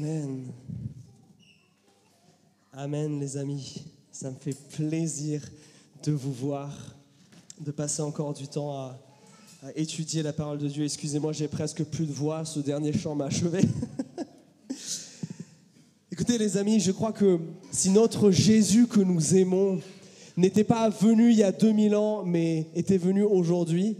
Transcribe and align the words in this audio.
Amen. 0.00 0.52
Amen 2.72 3.18
les 3.18 3.36
amis. 3.36 3.82
Ça 4.12 4.30
me 4.30 4.36
fait 4.36 4.56
plaisir 4.76 5.42
de 6.04 6.12
vous 6.12 6.32
voir, 6.32 6.70
de 7.60 7.72
passer 7.72 8.02
encore 8.02 8.32
du 8.32 8.46
temps 8.46 8.72
à, 8.76 8.96
étudier 9.74 10.22
la 10.22 10.32
parole 10.32 10.58
de 10.58 10.68
Dieu. 10.68 10.84
Excusez-moi, 10.84 11.32
j'ai 11.32 11.48
presque 11.48 11.82
plus 11.82 12.06
de 12.06 12.12
voix. 12.12 12.44
Ce 12.44 12.60
dernier 12.60 12.92
chant 12.92 13.16
m'a 13.16 13.24
achevé. 13.24 13.62
Écoutez 16.12 16.38
les 16.38 16.56
amis, 16.56 16.78
je 16.78 16.92
crois 16.92 17.12
que 17.12 17.40
si 17.72 17.90
notre 17.90 18.30
Jésus 18.30 18.86
que 18.86 19.00
nous 19.00 19.34
aimons 19.34 19.80
n'était 20.36 20.62
pas 20.62 20.88
venu 20.90 21.32
il 21.32 21.38
y 21.38 21.42
a 21.42 21.50
2000 21.50 21.96
ans, 21.96 22.24
mais 22.24 22.68
était 22.76 22.98
venu 22.98 23.24
aujourd'hui, 23.24 23.96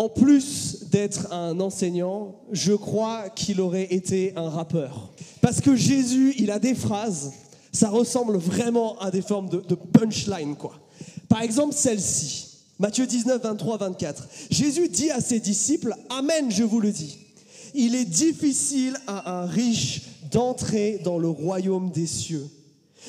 en 0.00 0.08
plus 0.08 0.86
d'être 0.90 1.30
un 1.30 1.60
enseignant, 1.60 2.34
je 2.52 2.72
crois 2.72 3.28
qu'il 3.28 3.60
aurait 3.60 3.92
été 3.92 4.32
un 4.34 4.48
rappeur. 4.48 5.12
Parce 5.42 5.60
que 5.60 5.76
Jésus, 5.76 6.34
il 6.38 6.50
a 6.50 6.58
des 6.58 6.74
phrases, 6.74 7.32
ça 7.70 7.90
ressemble 7.90 8.38
vraiment 8.38 8.98
à 9.00 9.10
des 9.10 9.20
formes 9.20 9.50
de, 9.50 9.74
punchline, 9.74 10.56
quoi. 10.56 10.72
Par 11.28 11.42
exemple, 11.42 11.74
celle-ci, 11.74 12.46
Matthieu 12.78 13.06
19, 13.06 13.42
23, 13.42 13.76
24. 13.76 14.26
Jésus 14.50 14.88
dit 14.88 15.10
à 15.10 15.20
ses 15.20 15.38
disciples, 15.38 15.94
Amen, 16.08 16.50
je 16.50 16.64
vous 16.64 16.80
le 16.80 16.92
dis. 16.92 17.18
Il 17.74 17.94
est 17.94 18.06
difficile 18.06 18.96
à 19.06 19.42
un 19.42 19.44
riche 19.44 20.00
d'entrer 20.30 20.98
dans 21.04 21.18
le 21.18 21.28
royaume 21.28 21.90
des 21.90 22.06
cieux. 22.06 22.48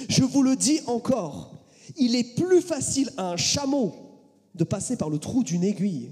Je 0.09 0.25
vous 0.25 0.43
le 0.43 0.57
dis 0.57 0.81
encore, 0.87 1.53
il 1.95 2.17
est 2.17 2.35
plus 2.35 2.61
facile 2.61 3.09
à 3.15 3.31
un 3.31 3.37
chameau 3.37 3.93
de 4.55 4.65
passer 4.65 4.97
par 4.97 5.09
le 5.09 5.19
trou 5.19 5.45
d'une 5.45 5.63
aiguille 5.63 6.09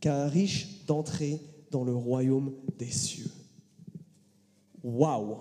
qu'à 0.00 0.24
un 0.24 0.28
riche 0.28 0.84
d'entrer 0.86 1.40
dans 1.70 1.84
le 1.84 1.94
royaume 1.94 2.52
des 2.78 2.90
cieux. 2.90 3.30
Waouh 4.82 5.38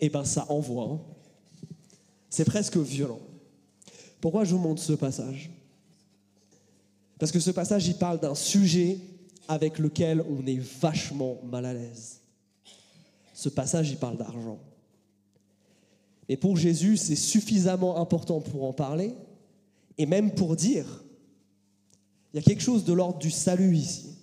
Eh 0.00 0.08
bien, 0.08 0.24
ça 0.24 0.46
envoie. 0.50 0.84
hein. 0.84 1.00
C'est 2.28 2.44
presque 2.44 2.76
violent. 2.76 3.20
Pourquoi 4.20 4.44
je 4.44 4.54
vous 4.54 4.60
montre 4.60 4.82
ce 4.82 4.92
passage? 4.92 5.50
Parce 7.18 7.32
que 7.32 7.40
ce 7.40 7.50
passage, 7.50 7.86
il 7.86 7.96
parle 7.96 8.20
d'un 8.20 8.34
sujet 8.34 8.98
avec 9.48 9.78
lequel 9.78 10.24
on 10.28 10.46
est 10.46 10.60
vachement 10.80 11.38
mal 11.44 11.66
à 11.66 11.74
l'aise. 11.74 12.20
Ce 13.34 13.48
passage, 13.48 13.90
il 13.90 13.96
parle 13.96 14.16
d'argent. 14.16 14.58
Et 16.28 16.36
pour 16.36 16.56
Jésus, 16.56 16.96
c'est 16.96 17.16
suffisamment 17.16 17.98
important 18.00 18.40
pour 18.40 18.64
en 18.64 18.72
parler 18.72 19.14
et 19.98 20.06
même 20.06 20.30
pour 20.32 20.54
dire, 20.54 21.02
il 22.32 22.36
y 22.36 22.38
a 22.38 22.42
quelque 22.42 22.62
chose 22.62 22.84
de 22.84 22.92
l'ordre 22.92 23.18
du 23.18 23.30
salut 23.30 23.76
ici. 23.76 24.16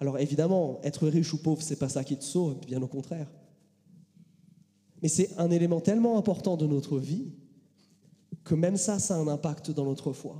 Alors 0.00 0.18
évidemment, 0.18 0.80
être 0.82 1.06
riche 1.06 1.32
ou 1.32 1.38
pauvre, 1.38 1.62
c'est 1.62 1.76
pas 1.76 1.88
ça 1.88 2.04
qui 2.04 2.16
te 2.16 2.24
sauve, 2.24 2.56
bien 2.66 2.82
au 2.82 2.88
contraire. 2.88 3.30
Mais 5.00 5.08
c'est 5.08 5.30
un 5.38 5.50
élément 5.50 5.80
tellement 5.80 6.18
important 6.18 6.56
de 6.56 6.66
notre 6.66 6.98
vie 6.98 7.32
que 8.44 8.54
même 8.54 8.76
ça, 8.76 8.98
ça 8.98 9.16
a 9.16 9.18
un 9.18 9.28
impact 9.28 9.70
dans 9.70 9.84
notre 9.84 10.12
foi. 10.12 10.36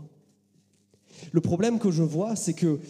Le 1.31 1.41
problème 1.41 1.79
que 1.79 1.91
je 1.91 2.03
vois, 2.03 2.37
c'est 2.37 2.55
que 2.55 2.81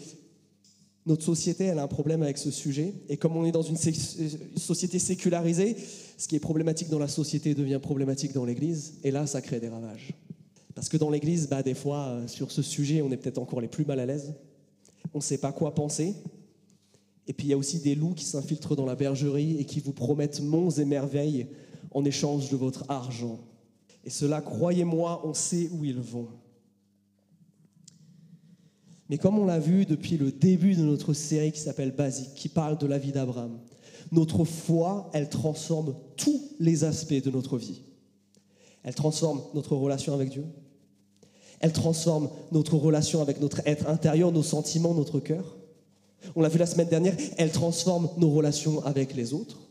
notre 1.05 1.23
société, 1.23 1.65
elle 1.65 1.79
a 1.79 1.83
un 1.83 1.87
problème 1.87 2.23
avec 2.23 2.37
ce 2.37 2.49
sujet. 2.49 2.93
Et 3.09 3.17
comme 3.17 3.35
on 3.35 3.45
est 3.45 3.51
dans 3.51 3.61
une 3.61 3.77
société 3.77 4.99
sécularisée, 4.99 5.75
ce 6.17 6.27
qui 6.27 6.35
est 6.35 6.39
problématique 6.39 6.89
dans 6.89 6.99
la 6.99 7.07
société 7.07 7.53
devient 7.53 7.79
problématique 7.81 8.33
dans 8.33 8.45
l'Église. 8.45 8.95
Et 9.03 9.11
là, 9.11 9.27
ça 9.27 9.41
crée 9.41 9.59
des 9.59 9.69
ravages. 9.69 10.13
Parce 10.75 10.89
que 10.89 10.97
dans 10.97 11.09
l'Église, 11.09 11.47
bah, 11.47 11.63
des 11.63 11.73
fois, 11.73 12.07
euh, 12.07 12.27
sur 12.27 12.51
ce 12.51 12.61
sujet, 12.61 13.01
on 13.01 13.11
est 13.11 13.17
peut-être 13.17 13.37
encore 13.37 13.61
les 13.61 13.67
plus 13.67 13.85
mal 13.85 13.99
à 13.99 14.05
l'aise. 14.05 14.33
On 15.13 15.19
ne 15.19 15.23
sait 15.23 15.37
pas 15.37 15.51
quoi 15.51 15.75
penser. 15.75 16.15
Et 17.27 17.33
puis, 17.33 17.47
il 17.47 17.49
y 17.51 17.53
a 17.53 17.57
aussi 17.57 17.79
des 17.79 17.95
loups 17.95 18.15
qui 18.15 18.25
s'infiltrent 18.25 18.75
dans 18.75 18.85
la 18.85 18.95
bergerie 18.95 19.57
et 19.59 19.65
qui 19.65 19.79
vous 19.79 19.93
promettent 19.93 20.41
monts 20.41 20.71
et 20.71 20.85
merveilles 20.85 21.47
en 21.91 22.03
échange 22.03 22.49
de 22.49 22.57
votre 22.57 22.85
argent. 22.89 23.39
Et 24.03 24.09
cela, 24.09 24.41
croyez-moi, 24.41 25.21
on 25.25 25.33
sait 25.33 25.69
où 25.71 25.85
ils 25.85 25.99
vont. 25.99 26.27
Mais 29.09 29.17
comme 29.17 29.37
on 29.37 29.45
l'a 29.45 29.59
vu 29.59 29.85
depuis 29.85 30.17
le 30.17 30.31
début 30.31 30.75
de 30.75 30.81
notre 30.81 31.13
série 31.13 31.51
qui 31.51 31.59
s'appelle 31.59 31.91
Basique, 31.91 32.33
qui 32.33 32.49
parle 32.49 32.77
de 32.77 32.87
la 32.87 32.97
vie 32.97 33.11
d'Abraham, 33.11 33.59
notre 34.11 34.43
foi, 34.43 35.09
elle 35.13 35.29
transforme 35.29 35.95
tous 36.17 36.41
les 36.59 36.83
aspects 36.83 37.13
de 37.13 37.29
notre 37.29 37.57
vie. 37.57 37.81
Elle 38.83 38.95
transforme 38.95 39.41
notre 39.53 39.75
relation 39.75 40.13
avec 40.13 40.29
Dieu. 40.29 40.45
Elle 41.63 41.71
transforme 41.71 42.29
notre 42.51 42.75
relation 42.75 43.21
avec 43.21 43.39
notre 43.39 43.61
être 43.65 43.87
intérieur, 43.87 44.33
nos 44.33 44.43
sentiments, 44.43 44.93
notre 44.93 45.21
cœur. 45.21 45.55
On 46.35 46.41
l'a 46.41 46.49
vu 46.49 46.57
la 46.57 46.65
semaine 46.65 46.89
dernière, 46.89 47.15
elle 47.37 47.53
transforme 47.53 48.09
nos 48.17 48.29
relations 48.31 48.83
avec 48.83 49.15
les 49.15 49.33
autres. 49.33 49.61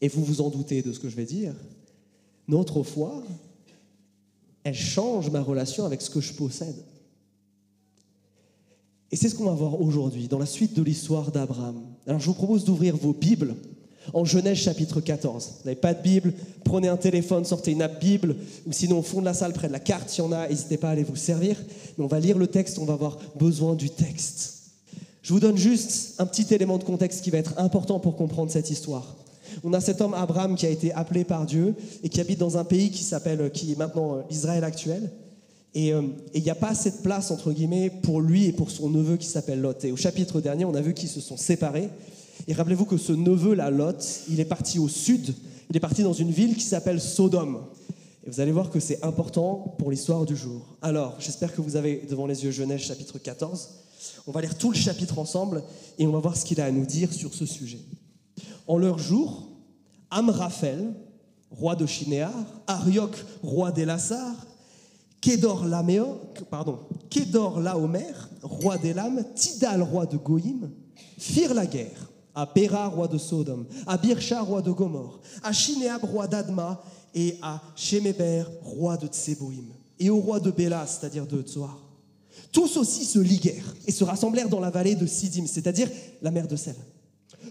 Et 0.00 0.08
vous 0.08 0.24
vous 0.24 0.40
en 0.40 0.48
doutez 0.48 0.80
de 0.80 0.90
ce 0.94 1.00
que 1.00 1.10
je 1.10 1.16
vais 1.16 1.26
dire. 1.26 1.54
Notre 2.48 2.82
foi, 2.82 3.22
elle 4.64 4.74
change 4.74 5.28
ma 5.28 5.42
relation 5.42 5.84
avec 5.84 6.00
ce 6.00 6.08
que 6.08 6.22
je 6.22 6.32
possède. 6.32 6.82
Et 9.10 9.16
c'est 9.16 9.28
ce 9.28 9.34
qu'on 9.34 9.44
va 9.44 9.52
voir 9.52 9.78
aujourd'hui, 9.78 10.28
dans 10.28 10.38
la 10.38 10.46
suite 10.46 10.74
de 10.74 10.82
l'histoire 10.82 11.30
d'Abraham. 11.30 11.82
Alors 12.06 12.20
je 12.20 12.26
vous 12.26 12.32
propose 12.34 12.64
d'ouvrir 12.64 12.96
vos 12.96 13.12
Bibles 13.12 13.54
en 14.12 14.24
Genèse 14.24 14.58
chapitre 14.58 15.00
14. 15.00 15.44
Vous 15.46 15.64
n'avez 15.64 15.80
pas 15.80 15.94
de 15.94 16.02
Bible, 16.02 16.32
prenez 16.64 16.88
un 16.88 16.96
téléphone, 16.96 17.44
sortez 17.44 17.72
une 17.72 17.82
app 17.82 18.00
Bible, 18.00 18.36
ou 18.66 18.72
sinon 18.72 19.00
au 19.00 19.02
fond 19.02 19.20
de 19.20 19.24
la 19.24 19.34
salle, 19.34 19.52
près 19.52 19.68
de 19.68 19.72
la 19.72 19.80
carte, 19.80 20.16
il 20.16 20.20
y 20.20 20.24
en 20.24 20.32
a, 20.32 20.48
n'hésitez 20.48 20.76
pas 20.76 20.88
à 20.88 20.92
aller 20.92 21.04
vous 21.04 21.16
servir. 21.16 21.56
Mais 21.96 22.04
on 22.04 22.08
va 22.08 22.20
lire 22.20 22.38
le 22.38 22.46
texte, 22.46 22.78
on 22.78 22.84
va 22.84 22.94
avoir 22.94 23.18
besoin 23.38 23.74
du 23.74 23.90
texte. 23.90 24.54
Je 25.22 25.32
vous 25.32 25.40
donne 25.40 25.58
juste 25.58 26.14
un 26.18 26.26
petit 26.26 26.54
élément 26.54 26.78
de 26.78 26.84
contexte 26.84 27.22
qui 27.22 27.30
va 27.30 27.38
être 27.38 27.54
important 27.58 28.00
pour 28.00 28.16
comprendre 28.16 28.50
cette 28.50 28.70
histoire. 28.70 29.16
On 29.64 29.72
a 29.72 29.80
cet 29.80 30.00
homme 30.00 30.14
Abraham 30.14 30.54
qui 30.54 30.66
a 30.66 30.70
été 30.70 30.92
appelé 30.92 31.24
par 31.24 31.46
Dieu 31.46 31.74
et 32.02 32.08
qui 32.08 32.20
habite 32.20 32.38
dans 32.38 32.56
un 32.58 32.64
pays 32.64 32.90
qui 32.90 33.02
s'appelle, 33.02 33.50
qui 33.50 33.72
est 33.72 33.78
maintenant 33.78 34.16
euh, 34.16 34.22
Israël 34.30 34.64
actuel. 34.64 35.10
Et 35.74 35.92
euh, 35.92 36.02
et 36.32 36.38
il 36.38 36.44
n'y 36.44 36.50
a 36.50 36.54
pas 36.54 36.70
assez 36.70 36.90
de 36.90 36.96
place, 37.02 37.30
entre 37.30 37.52
guillemets, 37.52 37.90
pour 37.90 38.20
lui 38.20 38.46
et 38.46 38.52
pour 38.52 38.70
son 38.70 38.88
neveu 38.88 39.16
qui 39.16 39.26
s'appelle 39.26 39.60
Lot. 39.60 39.84
Et 39.84 39.92
au 39.92 39.96
chapitre 39.96 40.40
dernier, 40.40 40.64
on 40.64 40.74
a 40.74 40.80
vu 40.80 40.94
qu'ils 40.94 41.08
se 41.08 41.20
sont 41.20 41.36
séparés. 41.36 41.90
Et 42.48 42.54
rappelez-vous 42.54 42.86
que 42.86 42.96
ce 42.96 43.12
neveu-là, 43.12 43.70
Lot, 43.70 44.22
il 44.30 44.40
est 44.40 44.46
parti 44.46 44.78
au 44.78 44.88
sud. 44.88 45.34
Il 45.68 45.76
est 45.76 45.80
parti 45.80 46.02
dans 46.02 46.14
une 46.14 46.30
ville 46.30 46.56
qui 46.56 46.62
s'appelle 46.62 46.98
Sodome. 46.98 47.60
Et 48.26 48.30
vous 48.30 48.40
allez 48.40 48.52
voir 48.52 48.70
que 48.70 48.80
c'est 48.80 49.04
important 49.04 49.76
pour 49.78 49.90
l'histoire 49.90 50.24
du 50.24 50.34
jour. 50.34 50.78
Alors, 50.80 51.16
j'espère 51.18 51.54
que 51.54 51.60
vous 51.60 51.76
avez 51.76 52.06
devant 52.08 52.26
les 52.26 52.44
yeux 52.44 52.50
Genèse 52.50 52.80
chapitre 52.80 53.18
14. 53.18 53.68
On 54.26 54.32
va 54.32 54.40
lire 54.40 54.56
tout 54.56 54.70
le 54.70 54.78
chapitre 54.78 55.18
ensemble 55.18 55.62
et 55.98 56.06
on 56.06 56.10
va 56.10 56.20
voir 56.20 56.38
ce 56.38 56.46
qu'il 56.46 56.58
a 56.62 56.64
à 56.64 56.70
nous 56.70 56.86
dire 56.86 57.12
sur 57.12 57.34
ce 57.34 57.44
sujet. 57.44 57.80
En 58.66 58.78
leur 58.78 58.98
jour, 58.98 59.50
Amraphel, 60.10 60.94
roi 61.50 61.76
de 61.76 61.84
Shinéar, 61.84 62.32
Arioc, 62.66 63.14
roi 63.42 63.72
d'Elassar, 63.72 64.34
Kédor 65.20 65.66
pardon, 66.48 66.78
Kédor 67.10 67.60
Laomer, 67.60 68.14
roi 68.42 68.78
d'Elam, 68.78 69.22
Tidal, 69.34 69.82
roi 69.82 70.06
de 70.06 70.16
Goïm, 70.16 70.70
firent 71.18 71.52
la 71.52 71.66
guerre 71.66 72.07
à 72.38 72.46
Béra, 72.46 72.86
roi 72.86 73.08
de 73.08 73.18
Sodome, 73.18 73.66
à 73.84 73.98
Birsha, 73.98 74.40
roi 74.40 74.62
de 74.62 74.70
Gomorre, 74.70 75.18
à 75.42 75.52
Shinéab, 75.52 76.04
roi 76.04 76.28
d'Adma, 76.28 76.80
et 77.12 77.36
à 77.42 77.60
Sheméber, 77.74 78.44
roi 78.62 78.96
de 78.96 79.08
Tseboïm, 79.08 79.64
et 79.98 80.08
au 80.08 80.20
roi 80.20 80.38
de 80.38 80.52
Béla, 80.52 80.86
c'est-à-dire 80.86 81.26
de 81.26 81.42
Tsoar. 81.42 81.76
Tous 82.52 82.76
aussi 82.76 83.04
se 83.04 83.18
liguèrent 83.18 83.74
et 83.88 83.90
se 83.90 84.04
rassemblèrent 84.04 84.48
dans 84.48 84.60
la 84.60 84.70
vallée 84.70 84.94
de 84.94 85.04
Sidim, 85.04 85.46
c'est-à-dire 85.46 85.90
la 86.22 86.30
mer 86.30 86.46
de 86.46 86.54
Sel. 86.54 86.76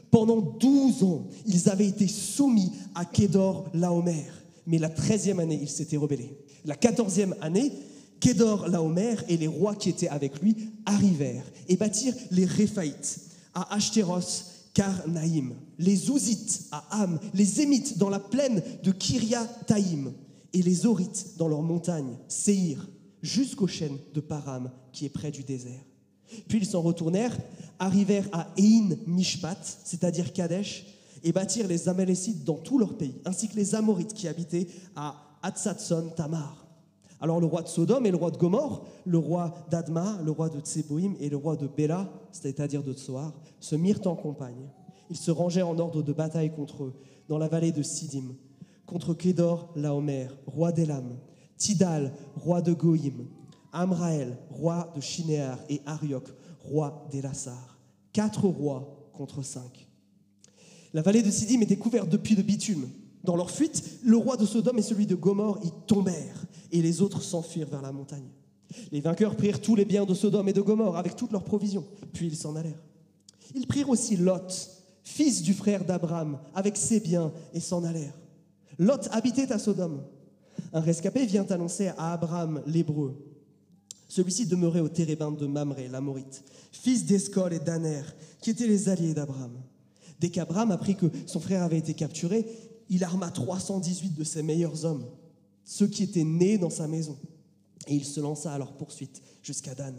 Pendant 0.09 0.39
douze 0.39 1.03
ans, 1.03 1.27
ils 1.45 1.67
avaient 1.69 1.87
été 1.87 2.07
soumis 2.07 2.71
à 2.95 3.03
Kédor 3.03 3.69
Laomer, 3.73 4.31
mais 4.65 4.77
la 4.77 4.89
treizième 4.89 5.41
année, 5.41 5.59
ils 5.61 5.69
s'étaient 5.69 5.97
rebellés. 5.97 6.37
La 6.63 6.77
quatorzième 6.77 7.35
année, 7.41 7.73
Kédor 8.21 8.69
Laomer 8.69 9.17
et 9.27 9.35
les 9.35 9.47
rois 9.47 9.75
qui 9.75 9.89
étaient 9.89 10.07
avec 10.07 10.41
lui 10.41 10.55
arrivèrent 10.85 11.51
et 11.67 11.75
bâtirent 11.75 12.15
les 12.31 12.45
Réphaïtes 12.45 13.19
à 13.53 13.75
Ashtéros, 13.75 14.55
Karnaïm, 14.77 15.55
les 15.79 16.11
Ouzites 16.11 16.67
à 16.71 17.01
Ham, 17.01 17.19
les 17.33 17.61
Émites 17.61 17.97
dans 17.97 18.11
la 18.11 18.19
plaine 18.19 18.61
de 18.83 18.91
Kiryataïm 18.91 20.13
et 20.53 20.61
les 20.61 20.85
Orites 20.85 21.29
dans 21.39 21.47
leurs 21.47 21.63
montagnes, 21.63 22.15
Séhir, 22.27 22.87
jusqu'aux 23.23 23.65
chaînes 23.65 23.97
de 24.13 24.19
Param 24.19 24.69
qui 24.93 25.07
est 25.07 25.09
près 25.09 25.31
du 25.31 25.41
désert. 25.41 25.83
Puis 26.47 26.59
ils 26.59 26.67
s'en 26.67 26.83
retournèrent, 26.83 27.35
arrivèrent 27.79 28.29
à 28.31 28.53
Ein 28.59 28.95
Mishpat, 29.07 29.57
c'est-à-dire 29.83 30.31
Kadesh, 30.31 30.85
et 31.23 31.31
bâtirent 31.31 31.67
les 31.67 31.89
Amalécites 31.89 32.43
dans 32.43 32.57
tout 32.57 32.77
leur 32.77 32.99
pays, 32.99 33.15
ainsi 33.25 33.49
que 33.49 33.55
les 33.55 33.73
Amorites 33.73 34.13
qui 34.13 34.27
habitaient 34.27 34.67
à 34.95 35.39
Hatzatson 35.41 36.11
Tamar. 36.15 36.66
Alors 37.19 37.39
le 37.39 37.47
roi 37.47 37.63
de 37.63 37.67
Sodome 37.67 38.05
et 38.05 38.11
le 38.11 38.17
roi 38.17 38.31
de 38.31 38.37
Gomorre, 38.37 38.85
le 39.05 39.17
roi 39.17 39.53
d'Adma, 39.69 40.19
le 40.23 40.31
roi 40.31 40.49
de 40.49 40.59
Tseboïm 40.59 41.15
et 41.19 41.29
le 41.29 41.37
roi 41.37 41.55
de 41.55 41.67
Béla, 41.67 42.09
c'est-à-dire 42.31 42.83
de 42.83 42.93
Tsoar, 42.93 43.33
se 43.59 43.75
mirent 43.75 44.05
en 44.05 44.15
campagne. 44.15 44.69
Ils 45.09 45.17
se 45.17 45.31
rangèrent 45.31 45.69
en 45.69 45.79
ordre 45.79 46.03
de 46.03 46.13
bataille 46.13 46.53
contre 46.53 46.83
eux, 46.83 46.93
dans 47.27 47.37
la 47.37 47.47
vallée 47.47 47.71
de 47.71 47.81
Sidim, 47.81 48.35
contre 48.85 49.13
Kédor 49.13 49.71
Laomer, 49.75 50.27
roi 50.45 50.71
d'Elam, 50.71 51.17
Tidal, 51.57 52.13
roi 52.35 52.61
de 52.61 52.73
Goïm, 52.73 53.25
Amraël, 53.73 54.37
roi 54.51 54.91
de 54.95 55.01
Shinéar, 55.01 55.57
et 55.69 55.81
Arioc, 55.85 56.25
roi 56.59 57.07
d'Elassar. 57.11 57.79
Quatre 58.13 58.47
rois 58.47 59.09
contre 59.13 59.41
cinq. 59.41 59.87
La 60.93 61.01
vallée 61.01 61.23
de 61.23 61.31
Sidim 61.31 61.61
était 61.61 61.77
couverte 61.77 62.09
de 62.09 62.17
puits 62.17 62.35
de 62.35 62.41
bitume. 62.41 62.87
Dans 63.27 63.35
leur 63.35 63.51
fuite, 63.51 63.83
le 64.05 64.15
roi 64.15 64.37
de 64.37 64.45
Sodome 64.45 64.79
et 64.79 64.81
celui 64.81 65.05
de 65.05 65.13
Gomorre 65.13 65.59
y 65.61 65.69
tombèrent, 65.85 66.45
et 66.71 66.81
les 66.81 67.01
autres 67.01 67.21
s'enfuirent 67.21 67.67
vers 67.67 67.81
la 67.81 67.91
montagne. 67.91 68.29
Les 68.89 69.01
vainqueurs 69.01 69.35
prirent 69.35 69.59
tous 69.59 69.75
les 69.75 69.83
biens 69.83 70.05
de 70.05 70.13
Sodome 70.13 70.47
et 70.47 70.53
de 70.53 70.61
Gomorre 70.61 70.95
avec 70.95 71.17
toutes 71.17 71.33
leurs 71.33 71.43
provisions, 71.43 71.83
puis 72.13 72.27
ils 72.27 72.37
s'en 72.37 72.55
allèrent. 72.55 72.81
Ils 73.53 73.67
prirent 73.67 73.89
aussi 73.89 74.15
Lot, 74.15 74.69
fils 75.03 75.41
du 75.41 75.53
frère 75.53 75.83
d'Abraham, 75.83 76.39
avec 76.55 76.77
ses 76.77 77.01
biens, 77.01 77.33
et 77.53 77.59
s'en 77.59 77.83
allèrent. 77.83 78.17
Lot 78.79 79.09
habitait 79.11 79.51
à 79.51 79.59
Sodome. 79.59 80.03
Un 80.71 80.79
rescapé 80.79 81.25
vient 81.25 81.45
annoncer 81.47 81.89
à 81.97 82.13
Abraham 82.13 82.61
l'hébreu. 82.65 83.13
Celui-ci 84.07 84.45
demeurait 84.45 84.79
au 84.79 84.87
térébinthe 84.87 85.37
de 85.37 85.47
Mamré, 85.47 85.89
l'Amorite, 85.89 86.45
fils 86.71 87.05
d'Escol 87.05 87.51
et 87.51 87.59
d'Aner, 87.59 88.03
qui 88.39 88.51
étaient 88.51 88.67
les 88.67 88.87
alliés 88.87 89.13
d'Abraham. 89.13 89.51
Dès 90.19 90.29
qu'Abraham 90.29 90.71
apprit 90.71 90.95
que 90.95 91.05
son 91.25 91.39
frère 91.39 91.61
avait 91.61 91.77
été 91.77 91.93
capturé, 91.93 92.45
il 92.89 93.03
arma 93.03 93.29
318 93.29 94.15
de 94.15 94.23
ses 94.23 94.43
meilleurs 94.43 94.85
hommes, 94.85 95.05
ceux 95.65 95.87
qui 95.87 96.03
étaient 96.03 96.23
nés 96.23 96.57
dans 96.57 96.69
sa 96.69 96.87
maison, 96.87 97.17
et 97.87 97.95
il 97.95 98.05
se 98.05 98.19
lança 98.19 98.53
à 98.53 98.57
leur 98.57 98.73
poursuite 98.73 99.21
jusqu'à 99.41 99.75
Dan. 99.75 99.95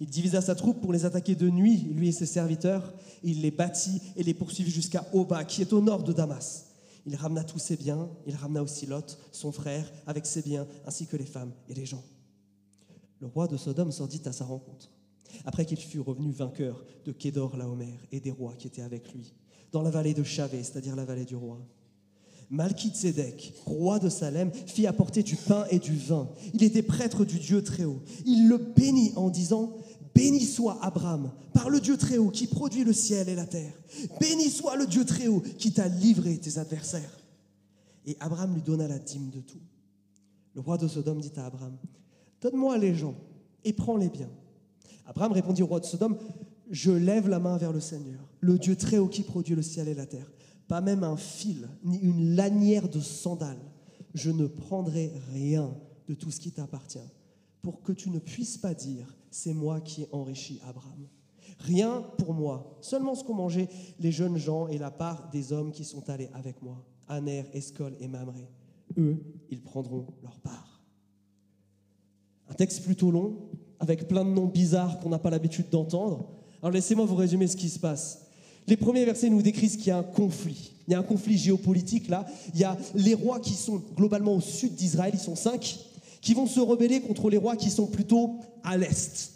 Il 0.00 0.08
divisa 0.08 0.40
sa 0.40 0.54
troupe 0.54 0.80
pour 0.80 0.92
les 0.92 1.04
attaquer 1.04 1.34
de 1.34 1.48
nuit, 1.48 1.78
lui 1.92 2.08
et 2.08 2.12
ses 2.12 2.26
serviteurs. 2.26 2.92
Il 3.22 3.40
les 3.40 3.50
battit 3.50 4.00
et 4.16 4.22
les 4.22 4.34
poursuivit 4.34 4.70
jusqu'à 4.70 5.06
Oba, 5.12 5.44
qui 5.44 5.62
est 5.62 5.72
au 5.72 5.80
nord 5.80 6.02
de 6.02 6.12
Damas. 6.12 6.66
Il 7.06 7.16
ramena 7.16 7.44
tous 7.44 7.58
ses 7.58 7.76
biens, 7.76 8.08
il 8.26 8.34
ramena 8.34 8.62
aussi 8.62 8.86
Lot, 8.86 9.18
son 9.32 9.50
frère, 9.50 9.90
avec 10.06 10.26
ses 10.26 10.42
biens, 10.42 10.66
ainsi 10.86 11.06
que 11.06 11.16
les 11.16 11.24
femmes 11.24 11.52
et 11.68 11.74
les 11.74 11.86
gens. 11.86 12.02
Le 13.20 13.26
roi 13.26 13.48
de 13.48 13.56
Sodome 13.56 13.92
sortit 13.92 14.20
à 14.26 14.32
sa 14.32 14.44
rencontre, 14.44 14.90
après 15.44 15.64
qu'il 15.64 15.78
fut 15.78 16.00
revenu 16.00 16.30
vainqueur 16.30 16.84
de 17.04 17.12
Kédor 17.12 17.56
Laomer 17.56 17.98
et 18.12 18.20
des 18.20 18.30
rois 18.30 18.54
qui 18.58 18.66
étaient 18.66 18.82
avec 18.82 19.12
lui, 19.14 19.32
dans 19.72 19.82
la 19.82 19.90
vallée 19.90 20.14
de 20.14 20.22
Chavé, 20.22 20.62
c'est-à-dire 20.62 20.94
la 20.94 21.04
vallée 21.04 21.24
du 21.24 21.34
roi. 21.34 21.58
Malkitsédek, 22.50 23.52
roi 23.66 23.98
de 23.98 24.08
Salem, 24.08 24.50
fit 24.52 24.86
apporter 24.86 25.22
du 25.22 25.36
pain 25.36 25.66
et 25.70 25.78
du 25.78 25.94
vin. 25.96 26.28
Il 26.54 26.62
était 26.62 26.82
prêtre 26.82 27.24
du 27.24 27.38
Dieu 27.38 27.62
Très-Haut. 27.62 28.00
Il 28.24 28.48
le 28.48 28.56
bénit 28.56 29.12
en 29.16 29.28
disant 29.28 29.76
Béni 30.14 30.40
soit 30.40 30.78
Abraham 30.82 31.30
par 31.52 31.68
le 31.68 31.80
Dieu 31.80 31.96
Très-Haut 31.96 32.30
qui 32.30 32.46
produit 32.46 32.84
le 32.84 32.92
ciel 32.92 33.28
et 33.28 33.34
la 33.34 33.44
terre. 33.44 33.72
Béni 34.18 34.48
soit 34.50 34.76
le 34.76 34.86
Dieu 34.86 35.04
Très-Haut 35.04 35.42
qui 35.58 35.72
t'a 35.72 35.88
livré 35.88 36.38
tes 36.38 36.58
adversaires. 36.58 37.18
Et 38.06 38.16
Abraham 38.18 38.54
lui 38.54 38.62
donna 38.62 38.88
la 38.88 38.98
dîme 38.98 39.30
de 39.30 39.40
tout. 39.40 39.60
Le 40.54 40.60
roi 40.60 40.78
de 40.78 40.88
Sodome 40.88 41.20
dit 41.20 41.32
à 41.36 41.46
Abraham 41.46 41.76
Donne-moi 42.40 42.78
les 42.78 42.94
gens 42.94 43.14
et 43.64 43.72
prends 43.74 43.96
les 43.96 44.08
biens. 44.08 44.30
Abraham 45.06 45.32
répondit 45.32 45.62
au 45.62 45.66
roi 45.66 45.80
de 45.80 45.84
Sodome 45.84 46.16
Je 46.70 46.90
lève 46.90 47.28
la 47.28 47.38
main 47.38 47.58
vers 47.58 47.72
le 47.72 47.80
Seigneur, 47.80 48.20
le 48.40 48.58
Dieu 48.58 48.74
Très-Haut 48.74 49.08
qui 49.08 49.22
produit 49.22 49.54
le 49.54 49.62
ciel 49.62 49.86
et 49.88 49.94
la 49.94 50.06
terre 50.06 50.30
pas 50.68 50.80
même 50.80 51.02
un 51.02 51.16
fil, 51.16 51.68
ni 51.82 51.98
une 51.98 52.36
lanière 52.36 52.88
de 52.88 53.00
sandales. 53.00 53.56
Je 54.14 54.30
ne 54.30 54.46
prendrai 54.46 55.12
rien 55.32 55.74
de 56.06 56.14
tout 56.14 56.30
ce 56.30 56.40
qui 56.40 56.52
t'appartient, 56.52 56.98
pour 57.62 57.82
que 57.82 57.92
tu 57.92 58.10
ne 58.10 58.18
puisses 58.18 58.58
pas 58.58 58.74
dire, 58.74 59.16
c'est 59.30 59.54
moi 59.54 59.80
qui 59.80 60.02
ai 60.02 60.08
enrichi 60.12 60.60
Abraham. 60.66 61.08
Rien 61.58 62.02
pour 62.18 62.34
moi, 62.34 62.78
seulement 62.80 63.14
ce 63.14 63.24
qu'ont 63.24 63.34
mangé 63.34 63.68
les 63.98 64.12
jeunes 64.12 64.36
gens 64.36 64.68
et 64.68 64.78
la 64.78 64.90
part 64.90 65.28
des 65.30 65.52
hommes 65.52 65.72
qui 65.72 65.84
sont 65.84 66.08
allés 66.08 66.30
avec 66.32 66.62
moi, 66.62 66.84
Aner, 67.08 67.44
Escol 67.52 67.94
et 68.00 68.08
Mamré. 68.08 68.48
Eux, 68.96 69.18
ils 69.50 69.62
prendront 69.62 70.06
leur 70.22 70.38
part. 70.40 70.82
Un 72.48 72.54
texte 72.54 72.84
plutôt 72.84 73.10
long, 73.10 73.50
avec 73.80 74.08
plein 74.08 74.24
de 74.24 74.30
noms 74.30 74.46
bizarres 74.46 74.98
qu'on 75.00 75.10
n'a 75.10 75.18
pas 75.18 75.30
l'habitude 75.30 75.68
d'entendre. 75.70 76.30
Alors 76.62 76.72
laissez-moi 76.72 77.04
vous 77.04 77.14
résumer 77.16 77.46
ce 77.46 77.56
qui 77.56 77.68
se 77.68 77.78
passe. 77.78 78.27
Les 78.68 78.76
premiers 78.76 79.04
versets 79.04 79.30
nous 79.30 79.42
décrivent 79.42 79.76
qu'il 79.76 79.88
y 79.88 79.90
a 79.90 79.98
un 79.98 80.02
conflit. 80.02 80.72
Il 80.86 80.92
y 80.92 80.94
a 80.94 80.98
un 80.98 81.02
conflit 81.02 81.36
géopolitique 81.36 82.08
là. 82.08 82.26
Il 82.54 82.60
y 82.60 82.64
a 82.64 82.76
les 82.94 83.14
rois 83.14 83.40
qui 83.40 83.54
sont 83.54 83.82
globalement 83.96 84.36
au 84.36 84.40
sud 84.40 84.74
d'Israël, 84.74 85.12
ils 85.14 85.20
sont 85.20 85.36
cinq, 85.36 85.78
qui 86.20 86.34
vont 86.34 86.46
se 86.46 86.60
rebeller 86.60 87.00
contre 87.00 87.30
les 87.30 87.36
rois 87.36 87.56
qui 87.56 87.70
sont 87.70 87.86
plutôt 87.86 88.36
à 88.62 88.76
l'est. 88.76 89.32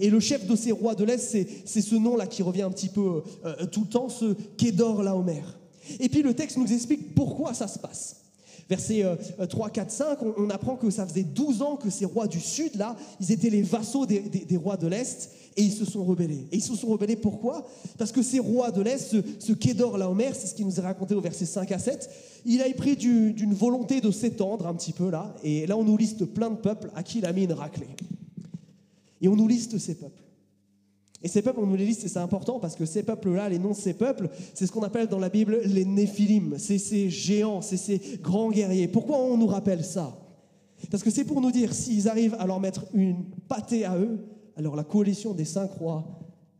Et 0.00 0.10
le 0.10 0.20
chef 0.20 0.46
de 0.46 0.56
ces 0.56 0.72
rois 0.72 0.94
de 0.94 1.04
l'Est, 1.04 1.36
c'est 1.64 1.80
ce 1.80 1.94
nom-là 1.94 2.26
qui 2.26 2.42
revient 2.42 2.62
un 2.62 2.70
petit 2.70 2.88
peu 2.88 3.22
euh, 3.44 3.66
tout 3.66 3.82
le 3.82 3.88
temps, 3.88 4.08
ce 4.08 4.34
Kédor 4.56 5.02
Laomer. 5.02 5.42
Et 6.00 6.08
puis 6.08 6.22
le 6.22 6.34
texte 6.34 6.56
nous 6.56 6.72
explique 6.72 7.14
pourquoi 7.14 7.54
ça 7.54 7.68
se 7.68 7.78
passe. 7.78 8.21
Versets 8.68 9.04
3, 9.48 9.70
4, 9.70 9.90
5, 9.90 10.18
on, 10.38 10.50
apprend 10.50 10.76
que 10.76 10.90
ça 10.90 11.06
faisait 11.06 11.24
12 11.24 11.62
ans 11.62 11.76
que 11.76 11.90
ces 11.90 12.04
rois 12.04 12.26
du 12.26 12.40
sud, 12.40 12.76
là, 12.76 12.96
ils 13.20 13.32
étaient 13.32 13.50
les 13.50 13.62
vassaux 13.62 14.06
des, 14.06 14.56
rois 14.56 14.76
de 14.76 14.86
l'Est, 14.86 15.30
et 15.56 15.62
ils 15.62 15.72
se 15.72 15.84
sont 15.84 16.04
rebellés. 16.04 16.46
Et 16.50 16.56
ils 16.56 16.62
se 16.62 16.74
sont 16.74 16.88
rebellés 16.88 17.16
pourquoi? 17.16 17.66
Parce 17.98 18.12
que 18.12 18.22
ces 18.22 18.38
rois 18.38 18.70
de 18.70 18.80
l'Est, 18.80 19.10
ce, 19.10 19.16
ce 19.38 19.52
Kédor 19.52 19.98
Laomer, 19.98 20.30
c'est 20.32 20.46
ce 20.46 20.54
qui 20.54 20.64
nous 20.64 20.78
est 20.78 20.82
raconté 20.82 21.14
au 21.14 21.20
verset 21.20 21.44
5 21.44 21.70
à 21.72 21.78
7, 21.78 22.08
il 22.44 22.62
a 22.62 22.70
pris 22.74 22.96
d'une 22.96 23.54
volonté 23.54 24.00
de 24.00 24.10
s'étendre 24.10 24.66
un 24.66 24.74
petit 24.74 24.92
peu 24.92 25.10
là, 25.10 25.34
et 25.44 25.66
là 25.66 25.76
on 25.76 25.84
nous 25.84 25.96
liste 25.96 26.24
plein 26.24 26.50
de 26.50 26.56
peuples 26.56 26.90
à 26.94 27.02
qui 27.02 27.18
il 27.18 27.26
a 27.26 27.32
mis 27.32 27.44
une 27.44 27.52
raclée. 27.52 27.88
Et 29.20 29.28
on 29.28 29.36
nous 29.36 29.46
liste 29.48 29.78
ces 29.78 29.94
peuples. 29.94 30.21
Et 31.22 31.28
ces 31.28 31.42
peuples, 31.42 31.60
on 31.60 31.66
nous 31.66 31.76
les 31.76 31.86
liste, 31.86 32.04
et 32.04 32.08
c'est 32.08 32.18
important 32.18 32.58
parce 32.58 32.74
que 32.74 32.84
ces 32.84 33.02
peuples-là, 33.02 33.48
les 33.48 33.58
noms 33.58 33.70
de 33.70 33.76
ces 33.76 33.94
peuples, 33.94 34.28
c'est 34.54 34.66
ce 34.66 34.72
qu'on 34.72 34.82
appelle 34.82 35.06
dans 35.06 35.20
la 35.20 35.28
Bible 35.28 35.60
les 35.64 35.84
Néphilim. 35.84 36.56
C'est 36.58 36.78
ces 36.78 37.10
géants, 37.10 37.60
c'est 37.60 37.76
ces 37.76 38.00
grands 38.20 38.50
guerriers. 38.50 38.88
Pourquoi 38.88 39.18
on 39.18 39.36
nous 39.36 39.46
rappelle 39.46 39.84
ça? 39.84 40.18
Parce 40.90 41.02
que 41.02 41.10
c'est 41.10 41.24
pour 41.24 41.40
nous 41.40 41.52
dire, 41.52 41.72
s'ils 41.72 42.08
arrivent 42.08 42.36
à 42.40 42.46
leur 42.46 42.58
mettre 42.58 42.86
une 42.92 43.24
pâtée 43.48 43.84
à 43.84 43.96
eux, 43.96 44.18
alors 44.56 44.74
la 44.74 44.84
coalition 44.84 45.32
des 45.32 45.44
cinq 45.44 45.70
rois, 45.72 46.04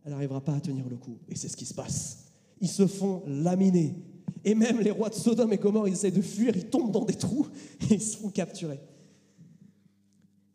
elle 0.05 0.12
n'arrivera 0.12 0.41
pas 0.41 0.55
à 0.55 0.61
tenir 0.61 0.88
le 0.88 0.97
coup. 0.97 1.19
Et 1.29 1.35
c'est 1.35 1.49
ce 1.49 1.56
qui 1.56 1.67
se 1.67 1.75
passe. 1.75 2.26
Ils 2.61 2.69
se 2.69 2.87
font 2.87 3.23
laminer. 3.26 3.94
Et 4.44 4.55
même 4.55 4.81
les 4.81 4.91
rois 4.91 5.08
de 5.08 5.15
Sodome 5.15 5.53
et 5.53 5.58
Gomorre, 5.58 5.88
ils 5.88 5.94
essaient 5.94 6.11
de 6.11 6.23
fuir, 6.23 6.56
ils 6.56 6.67
tombent 6.67 6.93
dans 6.93 7.05
des 7.05 7.15
trous 7.15 7.49
et 7.91 7.94
ils 7.94 8.03
se 8.03 8.17
font 8.17 8.29
capturer. 8.29 8.81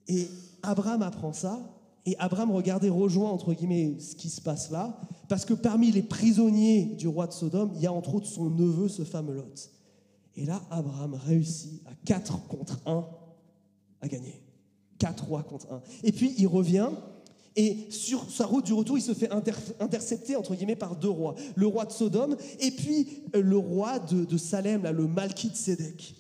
Et 0.08 0.28
Abraham 0.64 1.02
apprend 1.02 1.34
ça, 1.34 1.77
et 2.08 2.16
Abraham, 2.20 2.52
regardez, 2.52 2.88
rejoint 2.88 3.30
entre 3.30 3.54
guillemets 3.54 4.00
ce 4.00 4.16
qui 4.16 4.30
se 4.30 4.40
passe 4.40 4.72
là, 4.72 4.98
parce 5.28 5.44
que 5.44 5.54
parmi 5.54 5.92
les 5.92 6.02
prisonniers 6.02 6.86
du 6.98 7.06
roi 7.06 7.28
de 7.28 7.34
Sodome, 7.34 7.72
il 7.76 7.82
y 7.82 7.86
a 7.86 7.92
entre 7.92 8.16
autres 8.16 8.28
son 8.28 8.50
neveu, 8.50 8.88
ce 8.88 9.04
fameux 9.04 9.34
Lot. 9.34 9.70
Et 10.38 10.46
là, 10.46 10.62
Abraham 10.72 11.16
réussit 11.16 11.82
à 11.86 11.92
4 12.06 12.48
contre 12.48 12.80
1 12.86 13.06
à 14.00 14.08
gagner. 14.08 14.42
4 15.00 15.26
rois 15.26 15.44
contre 15.44 15.70
1. 15.70 15.82
Et 16.06 16.14
puis 16.14 16.34
il 16.38 16.48
revient, 16.48 16.92
et 17.58 17.88
sur 17.90 18.32
sa 18.32 18.46
route 18.46 18.66
du 18.66 18.72
retour, 18.72 18.98
il 18.98 19.02
se 19.02 19.14
fait 19.14 19.30
intercepter, 19.82 20.38
entre 20.38 20.56
guillemets, 20.56 20.78
par 20.78 20.96
deux 20.96 21.10
rois. 21.10 21.36
Le 21.56 21.68
roi 21.68 21.84
de 21.84 21.92
Sodome 21.92 22.38
et 22.62 22.72
puis 22.72 23.24
euh, 23.36 23.42
le 23.42 23.58
roi 23.58 24.00
de, 24.00 24.38
Salem, 24.38 24.84
là, 24.84 24.94
le 24.94 25.08
Malkit 25.08 25.56
Sédek. 25.56 26.16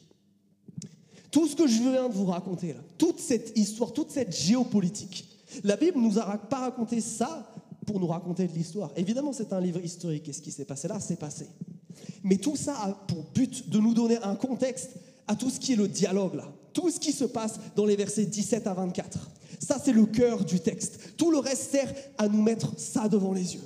Tout 1.31 1.47
ce 1.47 1.55
que 1.55 1.65
je 1.65 1.77
viens 1.77 2.09
de 2.09 2.13
vous 2.13 2.25
raconter, 2.25 2.73
là, 2.73 2.79
toute 2.97 3.19
cette 3.19 3.57
histoire, 3.57 3.93
toute 3.93 4.11
cette 4.11 4.35
géopolitique, 4.35 5.26
la 5.63 5.75
Bible 5.75 5.97
ne 5.97 6.03
nous 6.03 6.19
a 6.19 6.37
pas 6.37 6.59
raconté 6.59 7.01
ça 7.01 7.51
pour 7.85 7.99
nous 7.99 8.07
raconter 8.07 8.47
de 8.47 8.53
l'histoire. 8.53 8.91
Évidemment, 8.95 9.33
c'est 9.33 9.53
un 9.53 9.61
livre 9.61 9.83
historique 9.83 10.27
et 10.29 10.33
ce 10.33 10.41
qui 10.41 10.51
s'est 10.51 10.65
passé 10.65 10.87
là, 10.87 10.99
c'est 10.99 11.19
passé. 11.19 11.47
Mais 12.23 12.37
tout 12.37 12.55
ça 12.55 12.75
a 12.83 12.91
pour 12.91 13.23
but 13.33 13.69
de 13.69 13.79
nous 13.79 13.93
donner 13.93 14.17
un 14.23 14.35
contexte 14.35 14.91
à 15.27 15.35
tout 15.35 15.49
ce 15.49 15.59
qui 15.59 15.73
est 15.73 15.77
le 15.77 15.87
dialogue 15.87 16.35
là, 16.35 16.51
tout 16.73 16.89
ce 16.89 16.99
qui 16.99 17.11
se 17.11 17.25
passe 17.25 17.59
dans 17.75 17.85
les 17.85 17.95
versets 17.95 18.25
17 18.25 18.67
à 18.67 18.73
24. 18.73 19.29
Ça, 19.59 19.77
c'est 19.83 19.93
le 19.93 20.05
cœur 20.05 20.43
du 20.43 20.59
texte. 20.59 21.15
Tout 21.17 21.31
le 21.31 21.39
reste 21.39 21.71
sert 21.71 21.93
à 22.17 22.27
nous 22.27 22.41
mettre 22.41 22.77
ça 22.79 23.07
devant 23.07 23.33
les 23.33 23.55
yeux. 23.55 23.63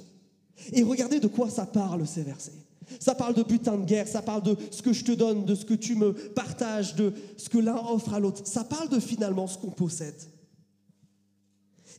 Et 0.71 0.83
regardez 0.83 1.19
de 1.19 1.27
quoi 1.27 1.49
ça 1.49 1.65
parle, 1.65 2.07
ces 2.07 2.23
versets. 2.23 2.51
Ça 2.99 3.15
parle 3.15 3.33
de 3.33 3.43
butin 3.43 3.77
de 3.77 3.85
guerre, 3.85 4.07
ça 4.07 4.21
parle 4.21 4.43
de 4.43 4.55
ce 4.69 4.81
que 4.81 4.93
je 4.93 5.03
te 5.03 5.11
donne, 5.11 5.45
de 5.45 5.55
ce 5.55 5.65
que 5.65 5.73
tu 5.73 5.95
me 5.95 6.13
partages, 6.13 6.95
de 6.95 7.13
ce 7.37 7.49
que 7.49 7.57
l'un 7.57 7.77
offre 7.77 8.13
à 8.13 8.19
l'autre. 8.19 8.41
Ça 8.45 8.63
parle 8.63 8.89
de 8.89 8.99
finalement 8.99 9.47
ce 9.47 9.57
qu'on 9.57 9.71
possède. 9.71 10.15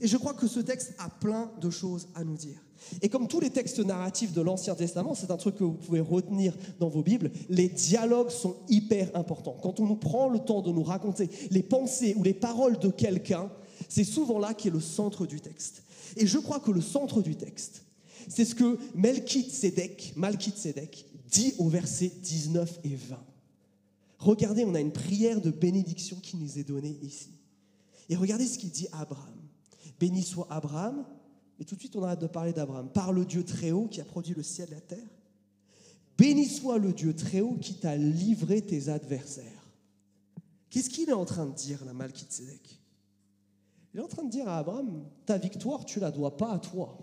Et 0.02 0.09
je 0.09 0.16
crois 0.16 0.35
que 0.35 0.49
ce 0.49 0.59
texte 0.59 0.94
a 0.99 1.09
plein 1.09 1.49
de 1.61 1.71
choses 1.71 2.09
à 2.16 2.25
nous 2.25 2.37
dire. 2.37 2.61
Et 3.00 3.09
comme 3.09 3.28
tous 3.28 3.38
les 3.38 3.50
textes 3.50 3.78
narratifs 3.78 4.32
de 4.32 4.40
l'Ancien 4.40 4.75
Testament, 4.75 5.14
c'est 5.14 5.30
un 5.30 5.37
truc 5.37 5.54
que 5.54 5.62
vous 5.62 5.75
pouvez 5.75 6.00
retenir 6.00 6.56
dans 6.80 6.88
vos 6.88 7.04
Bibles, 7.04 7.30
les 7.49 7.68
dialogues 7.68 8.30
sont 8.30 8.56
hyper 8.68 9.14
importants. 9.16 9.56
Quand 9.62 9.78
on 9.78 9.87
nous 9.87 9.94
prend 9.94 10.28
le 10.28 10.40
temps 10.40 10.61
de 10.61 10.73
nous 10.73 10.82
raconter 10.82 11.30
les 11.52 11.62
pensées 11.62 12.14
ou 12.16 12.25
les 12.25 12.35
paroles 12.35 12.80
de 12.80 12.88
quelqu'un, 12.88 13.49
c'est 13.88 14.02
souvent 14.02 14.40
là 14.40 14.54
qui 14.54 14.66
est 14.68 14.73
le 14.73 14.80
centre 14.80 15.25
du 15.25 15.40
texte. 15.40 15.85
Et 16.16 16.26
je 16.26 16.38
crois 16.38 16.59
que 16.59 16.73
le 16.73 16.80
centre 16.80 17.23
du 17.23 17.37
texte, 17.37 17.85
c'est 18.28 18.44
ce 18.44 18.56
que 18.56 18.78
Melchizedek, 18.97 20.14
Malchizedek 20.16 21.06
dit 21.30 21.54
au 21.59 21.68
verset 21.68 22.11
19 22.23 22.80
et 22.82 22.97
20. 22.97 23.16
Regardez, 24.18 24.64
on 24.64 24.75
a 24.75 24.80
une 24.80 24.92
prière 24.92 25.40
de 25.40 25.52
bénédiction 25.52 26.16
qui 26.21 26.37
nous 26.37 26.59
est 26.59 26.64
donnée 26.64 26.99
ici. 27.02 27.30
Et 28.09 28.16
regardez 28.16 28.47
ce 28.47 28.59
qu'il 28.59 28.71
dit 28.71 28.88
à 28.90 29.02
Abraham. 29.02 29.41
Béni 30.02 30.25
soit 30.25 30.49
Abraham, 30.50 31.04
et 31.61 31.64
tout 31.64 31.76
de 31.76 31.80
suite 31.80 31.94
on 31.94 32.02
arrête 32.02 32.18
de 32.18 32.26
parler 32.26 32.52
d'Abraham, 32.52 32.88
par 32.88 33.12
le 33.12 33.25
Dieu 33.25 33.44
très 33.44 33.71
haut 33.71 33.87
qui 33.87 34.00
a 34.00 34.04
produit 34.04 34.35
le 34.35 34.42
ciel 34.42 34.66
et 34.73 34.75
la 34.75 34.80
terre. 34.80 34.99
Béni 36.18 36.47
soit 36.47 36.78
le 36.78 36.92
Dieu 36.92 37.14
très 37.14 37.40
haut 37.40 37.54
qui 37.61 37.75
t'a 37.75 37.94
livré 37.94 38.62
tes 38.62 38.88
adversaires. 38.88 39.71
Qu'est-ce 40.71 40.90
qu'il 40.90 41.09
est 41.09 41.12
en 41.12 41.25
train 41.25 41.47
de 41.47 41.54
dire, 41.54 41.85
la 41.85 41.92
Malchizedek 41.92 42.80
il 43.94 44.00
est 44.00 44.02
en 44.02 44.09
train 44.09 44.25
de 44.25 44.30
dire 44.30 44.49
à 44.49 44.59
Abraham, 44.59 45.04
ta 45.25 45.38
victoire, 45.38 45.85
tu 45.85 46.00
la 46.00 46.11
dois 46.11 46.37
pas 46.37 46.50
à 46.50 46.59
toi. 46.59 46.99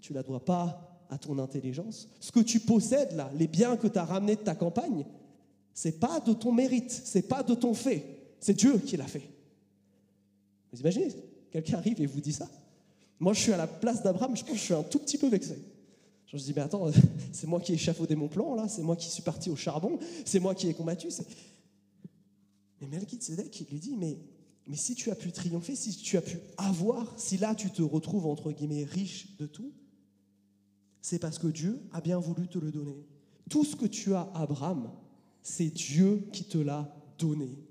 Tu 0.00 0.12
la 0.14 0.24
dois 0.24 0.44
pas 0.44 1.06
à 1.10 1.18
ton 1.18 1.38
intelligence. 1.38 2.08
Ce 2.18 2.32
que 2.32 2.40
tu 2.40 2.58
possèdes 2.58 3.12
là, 3.12 3.30
les 3.36 3.46
biens 3.46 3.76
que 3.76 3.86
tu 3.86 3.98
as 3.98 4.04
ramenés 4.04 4.34
de 4.34 4.40
ta 4.40 4.56
campagne, 4.56 5.04
c'est 5.74 6.00
pas 6.00 6.18
de 6.18 6.32
ton 6.32 6.50
mérite, 6.50 6.90
c'est 6.90 7.28
pas 7.28 7.44
de 7.44 7.54
ton 7.54 7.72
fait, 7.72 8.34
c'est 8.40 8.54
Dieu 8.54 8.78
qui 8.78 8.96
l'a 8.96 9.06
fait. 9.06 9.30
Vous 10.72 10.80
imaginez? 10.80 11.33
Quelqu'un 11.54 11.78
arrive 11.78 12.00
et 12.00 12.06
vous 12.06 12.20
dit 12.20 12.32
ça 12.32 12.50
Moi, 13.20 13.32
je 13.32 13.40
suis 13.40 13.52
à 13.52 13.56
la 13.56 13.68
place 13.68 14.02
d'Abraham, 14.02 14.36
je 14.36 14.42
pense 14.42 14.50
que 14.50 14.58
je 14.58 14.62
suis 14.62 14.74
un 14.74 14.82
tout 14.82 14.98
petit 14.98 15.18
peu 15.18 15.28
vexé. 15.28 15.56
Je 16.26 16.36
me 16.36 16.42
dis, 16.42 16.52
mais 16.52 16.62
attends, 16.62 16.90
c'est 17.32 17.46
moi 17.46 17.60
qui 17.60 17.70
ai 17.70 17.74
échafaudé 17.76 18.16
mon 18.16 18.26
plan, 18.26 18.56
là, 18.56 18.66
c'est 18.66 18.82
moi 18.82 18.96
qui 18.96 19.08
suis 19.08 19.22
parti 19.22 19.50
au 19.50 19.56
charbon, 19.56 20.00
c'est 20.24 20.40
moi 20.40 20.56
qui 20.56 20.66
ai 20.66 20.74
combattu. 20.74 21.10
Mais 22.80 22.88
Melchizedek, 22.88 23.60
il 23.60 23.66
lui 23.70 23.78
dit, 23.78 23.94
mais, 23.96 24.18
mais 24.66 24.74
si 24.74 24.96
tu 24.96 25.12
as 25.12 25.14
pu 25.14 25.30
triompher, 25.30 25.76
si 25.76 25.96
tu 25.96 26.16
as 26.16 26.22
pu 26.22 26.40
avoir, 26.56 27.16
si 27.16 27.36
là 27.36 27.54
tu 27.54 27.70
te 27.70 27.82
retrouves, 27.82 28.26
entre 28.26 28.50
guillemets, 28.50 28.82
riche 28.82 29.36
de 29.38 29.46
tout, 29.46 29.70
c'est 31.00 31.20
parce 31.20 31.38
que 31.38 31.46
Dieu 31.46 31.80
a 31.92 32.00
bien 32.00 32.18
voulu 32.18 32.48
te 32.48 32.58
le 32.58 32.72
donner. 32.72 33.06
Tout 33.48 33.64
ce 33.64 33.76
que 33.76 33.86
tu 33.86 34.12
as, 34.12 34.28
Abraham, 34.34 34.90
c'est 35.40 35.70
Dieu 35.70 36.26
qui 36.32 36.42
te 36.42 36.58
l'a 36.58 36.92
donné. 37.16 37.62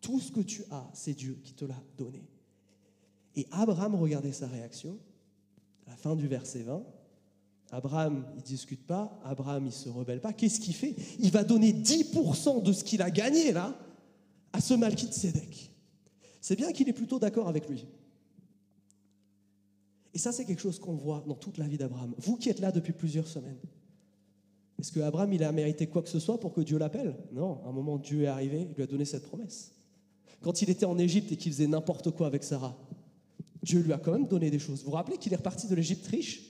Tout 0.00 0.20
ce 0.20 0.30
que 0.30 0.42
tu 0.42 0.62
as, 0.70 0.88
c'est 0.94 1.14
Dieu 1.14 1.40
qui 1.42 1.54
te 1.54 1.64
l'a 1.64 1.82
donné. 1.98 2.22
Et 3.36 3.46
Abraham, 3.50 3.94
regardez 3.94 4.32
sa 4.32 4.48
réaction, 4.48 4.98
à 5.86 5.90
la 5.90 5.96
fin 5.96 6.16
du 6.16 6.26
verset 6.26 6.62
20. 6.62 6.82
Abraham, 7.70 8.24
il 8.36 8.42
discute 8.42 8.86
pas, 8.86 9.20
Abraham, 9.24 9.66
il 9.66 9.72
se 9.72 9.88
rebelle 9.88 10.20
pas. 10.20 10.32
Qu'est-ce 10.32 10.60
qu'il 10.60 10.74
fait? 10.74 10.94
Il 11.18 11.30
va 11.30 11.44
donner 11.44 11.72
10% 11.72 12.62
de 12.62 12.72
ce 12.72 12.84
qu'il 12.84 13.02
a 13.02 13.10
gagné 13.10 13.52
là 13.52 13.76
à 14.52 14.60
ce 14.60 14.72
Malkit. 14.74 15.10
C'est 16.40 16.56
bien 16.56 16.72
qu'il 16.72 16.88
est 16.88 16.94
plutôt 16.94 17.18
d'accord 17.18 17.48
avec 17.48 17.68
lui. 17.68 17.86
Et 20.14 20.18
ça, 20.18 20.32
c'est 20.32 20.46
quelque 20.46 20.62
chose 20.62 20.78
qu'on 20.78 20.94
voit 20.94 21.22
dans 21.26 21.34
toute 21.34 21.58
la 21.58 21.66
vie 21.66 21.76
d'Abraham. 21.76 22.14
Vous 22.18 22.36
qui 22.36 22.48
êtes 22.48 22.60
là 22.60 22.72
depuis 22.72 22.92
plusieurs 22.94 23.26
semaines, 23.26 23.58
est-ce 24.78 24.92
que 24.92 25.00
Abraham, 25.00 25.32
il 25.32 25.42
a 25.42 25.52
mérité 25.52 25.86
quoi 25.86 26.02
que 26.02 26.08
ce 26.08 26.20
soit 26.20 26.38
pour 26.38 26.52
que 26.52 26.60
Dieu 26.60 26.78
l'appelle? 26.78 27.16
Non, 27.32 27.60
à 27.64 27.68
un 27.68 27.72
moment, 27.72 27.98
Dieu 27.98 28.22
est 28.22 28.28
arrivé, 28.28 28.66
il 28.70 28.74
lui 28.74 28.82
a 28.82 28.86
donné 28.86 29.04
cette 29.04 29.24
promesse. 29.24 29.72
Quand 30.40 30.62
il 30.62 30.70
était 30.70 30.86
en 30.86 30.98
Égypte 30.98 31.32
et 31.32 31.36
qu'il 31.36 31.52
faisait 31.52 31.66
n'importe 31.66 32.12
quoi 32.12 32.26
avec 32.28 32.44
Sarah, 32.44 32.76
Dieu 33.66 33.80
lui 33.80 33.92
a 33.92 33.98
quand 33.98 34.12
même 34.12 34.28
donné 34.28 34.48
des 34.48 34.60
choses. 34.60 34.84
Vous 34.84 34.90
vous 34.90 34.96
rappelez 34.96 35.18
qu'il 35.18 35.32
est 35.32 35.36
reparti 35.36 35.66
de 35.66 35.74
l'Égypte 35.74 36.06
riche? 36.06 36.40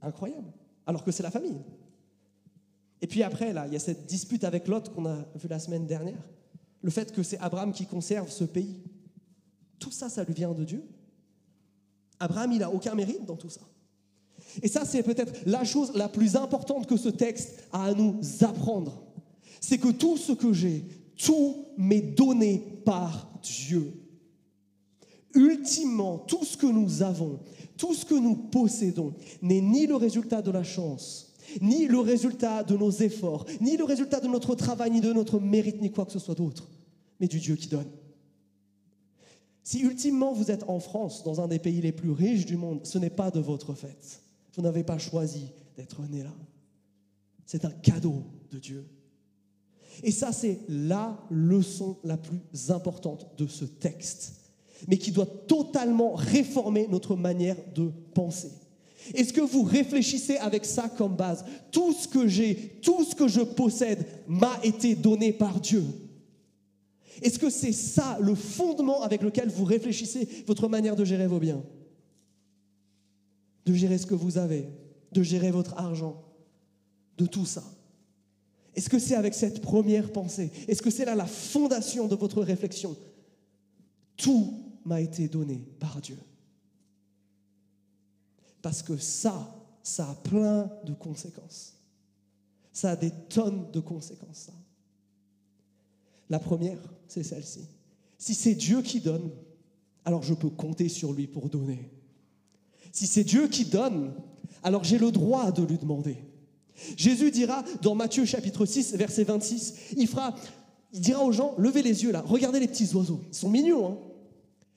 Incroyable. 0.00 0.52
Alors 0.86 1.02
que 1.02 1.10
c'est 1.10 1.24
la 1.24 1.32
famille. 1.32 1.60
Et 3.00 3.08
puis 3.08 3.24
après, 3.24 3.52
là, 3.52 3.66
il 3.66 3.72
y 3.72 3.76
a 3.76 3.80
cette 3.80 4.06
dispute 4.06 4.44
avec 4.44 4.68
Lot 4.68 4.88
qu'on 4.94 5.04
a 5.06 5.26
vu 5.34 5.48
la 5.48 5.58
semaine 5.58 5.84
dernière. 5.84 6.22
Le 6.80 6.90
fait 6.90 7.12
que 7.12 7.24
c'est 7.24 7.38
Abraham 7.38 7.72
qui 7.72 7.86
conserve 7.86 8.30
ce 8.30 8.44
pays. 8.44 8.76
Tout 9.80 9.90
ça, 9.90 10.08
ça 10.08 10.22
lui 10.22 10.32
vient 10.32 10.52
de 10.52 10.62
Dieu. 10.64 10.84
Abraham, 12.20 12.52
il 12.52 12.60
n'a 12.60 12.70
aucun 12.70 12.94
mérite 12.94 13.24
dans 13.26 13.36
tout 13.36 13.50
ça. 13.50 13.62
Et 14.62 14.68
ça, 14.68 14.84
c'est 14.84 15.02
peut-être 15.02 15.42
la 15.44 15.64
chose 15.64 15.92
la 15.96 16.08
plus 16.08 16.36
importante 16.36 16.86
que 16.86 16.96
ce 16.96 17.08
texte 17.08 17.64
a 17.72 17.86
à 17.86 17.94
nous 17.94 18.20
apprendre. 18.42 19.02
C'est 19.60 19.78
que 19.78 19.90
tout 19.90 20.16
ce 20.16 20.32
que 20.32 20.52
j'ai, 20.52 20.84
tout 21.16 21.66
m'est 21.76 22.00
donné 22.00 22.58
par 22.84 23.40
Dieu. 23.42 24.01
Ultimement, 25.34 26.18
tout 26.18 26.44
ce 26.44 26.56
que 26.56 26.66
nous 26.66 27.02
avons, 27.02 27.40
tout 27.76 27.94
ce 27.94 28.04
que 28.04 28.14
nous 28.14 28.36
possédons 28.36 29.14
n'est 29.40 29.60
ni 29.60 29.86
le 29.86 29.96
résultat 29.96 30.42
de 30.42 30.50
la 30.50 30.62
chance, 30.62 31.34
ni 31.60 31.86
le 31.86 31.98
résultat 31.98 32.62
de 32.64 32.76
nos 32.76 32.90
efforts, 32.90 33.46
ni 33.60 33.76
le 33.76 33.84
résultat 33.84 34.20
de 34.20 34.28
notre 34.28 34.54
travail, 34.54 34.90
ni 34.90 35.00
de 35.00 35.12
notre 35.12 35.40
mérite, 35.40 35.80
ni 35.80 35.90
quoi 35.90 36.04
que 36.04 36.12
ce 36.12 36.18
soit 36.18 36.34
d'autre, 36.34 36.68
mais 37.18 37.28
du 37.28 37.40
Dieu 37.40 37.56
qui 37.56 37.68
donne. 37.68 37.90
Si 39.62 39.80
ultimement 39.80 40.32
vous 40.32 40.50
êtes 40.50 40.64
en 40.68 40.80
France, 40.80 41.22
dans 41.22 41.40
un 41.40 41.48
des 41.48 41.58
pays 41.58 41.80
les 41.80 41.92
plus 41.92 42.10
riches 42.10 42.46
du 42.46 42.56
monde, 42.56 42.80
ce 42.84 42.98
n'est 42.98 43.10
pas 43.10 43.30
de 43.30 43.40
votre 43.40 43.74
fait. 43.74 44.20
Vous 44.54 44.62
n'avez 44.62 44.82
pas 44.82 44.98
choisi 44.98 45.46
d'être 45.76 46.02
né 46.10 46.22
là. 46.22 46.34
C'est 47.46 47.64
un 47.64 47.70
cadeau 47.70 48.24
de 48.50 48.58
Dieu. 48.58 48.84
Et 50.02 50.10
ça, 50.10 50.32
c'est 50.32 50.60
la 50.68 51.18
leçon 51.30 51.98
la 52.02 52.16
plus 52.16 52.70
importante 52.70 53.26
de 53.38 53.46
ce 53.46 53.64
texte 53.64 54.41
mais 54.88 54.98
qui 54.98 55.10
doit 55.10 55.26
totalement 55.26 56.14
réformer 56.14 56.86
notre 56.90 57.16
manière 57.16 57.56
de 57.74 57.90
penser. 58.14 58.50
Est-ce 59.14 59.32
que 59.32 59.40
vous 59.40 59.62
réfléchissez 59.62 60.36
avec 60.36 60.64
ça 60.64 60.88
comme 60.88 61.16
base? 61.16 61.44
Tout 61.70 61.92
ce 61.92 62.06
que 62.06 62.28
j'ai, 62.28 62.78
tout 62.82 63.04
ce 63.04 63.14
que 63.14 63.28
je 63.28 63.40
possède 63.40 64.06
m'a 64.28 64.58
été 64.62 64.94
donné 64.94 65.32
par 65.32 65.60
Dieu. 65.60 65.84
Est-ce 67.20 67.38
que 67.38 67.50
c'est 67.50 67.72
ça 67.72 68.18
le 68.20 68.34
fondement 68.34 69.02
avec 69.02 69.22
lequel 69.22 69.48
vous 69.48 69.64
réfléchissez 69.64 70.28
votre 70.46 70.68
manière 70.68 70.96
de 70.96 71.04
gérer 71.04 71.26
vos 71.26 71.38
biens? 71.38 71.62
De 73.66 73.74
gérer 73.74 73.98
ce 73.98 74.06
que 74.06 74.14
vous 74.14 74.38
avez, 74.38 74.68
de 75.12 75.22
gérer 75.22 75.50
votre 75.50 75.78
argent, 75.78 76.22
de 77.18 77.26
tout 77.26 77.46
ça. 77.46 77.62
Est-ce 78.74 78.88
que 78.88 78.98
c'est 78.98 79.14
avec 79.14 79.34
cette 79.34 79.60
première 79.60 80.12
pensée? 80.12 80.50
Est-ce 80.66 80.82
que 80.82 80.90
c'est 80.90 81.04
là 81.04 81.14
la 81.14 81.26
fondation 81.26 82.08
de 82.08 82.14
votre 82.14 82.40
réflexion? 82.40 82.96
Tout 84.16 84.54
m'a 84.84 85.00
été 85.00 85.28
donné 85.28 85.64
par 85.78 86.00
Dieu. 86.00 86.18
Parce 88.60 88.82
que 88.82 88.96
ça, 88.96 89.54
ça 89.82 90.08
a 90.08 90.14
plein 90.14 90.70
de 90.84 90.94
conséquences. 90.94 91.74
Ça 92.72 92.92
a 92.92 92.96
des 92.96 93.10
tonnes 93.28 93.70
de 93.72 93.80
conséquences. 93.80 94.50
La 96.30 96.38
première, 96.38 96.78
c'est 97.08 97.22
celle-ci. 97.22 97.66
Si 98.18 98.34
c'est 98.34 98.54
Dieu 98.54 98.82
qui 98.82 99.00
donne, 99.00 99.30
alors 100.04 100.22
je 100.22 100.34
peux 100.34 100.48
compter 100.48 100.88
sur 100.88 101.12
lui 101.12 101.26
pour 101.26 101.48
donner. 101.48 101.90
Si 102.92 103.06
c'est 103.06 103.24
Dieu 103.24 103.48
qui 103.48 103.64
donne, 103.64 104.14
alors 104.62 104.84
j'ai 104.84 104.98
le 104.98 105.10
droit 105.10 105.50
de 105.50 105.62
lui 105.62 105.78
demander. 105.78 106.16
Jésus 106.96 107.30
dira 107.30 107.64
dans 107.82 107.94
Matthieu 107.94 108.24
chapitre 108.24 108.64
6, 108.64 108.94
verset 108.94 109.24
26, 109.24 109.74
il, 109.96 110.06
fera, 110.06 110.34
il 110.92 111.00
dira 111.00 111.22
aux 111.22 111.32
gens, 111.32 111.54
levez 111.58 111.82
les 111.82 112.04
yeux 112.04 112.12
là, 112.12 112.22
regardez 112.26 112.60
les 112.60 112.68
petits 112.68 112.94
oiseaux, 112.94 113.20
ils 113.28 113.34
sont 113.34 113.50
mignons, 113.50 113.88
hein 113.88 113.98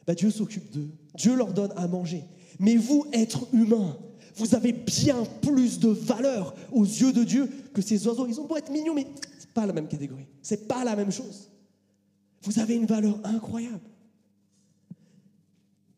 bah, 0.06 0.16
Dieu 0.16 0.32
s'occupe 0.32 0.72
d'eux. 0.72 0.90
Dieu 1.16 1.36
leur 1.36 1.54
donne 1.54 1.74
à 1.76 1.88
manger. 1.88 2.24
Mais 2.60 2.78
vous, 2.78 3.06
être 3.12 3.48
humain, 3.54 3.98
vous 4.36 4.56
avez 4.56 4.74
bien 4.74 5.24
plus 5.42 5.80
de 5.80 5.90
valeur 5.90 6.56
aux 6.72 6.84
yeux 6.84 7.14
de 7.14 7.24
Dieu 7.24 7.50
que 7.74 7.82
ces 7.82 8.06
oiseaux. 8.08 8.28
Ils 8.28 8.40
ont 8.40 8.46
beau 8.46 8.58
être 8.58 8.72
mignons, 8.72 8.94
mais 8.94 9.08
c'est 9.40 9.52
pas 9.52 9.66
la 9.66 9.74
même 9.74 9.88
catégorie. 9.88 10.28
C'est 10.42 10.68
pas 10.68 10.84
la 10.84 10.96
même 10.96 11.12
chose. 11.12 11.50
Vous 12.44 12.60
avez 12.60 12.76
une 12.76 12.86
valeur 12.86 13.20
incroyable. 13.24 13.80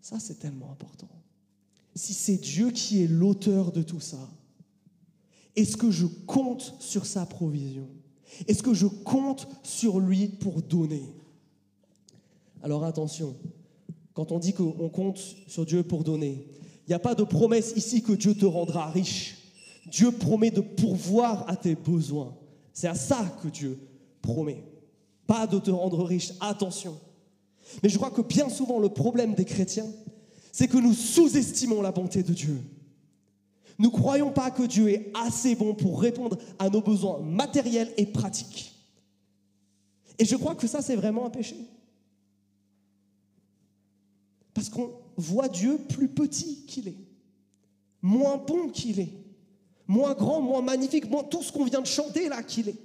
Ça, 0.01 0.19
c'est 0.19 0.39
tellement 0.39 0.71
important. 0.71 1.09
Si 1.93 2.13
c'est 2.13 2.37
Dieu 2.37 2.71
qui 2.71 3.03
est 3.03 3.07
l'auteur 3.07 3.71
de 3.71 3.81
tout 3.81 3.99
ça, 3.99 4.29
est-ce 5.55 5.75
que 5.75 5.89
je 5.89 6.05
compte 6.05 6.75
sur 6.79 7.05
sa 7.05 7.25
provision? 7.25 7.89
Est-ce 8.47 8.61
que 8.61 8.73
je 8.73 8.85
compte 8.85 9.47
sur 9.63 9.99
lui 9.99 10.27
pour 10.27 10.61
donner? 10.61 11.03
Alors 12.61 12.83
attention, 12.83 13.35
quand 14.17 14.31
on 14.31 14.39
dit 14.39 14.51
qu'on 14.51 14.89
compte 14.89 15.19
sur 15.45 15.63
Dieu 15.63 15.83
pour 15.83 16.03
donner. 16.03 16.43
Il 16.87 16.89
n'y 16.89 16.95
a 16.95 16.99
pas 16.99 17.13
de 17.13 17.23
promesse 17.23 17.73
ici 17.75 18.01
que 18.01 18.13
Dieu 18.13 18.33
te 18.33 18.47
rendra 18.47 18.89
riche. 18.89 19.37
Dieu 19.85 20.11
promet 20.11 20.49
de 20.49 20.59
pourvoir 20.59 21.47
à 21.47 21.55
tes 21.55 21.75
besoins. 21.75 22.35
C'est 22.73 22.87
à 22.87 22.95
ça 22.95 23.23
que 23.43 23.47
Dieu 23.47 23.77
promet. 24.23 24.63
Pas 25.27 25.45
de 25.45 25.59
te 25.59 25.69
rendre 25.69 26.03
riche. 26.03 26.33
Attention. 26.39 26.97
Mais 27.83 27.89
je 27.89 27.97
crois 27.97 28.09
que 28.09 28.23
bien 28.23 28.49
souvent 28.49 28.79
le 28.79 28.89
problème 28.89 29.35
des 29.35 29.45
chrétiens, 29.45 29.85
c'est 30.51 30.67
que 30.67 30.77
nous 30.77 30.95
sous-estimons 30.95 31.83
la 31.83 31.91
bonté 31.91 32.23
de 32.23 32.33
Dieu. 32.33 32.59
Nous 33.77 33.91
ne 33.91 33.95
croyons 33.95 34.31
pas 34.31 34.49
que 34.49 34.63
Dieu 34.63 34.89
est 34.89 35.11
assez 35.13 35.53
bon 35.53 35.75
pour 35.75 36.01
répondre 36.01 36.39
à 36.57 36.71
nos 36.71 36.81
besoins 36.81 37.19
matériels 37.19 37.93
et 37.97 38.07
pratiques. 38.07 38.73
Et 40.17 40.25
je 40.25 40.35
crois 40.35 40.55
que 40.55 40.65
ça, 40.65 40.81
c'est 40.81 40.95
vraiment 40.95 41.27
un 41.27 41.29
péché. 41.29 41.55
Parce 44.57 44.69
qu'on 44.69 44.91
voit 45.17 45.49
Dieu 45.49 45.77
plus 45.77 46.07
petit 46.07 46.65
qu'il 46.65 46.87
est, 46.87 46.97
moins 48.01 48.37
bon 48.37 48.69
qu'il 48.69 48.99
est, 48.99 49.13
moins 49.85 50.15
grand, 50.15 50.41
moins 50.41 50.63
magnifique, 50.63 51.07
moins 51.07 51.23
tout 51.23 51.43
ce 51.43 51.51
qu'on 51.51 51.65
vient 51.65 51.81
de 51.81 51.85
chanter 51.85 52.27
là 52.27 52.41
qu'il 52.41 52.69
est. 52.69 52.79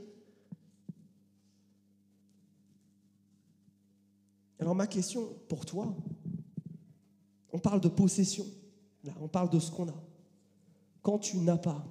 Alors 4.59 4.75
ma 4.75 4.87
question 4.87 5.27
pour 5.49 5.65
toi, 5.65 5.97
on 7.55 7.59
parle 7.59 7.81
de 7.81 7.89
possession, 7.89 8.45
on 9.23 9.29
parle 9.29 9.49
de 9.49 9.59
ce 9.59 9.71
qu'on 9.71 9.89
a. 9.89 10.05
Quand 11.01 11.21
tu 11.21 11.39
n'as 11.39 11.57
pas, 11.57 11.83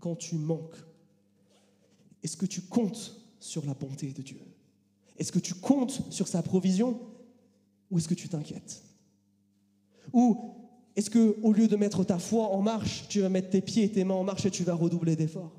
quand 0.00 0.16
tu 0.16 0.36
manques, 0.36 0.78
est-ce 2.22 2.38
que 2.38 2.46
tu 2.46 2.62
comptes 2.62 3.20
sur 3.38 3.66
la 3.66 3.74
bonté 3.74 4.14
de 4.14 4.22
Dieu? 4.22 4.40
Est-ce 5.18 5.30
que 5.30 5.38
tu 5.38 5.52
comptes 5.52 6.10
sur 6.10 6.26
sa 6.26 6.42
provision 6.42 6.98
ou 7.90 7.98
est-ce 7.98 8.08
que 8.08 8.14
tu 8.14 8.30
t'inquiètes? 8.30 8.85
Ou 10.12 10.52
est-ce 10.96 11.10
que 11.10 11.36
au 11.42 11.52
lieu 11.52 11.68
de 11.68 11.76
mettre 11.76 12.04
ta 12.04 12.18
foi 12.18 12.48
en 12.48 12.62
marche, 12.62 13.06
tu 13.08 13.20
vas 13.20 13.28
mettre 13.28 13.50
tes 13.50 13.60
pieds 13.60 13.84
et 13.84 13.92
tes 13.92 14.04
mains 14.04 14.14
en 14.14 14.24
marche 14.24 14.46
et 14.46 14.50
tu 14.50 14.64
vas 14.64 14.74
redoubler 14.74 15.14
d'efforts? 15.14 15.56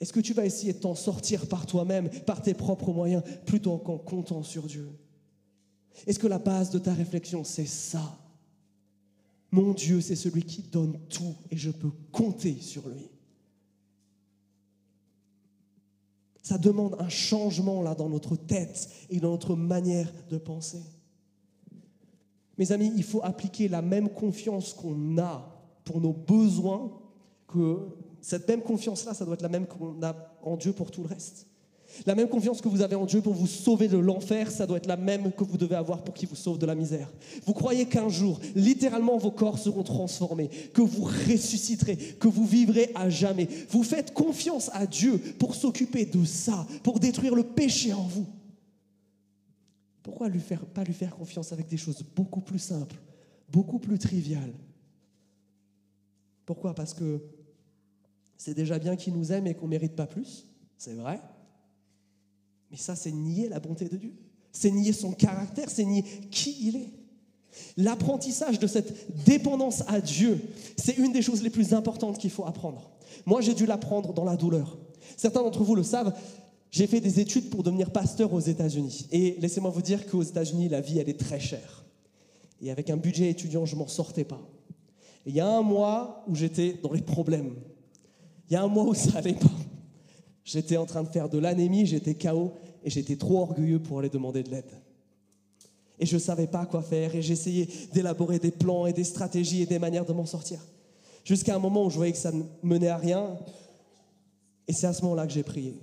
Est-ce 0.00 0.12
que 0.12 0.20
tu 0.20 0.34
vas 0.34 0.44
essayer 0.44 0.72
de 0.72 0.78
t'en 0.78 0.96
sortir 0.96 1.46
par 1.46 1.64
toi-même, 1.66 2.10
par 2.26 2.42
tes 2.42 2.54
propres 2.54 2.92
moyens, 2.92 3.22
plutôt 3.46 3.78
qu'en 3.78 3.98
comptant 3.98 4.42
sur 4.42 4.64
Dieu? 4.64 4.88
Est-ce 6.06 6.18
que 6.18 6.26
la 6.26 6.40
base 6.40 6.70
de 6.70 6.80
ta 6.80 6.92
réflexion, 6.92 7.44
c'est 7.44 7.66
ça? 7.66 8.18
Mon 9.52 9.72
Dieu, 9.74 10.00
c'est 10.00 10.16
celui 10.16 10.42
qui 10.42 10.62
donne 10.62 10.98
tout 11.08 11.36
et 11.50 11.56
je 11.56 11.70
peux 11.70 11.92
compter 12.10 12.56
sur 12.60 12.88
lui. 12.88 13.08
Ça 16.42 16.58
demande 16.58 16.96
un 16.98 17.08
changement 17.08 17.82
là 17.82 17.94
dans 17.94 18.08
notre 18.08 18.34
tête 18.34 18.90
et 19.10 19.20
dans 19.20 19.30
notre 19.30 19.54
manière 19.54 20.12
de 20.28 20.38
penser. 20.38 20.82
Mes 22.58 22.72
amis, 22.72 22.92
il 22.96 23.02
faut 23.02 23.22
appliquer 23.22 23.68
la 23.68 23.82
même 23.82 24.08
confiance 24.08 24.72
qu'on 24.72 25.18
a 25.18 25.48
pour 25.84 26.00
nos 26.00 26.12
besoins, 26.12 26.92
que 27.48 27.88
cette 28.20 28.48
même 28.48 28.62
confiance-là, 28.62 29.14
ça 29.14 29.24
doit 29.24 29.34
être 29.34 29.42
la 29.42 29.48
même 29.48 29.66
qu'on 29.66 30.02
a 30.02 30.14
en 30.42 30.56
Dieu 30.56 30.72
pour 30.72 30.90
tout 30.90 31.02
le 31.02 31.08
reste. 31.08 31.46
La 32.06 32.14
même 32.14 32.28
confiance 32.28 32.60
que 32.60 32.68
vous 32.68 32.80
avez 32.80 32.94
en 32.94 33.04
Dieu 33.04 33.20
pour 33.20 33.34
vous 33.34 33.46
sauver 33.46 33.86
de 33.86 33.98
l'enfer, 33.98 34.50
ça 34.50 34.66
doit 34.66 34.78
être 34.78 34.86
la 34.86 34.96
même 34.96 35.30
que 35.32 35.44
vous 35.44 35.58
devez 35.58 35.74
avoir 35.74 36.02
pour 36.02 36.14
qu'il 36.14 36.28
vous 36.28 36.36
sauve 36.36 36.58
de 36.58 36.64
la 36.64 36.74
misère. 36.74 37.12
Vous 37.46 37.52
croyez 37.52 37.84
qu'un 37.84 38.08
jour, 38.08 38.40
littéralement, 38.54 39.18
vos 39.18 39.30
corps 39.30 39.58
seront 39.58 39.82
transformés, 39.82 40.48
que 40.72 40.80
vous 40.80 41.04
ressusciterez, 41.04 41.96
que 41.96 42.28
vous 42.28 42.46
vivrez 42.46 42.90
à 42.94 43.10
jamais. 43.10 43.48
Vous 43.68 43.82
faites 43.82 44.14
confiance 44.14 44.70
à 44.72 44.86
Dieu 44.86 45.20
pour 45.38 45.54
s'occuper 45.54 46.06
de 46.06 46.24
ça, 46.24 46.66
pour 46.82 46.98
détruire 46.98 47.34
le 47.34 47.44
péché 47.44 47.92
en 47.92 48.04
vous. 48.04 48.26
Pourquoi 50.02 50.28
lui 50.28 50.40
faire, 50.40 50.64
pas 50.66 50.84
lui 50.84 50.94
faire 50.94 51.14
confiance 51.14 51.52
avec 51.52 51.68
des 51.68 51.76
choses 51.76 52.04
beaucoup 52.14 52.40
plus 52.40 52.58
simples, 52.58 52.96
beaucoup 53.48 53.78
plus 53.78 53.98
triviales? 53.98 54.54
Pourquoi? 56.44 56.74
Parce 56.74 56.92
que 56.92 57.22
c'est 58.36 58.54
déjà 58.54 58.78
bien 58.78 58.96
qu'il 58.96 59.14
nous 59.14 59.30
aime 59.30 59.46
et 59.46 59.54
qu'on 59.54 59.66
ne 59.66 59.70
mérite 59.70 59.94
pas 59.94 60.06
plus, 60.06 60.48
c'est 60.76 60.94
vrai. 60.94 61.20
Mais 62.70 62.76
ça, 62.76 62.96
c'est 62.96 63.12
nier 63.12 63.48
la 63.48 63.60
bonté 63.60 63.88
de 63.88 63.96
Dieu. 63.96 64.14
C'est 64.50 64.70
nier 64.70 64.92
son 64.92 65.12
caractère, 65.12 65.70
c'est 65.70 65.84
nier 65.84 66.02
qui 66.30 66.68
il 66.68 66.76
est. 66.76 66.92
L'apprentissage 67.76 68.58
de 68.58 68.66
cette 68.66 69.24
dépendance 69.24 69.82
à 69.86 70.00
Dieu, 70.00 70.40
c'est 70.76 70.96
une 70.96 71.12
des 71.12 71.22
choses 71.22 71.42
les 71.42 71.50
plus 71.50 71.74
importantes 71.74 72.18
qu'il 72.18 72.30
faut 72.30 72.46
apprendre. 72.46 72.90
Moi, 73.26 73.40
j'ai 73.42 73.54
dû 73.54 73.66
l'apprendre 73.66 74.12
dans 74.12 74.24
la 74.24 74.36
douleur. 74.36 74.78
Certains 75.16 75.42
d'entre 75.42 75.62
vous 75.62 75.74
le 75.74 75.82
savent, 75.82 76.16
j'ai 76.72 76.86
fait 76.86 77.00
des 77.00 77.20
études 77.20 77.50
pour 77.50 77.62
devenir 77.62 77.90
pasteur 77.90 78.32
aux 78.32 78.40
États-Unis. 78.40 79.06
Et 79.12 79.36
laissez-moi 79.38 79.70
vous 79.70 79.82
dire 79.82 80.06
qu'aux 80.06 80.22
États-Unis, 80.22 80.70
la 80.70 80.80
vie, 80.80 80.98
elle 80.98 81.10
est 81.10 81.20
très 81.20 81.38
chère. 81.38 81.84
Et 82.62 82.70
avec 82.70 82.88
un 82.88 82.96
budget 82.96 83.28
étudiant, 83.28 83.66
je 83.66 83.76
m'en 83.76 83.86
sortais 83.86 84.24
pas. 84.24 84.40
Il 85.26 85.34
y 85.34 85.40
a 85.40 85.46
un 85.46 85.60
mois 85.60 86.24
où 86.26 86.34
j'étais 86.34 86.78
dans 86.82 86.92
les 86.92 87.02
problèmes. 87.02 87.54
Il 88.48 88.54
y 88.54 88.56
a 88.56 88.62
un 88.62 88.68
mois 88.68 88.84
où 88.84 88.94
ça 88.94 89.18
allait 89.18 89.34
pas. 89.34 89.50
J'étais 90.44 90.78
en 90.78 90.86
train 90.86 91.02
de 91.02 91.08
faire 91.08 91.28
de 91.28 91.38
l'anémie, 91.38 91.84
j'étais 91.84 92.14
KO 92.14 92.52
et 92.82 92.88
j'étais 92.88 93.16
trop 93.16 93.40
orgueilleux 93.40 93.78
pour 93.78 93.98
aller 93.98 94.08
demander 94.08 94.42
de 94.42 94.50
l'aide. 94.50 94.72
Et 95.98 96.06
je 96.06 96.14
ne 96.14 96.20
savais 96.20 96.46
pas 96.46 96.64
quoi 96.64 96.82
faire 96.82 97.14
et 97.14 97.20
j'essayais 97.20 97.68
d'élaborer 97.92 98.38
des 98.38 98.50
plans 98.50 98.86
et 98.86 98.94
des 98.94 99.04
stratégies 99.04 99.60
et 99.60 99.66
des 99.66 99.78
manières 99.78 100.06
de 100.06 100.12
m'en 100.14 100.26
sortir. 100.26 100.58
Jusqu'à 101.22 101.54
un 101.54 101.58
moment 101.58 101.84
où 101.84 101.90
je 101.90 101.96
voyais 101.96 102.12
que 102.12 102.18
ça 102.18 102.32
ne 102.32 102.42
menait 102.62 102.88
à 102.88 102.96
rien. 102.96 103.36
Et 104.66 104.72
c'est 104.72 104.86
à 104.86 104.94
ce 104.94 105.02
moment-là 105.02 105.26
que 105.26 105.32
j'ai 105.34 105.42
prié. 105.42 105.76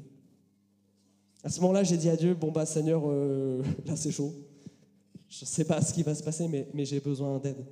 À 1.49 1.51
ce 1.51 1.61
moment-là, 1.61 1.81
j'ai 1.81 1.97
dit 1.97 2.11
à 2.11 2.15
Dieu, 2.15 2.35
bon 2.35 2.51
bah 2.51 2.63
Seigneur, 2.67 3.01
euh, 3.07 3.63
là 3.87 3.95
c'est 3.95 4.11
chaud. 4.11 4.31
Je 5.27 5.45
ne 5.45 5.47
sais 5.47 5.65
pas 5.65 5.81
ce 5.81 5.91
qui 5.91 6.03
va 6.03 6.13
se 6.13 6.21
passer, 6.21 6.47
mais, 6.47 6.67
mais 6.75 6.85
j'ai 6.85 6.99
besoin 6.99 7.39
d'aide. 7.39 7.65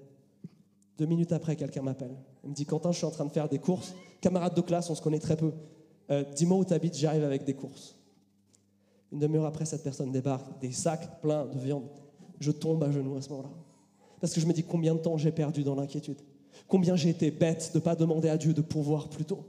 Deux 0.98 1.06
minutes 1.06 1.32
après, 1.32 1.56
quelqu'un 1.56 1.84
m'appelle. 1.84 2.16
Il 2.44 2.50
me 2.50 2.56
dit, 2.56 2.66
Quentin, 2.66 2.92
je 2.92 2.98
suis 2.98 3.06
en 3.06 3.12
train 3.12 3.26
de 3.26 3.32
faire 3.32 3.48
des 3.48 3.60
courses. 3.60 3.94
Camarade 4.20 4.56
de 4.56 4.62
classe, 4.62 4.90
on 4.90 4.96
se 4.96 5.02
connaît 5.02 5.20
très 5.20 5.38
peu. 5.38 5.52
Euh, 6.10 6.24
dis-moi 6.36 6.58
où 6.58 6.66
tu 6.66 6.74
habites, 6.74 6.98
j'arrive 6.98 7.24
avec 7.24 7.44
des 7.44 7.54
courses. 7.54 7.96
Une 9.12 9.20
demi-heure 9.20 9.46
après, 9.46 9.66
cette 9.66 9.84
personne 9.84 10.12
débarque, 10.12 10.60
des 10.60 10.72
sacs 10.72 11.22
pleins 11.22 11.46
de 11.46 11.60
viande. 11.60 11.88
Je 12.40 12.50
tombe 12.50 12.84
à 12.84 12.90
genoux 12.90 13.16
à 13.16 13.22
ce 13.22 13.30
moment-là. 13.30 13.52
Parce 14.20 14.34
que 14.34 14.42
je 14.42 14.48
me 14.48 14.54
dis 14.54 14.64
combien 14.64 14.96
de 14.96 15.00
temps 15.02 15.18
j'ai 15.18 15.32
perdu 15.32 15.64
dans 15.64 15.76
l'inquiétude? 15.76 16.24
Combien 16.68 16.96
j'ai 16.96 17.10
été 17.10 17.30
bête 17.30 17.70
de 17.74 17.78
ne 17.78 17.84
pas 17.84 17.96
demander 17.96 18.30
à 18.30 18.38
Dieu 18.38 18.56
de 18.56 18.62
pouvoir 18.62 19.08
plus 19.08 19.26
tôt? 19.26 19.46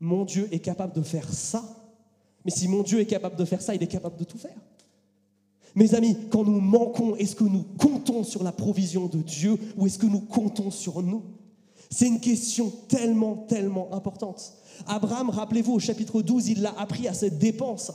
Mon 0.00 0.24
Dieu 0.24 0.48
est 0.50 0.58
capable 0.58 0.94
de 0.94 1.02
faire 1.02 1.32
ça? 1.32 1.79
Mais 2.44 2.50
si 2.50 2.68
mon 2.68 2.82
Dieu 2.82 3.00
est 3.00 3.06
capable 3.06 3.36
de 3.36 3.44
faire 3.44 3.60
ça, 3.60 3.74
il 3.74 3.82
est 3.82 3.86
capable 3.86 4.16
de 4.16 4.24
tout 4.24 4.38
faire. 4.38 4.56
Mes 5.74 5.94
amis, 5.94 6.16
quand 6.30 6.44
nous 6.44 6.60
manquons, 6.60 7.14
est-ce 7.16 7.36
que 7.36 7.44
nous 7.44 7.64
comptons 7.78 8.24
sur 8.24 8.42
la 8.42 8.52
provision 8.52 9.06
de 9.06 9.18
Dieu 9.18 9.56
ou 9.76 9.86
est-ce 9.86 9.98
que 9.98 10.06
nous 10.06 10.20
comptons 10.20 10.70
sur 10.70 11.02
nous? 11.02 11.22
C'est 11.90 12.06
une 12.06 12.20
question 12.20 12.72
tellement, 12.88 13.36
tellement 13.48 13.92
importante. 13.92 14.54
Abraham, 14.86 15.30
rappelez-vous, 15.30 15.74
au 15.74 15.78
chapitre 15.78 16.22
12, 16.22 16.48
il 16.48 16.62
l'a 16.62 16.78
appris 16.78 17.06
à 17.08 17.14
cette 17.14 17.38
dépense. 17.38 17.92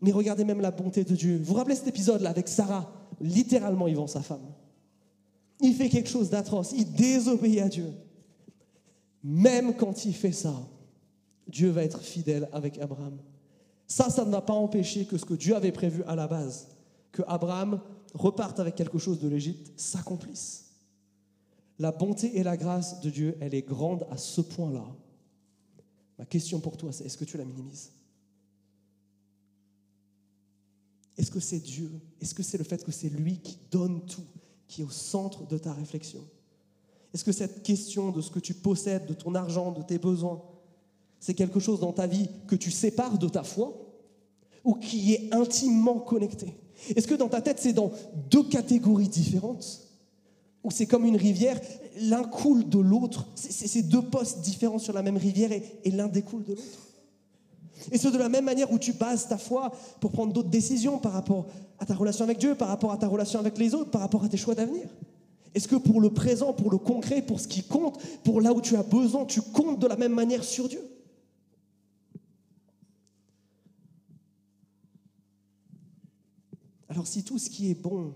Mais 0.00 0.12
regardez 0.12 0.44
même 0.44 0.60
la 0.60 0.70
bonté 0.70 1.04
de 1.04 1.14
Dieu. 1.14 1.38
Vous 1.38 1.44
vous 1.44 1.54
rappelez 1.54 1.76
cet 1.76 1.88
épisode-là 1.88 2.30
avec 2.30 2.48
Sarah? 2.48 2.90
Littéralement, 3.20 3.86
il 3.86 3.96
vend 3.96 4.06
sa 4.06 4.22
femme. 4.22 4.52
Il 5.60 5.74
fait 5.74 5.88
quelque 5.88 6.08
chose 6.08 6.30
d'atroce. 6.30 6.72
Il 6.76 6.92
désobéit 6.92 7.60
à 7.60 7.68
Dieu. 7.68 7.92
Même 9.22 9.74
quand 9.74 10.04
il 10.04 10.14
fait 10.14 10.32
ça, 10.32 10.54
Dieu 11.48 11.70
va 11.70 11.84
être 11.84 12.00
fidèle 12.00 12.48
avec 12.52 12.78
Abraham. 12.78 13.18
Ça, 13.86 14.08
ça 14.10 14.24
ne 14.24 14.30
va 14.30 14.40
pas 14.40 14.54
empêcher 14.54 15.06
que 15.06 15.18
ce 15.18 15.24
que 15.24 15.34
Dieu 15.34 15.54
avait 15.54 15.72
prévu 15.72 16.02
à 16.04 16.14
la 16.14 16.26
base, 16.26 16.68
que 17.10 17.22
Abraham 17.26 17.80
reparte 18.14 18.60
avec 18.60 18.74
quelque 18.74 18.98
chose 18.98 19.18
de 19.18 19.28
l'Égypte, 19.28 19.72
s'accomplisse. 19.76 20.70
La 21.78 21.92
bonté 21.92 22.36
et 22.38 22.42
la 22.42 22.56
grâce 22.56 23.00
de 23.00 23.10
Dieu, 23.10 23.36
elle 23.40 23.54
est 23.54 23.62
grande 23.66 24.06
à 24.10 24.16
ce 24.16 24.40
point-là. 24.40 24.86
Ma 26.18 26.24
question 26.24 26.60
pour 26.60 26.76
toi, 26.76 26.92
c'est 26.92 27.04
est-ce 27.04 27.16
que 27.16 27.24
tu 27.24 27.36
la 27.36 27.44
minimises? 27.44 27.92
Est-ce 31.18 31.30
que 31.30 31.40
c'est 31.40 31.60
Dieu? 31.60 31.90
Est-ce 32.20 32.34
que 32.34 32.42
c'est 32.42 32.58
le 32.58 32.64
fait 32.64 32.84
que 32.84 32.92
c'est 32.92 33.08
lui 33.08 33.38
qui 33.38 33.58
donne 33.70 34.04
tout, 34.06 34.24
qui 34.66 34.82
est 34.82 34.84
au 34.84 34.90
centre 34.90 35.46
de 35.46 35.58
ta 35.58 35.72
réflexion? 35.72 36.24
Est-ce 37.12 37.24
que 37.24 37.32
cette 37.32 37.62
question 37.62 38.10
de 38.10 38.20
ce 38.20 38.30
que 38.30 38.38
tu 38.38 38.54
possèdes, 38.54 39.06
de 39.06 39.14
ton 39.14 39.34
argent, 39.34 39.72
de 39.72 39.82
tes 39.82 39.98
besoins, 39.98 40.42
c'est 41.22 41.34
quelque 41.34 41.60
chose 41.60 41.78
dans 41.78 41.92
ta 41.92 42.08
vie 42.08 42.28
que 42.48 42.56
tu 42.56 42.72
sépares 42.72 43.16
de 43.16 43.28
ta 43.28 43.44
foi 43.44 43.80
ou 44.64 44.74
qui 44.74 45.14
est 45.14 45.32
intimement 45.32 46.00
connecté. 46.00 46.52
Est-ce 46.96 47.06
que 47.06 47.14
dans 47.14 47.28
ta 47.28 47.40
tête, 47.40 47.60
c'est 47.60 47.72
dans 47.72 47.92
deux 48.28 48.42
catégories 48.42 49.06
différentes 49.06 49.82
Ou 50.64 50.72
c'est 50.72 50.86
comme 50.86 51.04
une 51.04 51.16
rivière, 51.16 51.60
l'un 52.00 52.24
coule 52.24 52.68
de 52.68 52.80
l'autre? 52.80 53.28
C'est 53.36 53.82
deux 53.82 54.02
postes 54.02 54.40
différents 54.40 54.80
sur 54.80 54.92
la 54.94 55.02
même 55.02 55.16
rivière 55.16 55.52
et, 55.52 55.90
l'un 55.92 56.08
découle 56.08 56.42
de 56.42 56.54
l'autre. 56.54 56.88
Et 57.92 57.98
c'est 57.98 58.10
de 58.10 58.18
la 58.18 58.28
même 58.28 58.44
manière 58.44 58.72
où 58.72 58.80
tu 58.80 58.92
bases 58.92 59.28
ta 59.28 59.38
foi 59.38 59.70
pour 60.00 60.10
prendre 60.10 60.32
d'autres 60.32 60.50
décisions 60.50 60.98
par 60.98 61.12
rapport 61.12 61.46
à 61.78 61.86
ta 61.86 61.94
relation 61.94 62.24
avec 62.24 62.38
Dieu, 62.38 62.56
par 62.56 62.66
rapport 62.66 62.90
à 62.90 62.96
ta 62.96 63.06
relation 63.06 63.38
avec 63.38 63.58
les 63.58 63.74
autres, 63.74 63.92
par 63.92 64.00
rapport 64.00 64.24
à 64.24 64.28
tes 64.28 64.36
choix 64.36 64.56
d'avenir. 64.56 64.88
Est-ce 65.54 65.68
que 65.68 65.76
pour 65.76 66.00
le 66.00 66.10
présent, 66.10 66.52
pour 66.52 66.72
le 66.72 66.78
concret, 66.78 67.22
pour 67.22 67.38
ce 67.38 67.46
qui 67.46 67.62
compte, 67.62 68.00
pour 68.24 68.40
là 68.40 68.52
où 68.52 68.60
tu 68.60 68.74
as 68.74 68.82
besoin, 68.82 69.24
tu 69.24 69.40
comptes 69.40 69.78
de 69.78 69.86
la 69.86 69.94
même 69.94 70.14
manière 70.14 70.42
sur 70.42 70.68
Dieu? 70.68 70.82
Alors 76.92 77.06
si 77.06 77.24
tout 77.24 77.38
ce 77.38 77.48
qui 77.48 77.70
est 77.70 77.74
bon, 77.74 78.12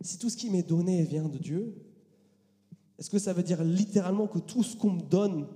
si 0.00 0.18
tout 0.18 0.28
ce 0.28 0.36
qui 0.36 0.50
m'est 0.50 0.64
donné 0.64 1.04
vient 1.04 1.28
de 1.28 1.38
Dieu, 1.38 1.72
est-ce 2.98 3.08
que 3.08 3.20
ça 3.20 3.32
veut 3.32 3.44
dire 3.44 3.62
littéralement 3.62 4.26
que 4.26 4.40
tout 4.40 4.64
ce 4.64 4.76
qu'on 4.76 4.94
me 4.94 5.02
donne, 5.02 5.46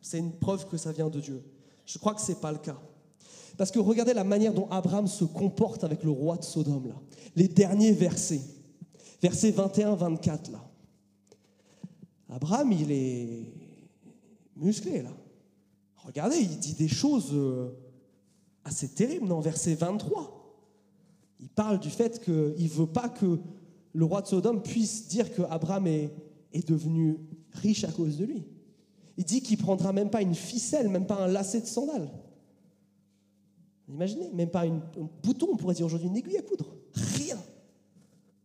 c'est 0.00 0.18
une 0.18 0.32
preuve 0.32 0.66
que 0.66 0.78
ça 0.78 0.92
vient 0.92 1.10
de 1.10 1.20
Dieu? 1.20 1.42
Je 1.84 1.98
crois 1.98 2.14
que 2.14 2.22
ce 2.22 2.32
n'est 2.32 2.38
pas 2.38 2.52
le 2.52 2.58
cas. 2.58 2.80
Parce 3.58 3.70
que 3.70 3.78
regardez 3.78 4.14
la 4.14 4.24
manière 4.24 4.54
dont 4.54 4.66
Abraham 4.70 5.06
se 5.08 5.24
comporte 5.24 5.84
avec 5.84 6.02
le 6.02 6.10
roi 6.10 6.38
de 6.38 6.42
Sodome, 6.44 6.88
là. 6.88 6.94
Les 7.36 7.48
derniers 7.48 7.92
versets. 7.92 8.40
Versets 9.20 9.50
21-24, 9.50 10.52
là. 10.52 10.64
Abraham, 12.30 12.72
il 12.72 12.90
est 12.92 13.52
musclé, 14.56 15.02
là. 15.02 15.12
Regardez, 15.96 16.38
il 16.38 16.58
dit 16.60 16.72
des 16.72 16.88
choses 16.88 17.34
euh, 17.34 17.76
assez 18.64 18.88
terribles 18.88 19.28
dans 19.28 19.40
verset 19.40 19.74
23. 19.74 20.39
Il 21.40 21.48
parle 21.48 21.80
du 21.80 21.90
fait 21.90 22.22
qu'il 22.22 22.34
ne 22.34 22.68
veut 22.68 22.86
pas 22.86 23.08
que 23.08 23.38
le 23.92 24.04
roi 24.04 24.22
de 24.22 24.26
Sodome 24.26 24.62
puisse 24.62 25.08
dire 25.08 25.34
qu'Abraham 25.34 25.86
est, 25.86 26.10
est 26.52 26.68
devenu 26.68 27.18
riche 27.52 27.84
à 27.84 27.90
cause 27.90 28.18
de 28.18 28.24
lui. 28.24 28.44
Il 29.16 29.24
dit 29.24 29.42
qu'il 29.42 29.58
prendra 29.58 29.92
même 29.92 30.10
pas 30.10 30.22
une 30.22 30.34
ficelle, 30.34 30.88
même 30.88 31.06
pas 31.06 31.24
un 31.24 31.26
lacet 31.26 31.62
de 31.62 31.66
sandales. 31.66 32.10
Imaginez, 33.88 34.30
même 34.32 34.50
pas 34.50 34.64
un 34.66 34.80
bouton, 35.22 35.48
on 35.52 35.56
pourrait 35.56 35.74
dire 35.74 35.86
aujourd'hui 35.86 36.08
une 36.08 36.16
aiguille 36.16 36.38
à 36.38 36.42
coudre. 36.42 36.76
Rien. 36.92 37.38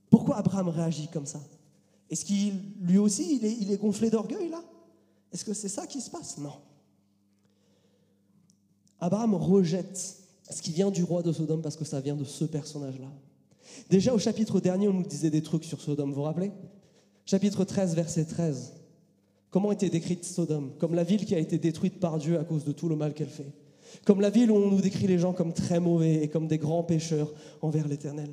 Pourquoi 0.10 0.38
Abraham 0.38 0.70
réagit 0.70 1.08
comme 1.08 1.26
ça? 1.26 1.40
Est-ce 2.10 2.26
qu'il, 2.26 2.54
lui 2.82 2.98
aussi, 2.98 3.40
est, 3.44 3.58
il 3.62 3.72
est 3.72 3.78
gonflé 3.78 4.10
d'orgueil 4.10 4.50
là? 4.50 4.64
Est-ce 5.32 5.46
que 5.46 5.54
c'est 5.54 5.70
ça 5.70 5.86
qui 5.86 6.02
se 6.02 6.10
passe? 6.10 6.38
Non. 6.38 6.54
Abraham 9.00 9.36
rejette 9.36 10.18
ce 10.50 10.62
qui 10.62 10.72
vient 10.72 10.92
du 10.92 11.04
roi 11.04 11.24
de 11.24 11.32
Sodome 11.32 11.62
parce 11.62 11.76
que 11.76 11.86
ça 11.86 12.02
vient 12.02 12.16
de 12.16 12.24
ce 12.24 12.46
personnage-là? 12.46 13.12
Déjà 13.90 14.14
au 14.14 14.20
chapitre 14.20 14.60
dernier, 14.60 14.88
on 14.88 14.94
nous 14.94 15.04
disait 15.04 15.30
des 15.30 15.42
trucs 15.42 15.64
sur 15.64 15.82
Sodome, 15.82 16.10
vous 16.10 16.16
vous 16.16 16.22
rappelez? 16.24 16.52
Chapitre 17.26 17.64
13, 17.64 17.96
verset 17.96 18.26
13. 18.26 18.74
Comment 19.50 19.72
était 19.72 19.90
décrite 19.90 20.24
Sodome? 20.24 20.72
Comme 20.78 20.94
la 20.94 21.04
ville 21.04 21.26
qui 21.26 21.34
a 21.34 21.40
été 21.40 21.58
détruite 21.58 22.00
par 22.00 22.18
Dieu 22.18 22.40
à 22.40 22.44
cause 22.44 22.64
de 22.64 22.72
tout 22.72 22.90
le 22.90 22.96
mal 22.96 23.14
qu'elle 23.14 23.30
fait. 23.30 23.52
Comme 24.04 24.22
la 24.22 24.30
ville 24.30 24.52
où 24.52 24.56
on 24.56 24.70
nous 24.70 24.82
décrit 24.82 25.08
les 25.08 25.18
gens 25.18 25.34
comme 25.34 25.54
très 25.54 25.80
mauvais 25.80 26.24
et 26.24 26.28
comme 26.28 26.48
des 26.48 26.58
grands 26.58 26.84
pécheurs 26.84 27.34
envers 27.62 27.88
l'Éternel. 27.88 28.30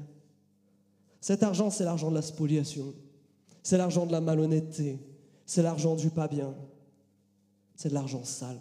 Cet 1.20 1.42
argent, 1.42 1.70
c'est 1.70 1.84
l'argent 1.84 2.10
de 2.10 2.16
la 2.16 2.22
spoliation. 2.22 2.92
C'est 3.62 3.78
l'argent 3.78 4.06
de 4.06 4.12
la 4.12 4.20
malhonnêteté. 4.20 4.98
C'est 5.46 5.62
l'argent 5.62 5.94
du 5.94 6.10
pas 6.10 6.26
bien. 6.26 6.54
C'est 7.76 7.90
de 7.90 7.94
l'argent 7.94 8.24
sale. 8.24 8.60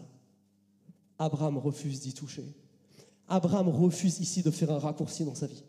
Abraham 1.18 1.58
refuse 1.58 2.02
d'y 2.02 2.14
toucher. 2.14 2.46
Abraham 3.32 3.70
refuse 3.70 4.20
ici 4.20 4.44
de 4.44 4.52
faire 4.52 4.72
un 4.72 4.78
raccourci 4.78 5.24
dans 5.24 5.34
sa 5.34 5.48
vie. 5.48 5.63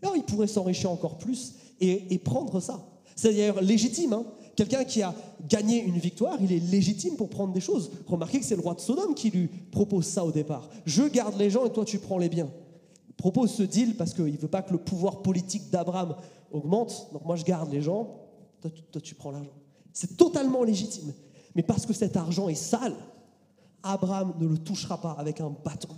Alors 0.00 0.16
il 0.16 0.22
pourrait 0.22 0.46
s'enrichir 0.46 0.90
encore 0.90 1.18
plus 1.18 1.54
et, 1.80 2.18
prendre 2.18 2.60
ça. 2.60 2.86
C'est 3.16 3.32
d'ailleurs 3.32 3.60
légitime. 3.60 4.12
Hein. 4.12 4.24
Quelqu'un 4.54 4.84
qui 4.84 5.02
a 5.02 5.14
gagné 5.48 5.82
une 5.82 5.98
victoire, 5.98 6.38
il 6.40 6.52
est 6.52 6.60
légitime 6.60 7.16
pour 7.16 7.28
prendre 7.28 7.52
des 7.52 7.60
choses. 7.60 7.90
Remarquez 8.06 8.38
que 8.38 8.46
c'est 8.46 8.54
le 8.54 8.62
roi 8.62 8.74
de 8.74 8.80
Sodome 8.80 9.14
qui 9.14 9.30
lui 9.30 9.48
propose 9.72 10.06
ça 10.06 10.24
au 10.24 10.30
départ. 10.30 10.68
Je 10.86 11.02
garde 11.02 11.36
les 11.36 11.50
gens 11.50 11.64
et 11.66 11.72
toi 11.72 11.84
tu 11.84 11.98
prends 11.98 12.18
les 12.18 12.28
biens. 12.28 12.50
Il 13.08 13.14
propose 13.14 13.50
ce 13.50 13.64
deal 13.64 13.96
parce 13.96 14.14
qu'il 14.14 14.32
ne 14.32 14.38
veut 14.38 14.48
pas 14.48 14.62
que 14.62 14.72
le 14.72 14.78
pouvoir 14.78 15.20
politique 15.22 15.68
d'Abraham 15.70 16.14
augmente. 16.52 17.08
Donc 17.12 17.24
moi 17.24 17.34
je 17.34 17.44
garde 17.44 17.72
les 17.72 17.82
gens, 17.82 18.20
toi, 18.60 18.70
toi 18.92 19.00
tu 19.00 19.16
prends 19.16 19.32
l'argent. 19.32 19.50
C'est 19.92 20.16
totalement 20.16 20.62
légitime. 20.62 21.12
Mais 21.56 21.62
parce 21.62 21.86
que 21.86 21.92
cet 21.92 22.16
argent 22.16 22.48
est 22.48 22.54
sale, 22.54 22.94
Abraham 23.82 24.34
ne 24.38 24.46
le 24.46 24.58
touchera 24.58 25.00
pas 25.00 25.12
avec 25.12 25.40
un 25.40 25.50
bâton. 25.64 25.88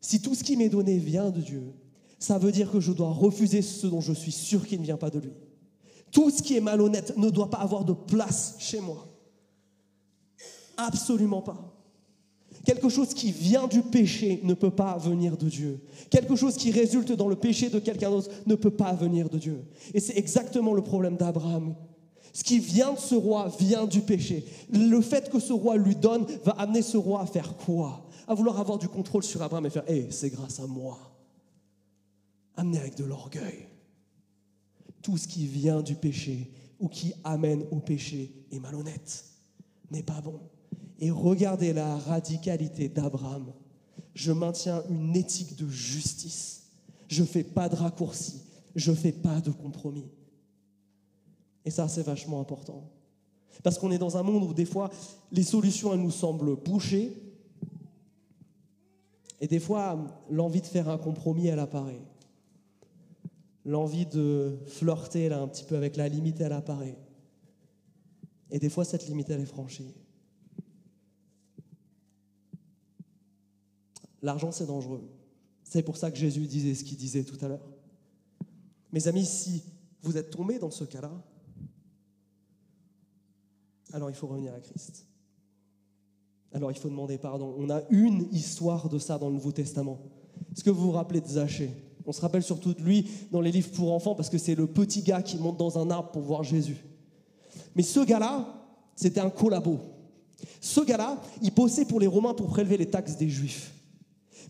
Si 0.00 0.20
tout 0.20 0.34
ce 0.34 0.44
qui 0.44 0.56
m'est 0.56 0.68
donné 0.68 0.98
vient 0.98 1.30
de 1.30 1.40
Dieu, 1.40 1.72
ça 2.18 2.38
veut 2.38 2.52
dire 2.52 2.70
que 2.70 2.80
je 2.80 2.92
dois 2.92 3.10
refuser 3.10 3.62
ce 3.62 3.86
dont 3.86 4.00
je 4.00 4.12
suis 4.12 4.32
sûr 4.32 4.66
qu'il 4.66 4.80
ne 4.80 4.84
vient 4.84 4.96
pas 4.96 5.10
de 5.10 5.18
lui. 5.18 5.32
Tout 6.10 6.30
ce 6.30 6.42
qui 6.42 6.56
est 6.56 6.60
malhonnête 6.60 7.16
ne 7.16 7.30
doit 7.30 7.50
pas 7.50 7.58
avoir 7.58 7.84
de 7.84 7.92
place 7.92 8.56
chez 8.58 8.80
moi. 8.80 9.06
Absolument 10.76 11.42
pas. 11.42 11.74
Quelque 12.64 12.88
chose 12.88 13.14
qui 13.14 13.32
vient 13.32 13.66
du 13.66 13.82
péché 13.82 14.40
ne 14.42 14.54
peut 14.54 14.70
pas 14.70 14.96
venir 14.98 15.36
de 15.36 15.48
Dieu. 15.48 15.80
Quelque 16.10 16.36
chose 16.36 16.56
qui 16.56 16.70
résulte 16.70 17.12
dans 17.12 17.28
le 17.28 17.36
péché 17.36 17.70
de 17.70 17.78
quelqu'un 17.78 18.10
d'autre 18.10 18.30
ne 18.46 18.54
peut 18.54 18.70
pas 18.70 18.92
venir 18.94 19.28
de 19.28 19.38
Dieu. 19.38 19.64
Et 19.94 20.00
c'est 20.00 20.16
exactement 20.16 20.74
le 20.74 20.82
problème 20.82 21.16
d'Abraham. 21.16 21.74
Ce 22.32 22.44
qui 22.44 22.58
vient 22.58 22.92
de 22.92 22.98
ce 22.98 23.14
roi 23.14 23.50
vient 23.58 23.86
du 23.86 24.00
péché. 24.00 24.44
Le 24.70 25.00
fait 25.00 25.30
que 25.30 25.40
ce 25.40 25.52
roi 25.52 25.76
lui 25.76 25.96
donne 25.96 26.26
va 26.44 26.52
amener 26.52 26.82
ce 26.82 26.96
roi 26.96 27.22
à 27.22 27.26
faire 27.26 27.56
quoi? 27.56 28.07
À 28.28 28.34
vouloir 28.34 28.60
avoir 28.60 28.78
du 28.78 28.88
contrôle 28.88 29.24
sur 29.24 29.40
Abraham 29.42 29.64
et 29.64 29.70
faire 29.70 29.90
Hé, 29.90 30.08
c'est 30.10 30.28
grâce 30.28 30.60
à 30.60 30.66
moi. 30.66 30.98
Amener 32.56 32.78
avec 32.78 32.94
de 32.94 33.04
l'orgueil. 33.04 33.66
Tout 35.00 35.16
ce 35.16 35.26
qui 35.26 35.46
vient 35.46 35.80
du 35.80 35.94
péché 35.94 36.52
ou 36.78 36.88
qui 36.88 37.14
amène 37.24 37.64
au 37.70 37.80
péché 37.80 38.30
est 38.52 38.60
malhonnête, 38.60 39.24
n'est 39.90 40.02
pas 40.02 40.20
bon. 40.20 40.40
Et 40.98 41.10
regardez 41.10 41.72
la 41.72 41.96
radicalité 41.96 42.90
d'Abraham. 42.90 43.50
Je 44.12 44.32
maintiens 44.32 44.82
une 44.90 45.16
éthique 45.16 45.56
de 45.56 45.66
justice. 45.66 46.64
Je 47.08 47.22
ne 47.22 47.26
fais 47.26 47.44
pas 47.44 47.70
de 47.70 47.76
raccourcis. 47.76 48.42
Je 48.74 48.90
ne 48.90 48.96
fais 48.96 49.12
pas 49.12 49.40
de 49.40 49.50
compromis. 49.50 50.10
Et 51.64 51.70
ça, 51.70 51.88
c'est 51.88 52.02
vachement 52.02 52.40
important. 52.40 52.90
Parce 53.62 53.78
qu'on 53.78 53.90
est 53.90 53.98
dans 53.98 54.18
un 54.18 54.22
monde 54.22 54.44
où 54.44 54.52
des 54.52 54.66
fois, 54.66 54.90
les 55.32 55.44
solutions, 55.44 55.94
elles 55.94 56.02
nous 56.02 56.10
semblent 56.10 56.56
bouchées. 56.56 57.27
Et 59.40 59.46
des 59.46 59.60
fois, 59.60 59.98
l'envie 60.30 60.60
de 60.60 60.66
faire 60.66 60.88
un 60.88 60.98
compromis, 60.98 61.46
elle 61.46 61.58
apparaît. 61.58 62.02
L'envie 63.64 64.06
de 64.06 64.58
flirter 64.66 65.32
un 65.32 65.46
petit 65.46 65.64
peu 65.64 65.76
avec 65.76 65.96
la 65.96 66.08
limite, 66.08 66.40
elle 66.40 66.52
apparaît. 66.52 66.96
Et 68.50 68.58
des 68.58 68.68
fois, 68.68 68.84
cette 68.84 69.06
limite, 69.06 69.30
elle 69.30 69.40
est 69.40 69.46
franchie. 69.46 69.94
L'argent, 74.22 74.50
c'est 74.50 74.66
dangereux. 74.66 75.08
C'est 75.62 75.82
pour 75.82 75.96
ça 75.96 76.10
que 76.10 76.16
Jésus 76.16 76.46
disait 76.46 76.74
ce 76.74 76.82
qu'il 76.82 76.96
disait 76.96 77.24
tout 77.24 77.36
à 77.44 77.48
l'heure. 77.48 77.68
Mes 78.90 79.06
amis, 79.06 79.26
si 79.26 79.62
vous 80.02 80.16
êtes 80.16 80.30
tombés 80.30 80.58
dans 80.58 80.70
ce 80.70 80.84
cas-là, 80.84 81.12
alors 83.92 84.10
il 84.10 84.16
faut 84.16 84.26
revenir 84.26 84.54
à 84.54 84.60
Christ. 84.60 85.06
Alors 86.52 86.70
il 86.70 86.78
faut 86.78 86.88
demander 86.88 87.18
pardon. 87.18 87.54
On 87.58 87.70
a 87.70 87.82
une 87.90 88.26
histoire 88.32 88.88
de 88.88 88.98
ça 88.98 89.18
dans 89.18 89.28
le 89.28 89.34
Nouveau 89.34 89.52
Testament. 89.52 89.98
Est-ce 90.52 90.64
que 90.64 90.70
vous 90.70 90.86
vous 90.86 90.92
rappelez 90.92 91.20
de 91.20 91.28
Zachée? 91.28 91.70
On 92.06 92.12
se 92.12 92.20
rappelle 92.20 92.42
surtout 92.42 92.72
de 92.72 92.80
lui 92.80 93.06
dans 93.30 93.42
les 93.42 93.52
livres 93.52 93.70
pour 93.70 93.92
enfants 93.92 94.14
parce 94.14 94.30
que 94.30 94.38
c'est 94.38 94.54
le 94.54 94.66
petit 94.66 95.02
gars 95.02 95.20
qui 95.20 95.36
monte 95.36 95.58
dans 95.58 95.78
un 95.78 95.90
arbre 95.90 96.10
pour 96.10 96.22
voir 96.22 96.42
Jésus. 96.42 96.78
Mais 97.74 97.82
ce 97.82 98.00
gars-là, 98.00 98.46
c'était 98.96 99.20
un 99.20 99.30
collabo. 99.30 99.78
Ce 100.60 100.80
gars-là, 100.80 101.20
il 101.42 101.52
bossait 101.52 101.84
pour 101.84 102.00
les 102.00 102.06
Romains 102.06 102.32
pour 102.32 102.46
prélever 102.46 102.78
les 102.78 102.86
taxes 102.86 103.16
des 103.16 103.28
Juifs. 103.28 103.74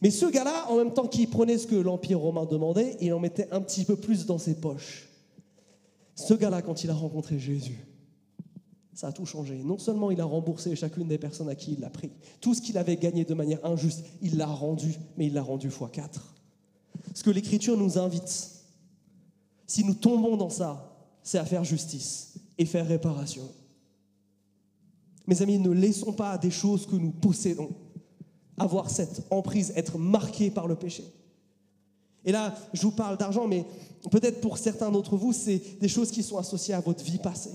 Mais 0.00 0.10
ce 0.10 0.26
gars-là, 0.26 0.70
en 0.70 0.76
même 0.76 0.92
temps 0.92 1.08
qu'il 1.08 1.28
prenait 1.28 1.58
ce 1.58 1.66
que 1.66 1.74
l'Empire 1.74 2.20
romain 2.20 2.46
demandait, 2.46 2.96
il 3.00 3.12
en 3.12 3.18
mettait 3.18 3.48
un 3.50 3.60
petit 3.60 3.84
peu 3.84 3.96
plus 3.96 4.26
dans 4.26 4.38
ses 4.38 4.54
poches. 4.54 5.08
Ce 6.14 6.34
gars-là, 6.34 6.62
quand 6.62 6.84
il 6.84 6.90
a 6.90 6.94
rencontré 6.94 7.38
Jésus, 7.38 7.84
ça 8.98 9.06
a 9.06 9.12
tout 9.12 9.26
changé. 9.26 9.62
Non 9.62 9.78
seulement 9.78 10.10
il 10.10 10.20
a 10.20 10.24
remboursé 10.24 10.74
chacune 10.74 11.06
des 11.06 11.18
personnes 11.18 11.48
à 11.48 11.54
qui 11.54 11.74
il 11.74 11.78
l'a 11.78 11.88
pris, 11.88 12.10
tout 12.40 12.52
ce 12.52 12.60
qu'il 12.60 12.76
avait 12.76 12.96
gagné 12.96 13.24
de 13.24 13.32
manière 13.32 13.64
injuste, 13.64 14.04
il 14.22 14.36
l'a 14.36 14.48
rendu, 14.48 14.92
mais 15.16 15.28
il 15.28 15.34
l'a 15.34 15.42
rendu 15.42 15.70
fois 15.70 15.88
quatre. 15.88 16.34
Ce 17.14 17.22
que 17.22 17.30
l'Écriture 17.30 17.76
nous 17.76 17.96
invite, 17.96 18.50
si 19.68 19.84
nous 19.84 19.94
tombons 19.94 20.36
dans 20.36 20.50
ça, 20.50 20.98
c'est 21.22 21.38
à 21.38 21.44
faire 21.44 21.62
justice 21.62 22.40
et 22.58 22.66
faire 22.66 22.88
réparation. 22.88 23.48
Mes 25.28 25.42
amis, 25.42 25.60
ne 25.60 25.70
laissons 25.70 26.12
pas 26.12 26.36
des 26.36 26.50
choses 26.50 26.84
que 26.84 26.96
nous 26.96 27.12
possédons 27.12 27.70
avoir 28.58 28.90
cette 28.90 29.24
emprise, 29.30 29.72
être 29.76 29.96
marqués 29.96 30.50
par 30.50 30.66
le 30.66 30.74
péché. 30.74 31.04
Et 32.24 32.32
là, 32.32 32.52
je 32.72 32.82
vous 32.82 32.90
parle 32.90 33.16
d'argent, 33.16 33.46
mais 33.46 33.64
peut-être 34.10 34.40
pour 34.40 34.58
certains 34.58 34.90
d'entre 34.90 35.16
vous, 35.16 35.32
c'est 35.32 35.62
des 35.80 35.88
choses 35.88 36.10
qui 36.10 36.24
sont 36.24 36.36
associées 36.36 36.74
à 36.74 36.80
votre 36.80 37.04
vie 37.04 37.18
passée 37.18 37.52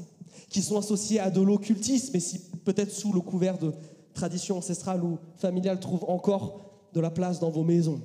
qui 0.49 0.61
sont 0.61 0.77
associés 0.77 1.19
à 1.19 1.29
de 1.29 1.41
l'occultisme, 1.41 2.15
et 2.15 2.19
si 2.19 2.39
peut-être 2.63 2.91
sous 2.91 3.13
le 3.13 3.21
couvert 3.21 3.57
de 3.57 3.73
tradition 4.13 4.57
ancestrale 4.57 5.03
ou 5.03 5.17
familiale 5.37 5.79
trouvent 5.79 6.05
encore 6.07 6.59
de 6.93 6.99
la 6.99 7.09
place 7.09 7.39
dans 7.39 7.49
vos 7.49 7.63
maisons, 7.63 8.01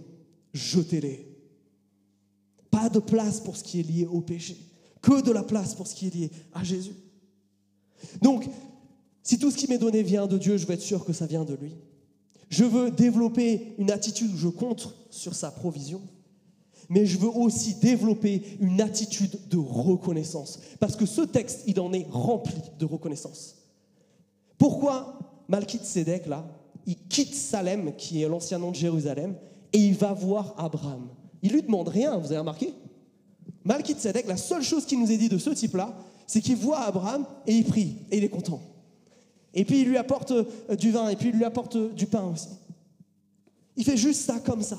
jetez-les. 0.52 1.26
Pas 2.70 2.88
de 2.88 2.98
place 2.98 3.40
pour 3.40 3.56
ce 3.56 3.64
qui 3.64 3.80
est 3.80 3.82
lié 3.82 4.06
au 4.06 4.20
péché, 4.20 4.56
que 5.02 5.22
de 5.22 5.30
la 5.30 5.42
place 5.42 5.74
pour 5.74 5.86
ce 5.86 5.94
qui 5.94 6.06
est 6.06 6.14
lié 6.14 6.30
à 6.52 6.64
Jésus. 6.64 6.94
Donc, 8.22 8.48
si 9.22 9.38
tout 9.38 9.50
ce 9.50 9.56
qui 9.56 9.68
m'est 9.68 9.78
donné 9.78 10.02
vient 10.02 10.26
de 10.26 10.38
Dieu, 10.38 10.56
je 10.56 10.66
veux 10.66 10.74
être 10.74 10.80
sûr 10.80 11.04
que 11.04 11.12
ça 11.12 11.26
vient 11.26 11.44
de 11.44 11.54
lui. 11.54 11.74
Je 12.48 12.64
veux 12.64 12.90
développer 12.90 13.74
une 13.78 13.90
attitude 13.90 14.32
où 14.32 14.36
je 14.38 14.48
compte 14.48 14.94
sur 15.10 15.34
sa 15.34 15.50
provision 15.50 16.00
mais 16.88 17.04
je 17.04 17.18
veux 17.18 17.28
aussi 17.28 17.74
développer 17.74 18.42
une 18.60 18.80
attitude 18.80 19.38
de 19.48 19.58
reconnaissance. 19.58 20.58
Parce 20.80 20.96
que 20.96 21.06
ce 21.06 21.20
texte, 21.22 21.62
il 21.66 21.78
en 21.80 21.92
est 21.92 22.06
rempli 22.10 22.56
de 22.78 22.84
reconnaissance. 22.84 23.56
Pourquoi 24.56 25.18
Malkit 25.48 25.80
Sédek, 25.82 26.26
là, 26.26 26.46
il 26.86 26.96
quitte 26.96 27.34
Salem, 27.34 27.94
qui 27.96 28.22
est 28.22 28.28
l'ancien 28.28 28.58
nom 28.58 28.70
de 28.70 28.76
Jérusalem, 28.76 29.34
et 29.72 29.78
il 29.78 29.94
va 29.94 30.12
voir 30.12 30.54
Abraham? 30.56 31.08
Il 31.42 31.52
lui 31.52 31.62
demande 31.62 31.88
rien, 31.88 32.16
vous 32.16 32.26
avez 32.26 32.38
remarqué? 32.38 32.72
Malkit 33.64 33.96
Sédek, 33.98 34.26
la 34.26 34.36
seule 34.36 34.62
chose 34.62 34.86
qui 34.86 34.96
nous 34.96 35.10
est 35.12 35.18
dit 35.18 35.28
de 35.28 35.38
ce 35.38 35.50
type-là, 35.50 35.94
c'est 36.26 36.40
qu'il 36.40 36.56
voit 36.56 36.80
Abraham 36.80 37.26
et 37.46 37.54
il 37.54 37.64
prie, 37.64 37.96
et 38.10 38.18
il 38.18 38.24
est 38.24 38.28
content. 38.28 38.60
Et 39.54 39.64
puis 39.64 39.82
il 39.82 39.88
lui 39.88 39.96
apporte 39.96 40.30
euh, 40.30 40.76
du 40.78 40.90
vin, 40.90 41.08
et 41.08 41.16
puis 41.16 41.28
il 41.28 41.34
lui 41.34 41.44
apporte 41.44 41.76
du 41.94 42.06
pain 42.06 42.24
aussi. 42.24 42.48
Il 43.76 43.84
fait 43.84 43.96
juste 43.96 44.22
ça 44.22 44.38
comme 44.40 44.62
ça. 44.62 44.78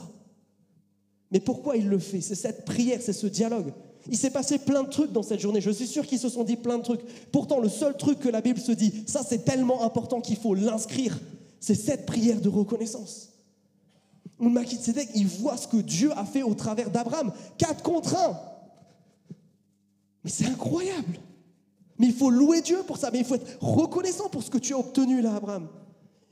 Mais 1.32 1.40
pourquoi 1.40 1.78
il 1.78 1.88
le 1.88 2.00
fait? 2.00 2.22
C'est 2.22 2.36
cette 2.36 2.66
prière, 2.66 3.00
c'est 3.02 3.14
ce 3.14 3.28
dialogue. 3.28 3.72
Il 4.10 4.18
s'est 4.18 4.32
passé 4.32 4.58
plein 4.58 4.84
de 4.84 4.90
trucs 4.90 5.12
dans 5.12 5.24
cette 5.24 5.40
journée. 5.40 5.62
Je 5.62 5.70
suis 5.70 5.88
sûr 5.88 6.06
qu'ils 6.06 6.20
se 6.20 6.30
sont 6.30 6.44
dit 6.44 6.56
plein 6.56 6.78
de 6.78 6.84
trucs. 6.84 7.02
Pourtant, 7.32 7.60
le 7.60 7.70
seul 7.70 7.96
truc 7.98 8.20
que 8.20 8.30
la 8.30 8.42
Bible 8.42 8.60
se 8.60 8.72
dit, 8.72 9.04
ça 9.06 9.24
c'est 9.28 9.46
tellement 9.46 9.84
important 9.84 10.22
qu'il 10.22 10.38
faut 10.38 10.56
l'inscrire, 10.56 11.20
c'est 11.60 11.76
cette 11.76 12.06
prière 12.06 12.42
de 12.42 12.50
reconnaissance. 12.50 13.30
Tzedek, 14.40 15.10
il 15.16 15.28
voit 15.28 15.58
ce 15.58 15.68
que 15.68 15.78
Dieu 15.78 16.12
a 16.18 16.26
fait 16.26 16.44
au 16.44 16.54
travers 16.54 16.90
d'Abraham. 16.90 17.34
Quatre 17.58 17.84
contre 17.84 18.16
un. 18.16 18.40
Mais 20.24 20.32
c'est 20.32 20.46
incroyable. 20.46 21.20
Mais 21.98 22.08
il 22.08 22.14
faut 22.14 22.30
louer 22.30 22.62
Dieu 22.62 22.82
pour 22.88 22.98
ça. 22.98 23.12
Mais 23.12 23.20
il 23.20 23.26
faut 23.26 23.36
être 23.36 23.58
reconnaissant 23.60 24.30
pour 24.30 24.42
ce 24.42 24.50
que 24.50 24.58
tu 24.58 24.74
as 24.74 24.80
obtenu 24.80 25.22
là, 25.22 25.36
Abraham. 25.36 25.68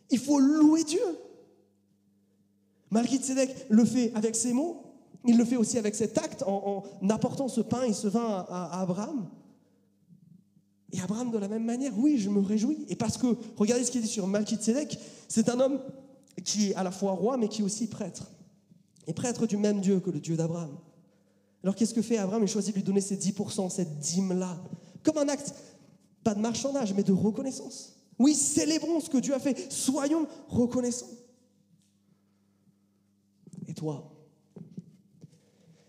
Il 0.10 0.20
faut 0.20 0.40
louer 0.40 0.86
Dieu. 0.86 1.02
Tzedek 2.94 3.68
le 3.70 3.84
fait 3.84 4.14
avec 4.16 4.36
ses 4.36 4.54
mots, 4.54 4.87
il 5.26 5.38
le 5.38 5.46
fait 5.46 5.58
aussi 5.58 5.78
avec 5.78 5.96
cet 5.96 6.18
acte 6.18 6.44
en, 6.44 6.84
apportant 7.10 7.48
ce 7.48 7.62
pain 7.62 7.84
et 7.84 7.94
ce 7.94 8.08
vin 8.08 8.46
à, 8.50 8.82
Abraham. 8.82 9.28
Et 10.94 11.02
Abraham, 11.02 11.32
de 11.32 11.38
la 11.38 11.48
même 11.48 11.66
manière, 11.66 11.92
oui, 11.98 12.18
je 12.18 12.30
me 12.30 12.40
réjouis. 12.40 12.86
Et 12.88 12.96
parce 12.96 13.18
que, 13.18 13.36
regardez 13.58 13.84
ce 13.84 13.92
qu'il 13.92 14.02
dit 14.02 14.08
sur 14.08 14.26
Malkitzedek, 14.26 14.98
c'est 15.28 15.50
un 15.50 15.60
homme 15.60 15.82
qui 16.46 16.70
est 16.70 16.76
à 16.76 16.84
la 16.84 16.92
fois 16.92 17.12
roi, 17.12 17.38
mais 17.38 17.50
qui 17.50 17.62
est 17.62 17.66
aussi 17.66 17.88
prêtre. 17.88 18.32
Et 19.06 19.14
prêtre 19.14 19.48
du 19.48 19.58
même 19.58 19.82
Dieu 19.82 20.00
que 20.00 20.10
le 20.10 20.20
Dieu 20.20 20.38
d'Abraham. 20.38 20.78
Alors 21.64 21.76
qu'est-ce 21.76 21.94
que 21.94 22.02
fait 22.02 22.18
Abraham? 22.18 22.44
Il 22.44 22.48
choisit 22.48 22.74
de 22.74 22.80
lui 22.80 22.84
donner 22.84 23.02
ces 23.02 23.18
10%, 23.18 23.70
cette 23.70 24.00
dîme-là, 24.00 24.58
comme 25.04 25.18
un 25.18 25.28
acte, 25.28 25.54
pas 26.24 26.36
de 26.36 26.40
marchandage, 26.40 26.94
mais 26.94 27.04
de 27.04 27.14
reconnaissance. 27.14 27.98
Oui, 28.20 28.34
célébrons 28.34 29.00
ce 29.00 29.10
que 29.10 29.18
Dieu 29.18 29.34
a 29.34 29.40
fait, 29.40 29.72
soyons 29.72 30.28
reconnaissants. 30.48 31.08
Et 33.68 33.74
toi, 33.74 34.17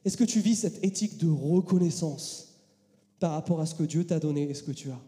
est-ce 0.08 0.16
que 0.16 0.24
tu 0.24 0.40
vis 0.40 0.56
cette 0.56 0.82
éthique 0.82 1.18
de 1.18 1.28
reconnaissance 1.28 2.58
par 3.20 3.32
rapport 3.32 3.60
à 3.60 3.66
ce 3.66 3.74
que 3.74 3.82
Dieu 3.82 4.06
t'a 4.06 4.18
donné 4.18 4.48
et 4.48 4.54
ce 4.54 4.62
que 4.62 4.72
tu 4.72 4.90
as? 4.90 5.00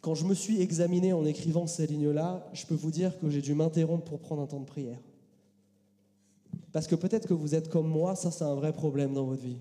Quand 0.00 0.14
je 0.14 0.24
me 0.24 0.34
suis 0.34 0.60
examiné 0.60 1.12
en 1.12 1.24
écrivant 1.24 1.66
ces 1.66 1.88
lignes-là, 1.88 2.48
je 2.52 2.64
peux 2.64 2.76
vous 2.76 2.92
dire 2.92 3.18
que 3.18 3.28
j'ai 3.28 3.42
dû 3.42 3.54
m'interrompre 3.54 4.04
pour 4.04 4.20
prendre 4.20 4.42
un 4.42 4.46
temps 4.46 4.60
de 4.60 4.66
prière. 4.66 5.00
Parce 6.70 6.86
que 6.86 6.94
peut-être 6.94 7.26
que 7.26 7.34
vous 7.34 7.56
êtes 7.56 7.68
comme 7.68 7.88
moi, 7.88 8.14
ça 8.14 8.30
c'est 8.30 8.44
un 8.44 8.54
vrai 8.54 8.72
problème 8.72 9.14
dans 9.14 9.24
votre 9.24 9.42
vie. 9.42 9.58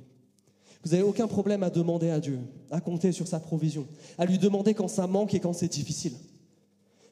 Vous 0.83 0.91
n'avez 0.91 1.01
aucun 1.01 1.27
problème 1.27 1.63
à 1.63 1.71
demander 1.71 2.11
à 2.11 2.19
Dieu, 2.19 2.37
à 2.69 2.79
compter 2.79 3.11
sur 3.11 3.27
sa 3.27 3.39
provision, 3.39 3.87
à 4.19 4.27
lui 4.27 4.37
demander 4.37 4.75
quand 4.75 4.87
ça 4.87 5.07
manque 5.07 5.33
et 5.33 5.39
quand 5.39 5.53
c'est 5.53 5.67
difficile. 5.67 6.13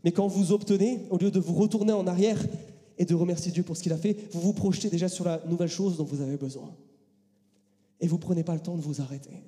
Mais 0.04 0.12
quand 0.12 0.28
vous 0.28 0.52
obtenez, 0.52 1.08
au 1.10 1.18
lieu 1.18 1.32
de 1.32 1.40
vous 1.40 1.56
retourner 1.56 1.94
en 1.94 2.06
arrière 2.06 2.38
et 3.00 3.06
de 3.06 3.16
remercier 3.16 3.52
Dieu 3.52 3.64
pour 3.64 3.78
ce 3.78 3.82
qu'il 3.82 3.94
a 3.94 3.98
fait, 3.98 4.16
vous 4.34 4.42
vous 4.42 4.54
projetez 4.54 4.90
déjà 4.90 5.08
sur 5.08 5.24
la 5.24 5.42
nouvelle 5.48 5.70
chose 5.70 5.98
dont 5.98 6.04
vous 6.04 6.20
avez 6.20 6.36
besoin. 6.36 6.76
Et 8.02 8.08
vous 8.08 8.18
ne 8.18 8.22
prenez 8.22 8.44
pas 8.44 8.54
le 8.54 8.60
temps 8.60 8.76
de 8.76 8.82
vous 8.82 9.02
arrêter. 9.02 9.42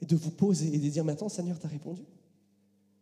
Et 0.00 0.06
de 0.06 0.14
vous 0.14 0.30
poser 0.30 0.72
et 0.72 0.78
de 0.78 0.88
dire, 0.88 1.04
mais 1.04 1.12
attends, 1.12 1.28
Seigneur, 1.28 1.58
t'as 1.58 1.68
répondu. 1.68 2.02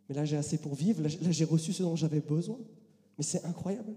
Mais 0.09 0.15
là, 0.15 0.25
j'ai 0.25 0.35
assez 0.35 0.57
pour 0.57 0.73
vivre, 0.73 1.03
là, 1.03 1.09
j'ai 1.09 1.45
reçu 1.45 1.73
ce 1.73 1.83
dont 1.83 1.95
j'avais 1.95 2.21
besoin. 2.21 2.57
Mais 3.17 3.23
c'est 3.23 3.45
incroyable. 3.45 3.93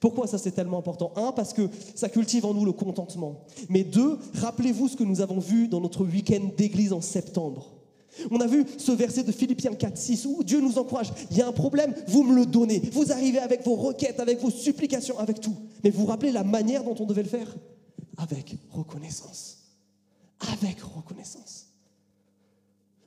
Pourquoi 0.00 0.26
ça 0.26 0.38
c'est 0.38 0.52
tellement 0.52 0.78
important? 0.78 1.12
Un, 1.16 1.32
parce 1.32 1.52
que 1.52 1.68
ça 1.94 2.08
cultive 2.08 2.44
en 2.44 2.54
nous 2.54 2.64
le 2.64 2.72
contentement. 2.72 3.44
Mais 3.68 3.84
deux, 3.84 4.18
rappelez-vous 4.34 4.88
ce 4.88 4.96
que 4.96 5.04
nous 5.04 5.20
avons 5.20 5.38
vu 5.38 5.68
dans 5.68 5.80
notre 5.80 6.04
week-end 6.04 6.50
d'église 6.56 6.92
en 6.92 7.00
septembre. 7.00 7.81
On 8.30 8.40
a 8.40 8.46
vu 8.46 8.64
ce 8.78 8.92
verset 8.92 9.22
de 9.22 9.32
Philippiens 9.32 9.74
4, 9.74 9.96
6 9.96 10.26
où 10.26 10.44
Dieu 10.44 10.60
nous 10.60 10.78
encourage. 10.78 11.12
Il 11.30 11.36
y 11.36 11.42
a 11.42 11.48
un 11.48 11.52
problème, 11.52 11.94
vous 12.08 12.22
me 12.22 12.34
le 12.34 12.46
donnez. 12.46 12.80
Vous 12.92 13.12
arrivez 13.12 13.38
avec 13.38 13.64
vos 13.64 13.74
requêtes, 13.74 14.20
avec 14.20 14.40
vos 14.40 14.50
supplications, 14.50 15.18
avec 15.18 15.40
tout. 15.40 15.56
Mais 15.82 15.90
vous 15.90 16.02
vous 16.02 16.06
rappelez 16.06 16.32
la 16.32 16.44
manière 16.44 16.84
dont 16.84 16.96
on 16.98 17.06
devait 17.06 17.22
le 17.22 17.28
faire? 17.28 17.56
Avec 18.16 18.56
reconnaissance. 18.70 19.58
Avec 20.52 20.80
reconnaissance. 20.80 21.68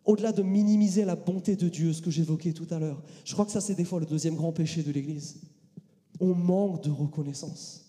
Au-delà 0.06 0.32
de 0.32 0.44
minimiser 0.44 1.06
la 1.06 1.16
bonté 1.16 1.56
de 1.56 1.70
Dieu, 1.70 1.94
ce 1.94 2.02
que 2.02 2.12
j'évoquais 2.12 2.54
tout 2.54 2.68
à 2.70 2.80
l'heure, 2.80 3.02
je 3.24 3.34
crois 3.34 3.46
que 3.46 3.52
ça 3.52 3.62
c'est 3.62 3.76
des 3.76 3.86
fois 3.86 4.00
le 4.00 4.06
deuxième 4.06 4.36
grand 4.36 4.52
péché 4.52 4.84
de 4.84 4.92
l'Église 4.92 5.38
on 6.20 6.34
manque 6.34 6.84
de 6.84 6.92
reconnaissance. 6.92 7.86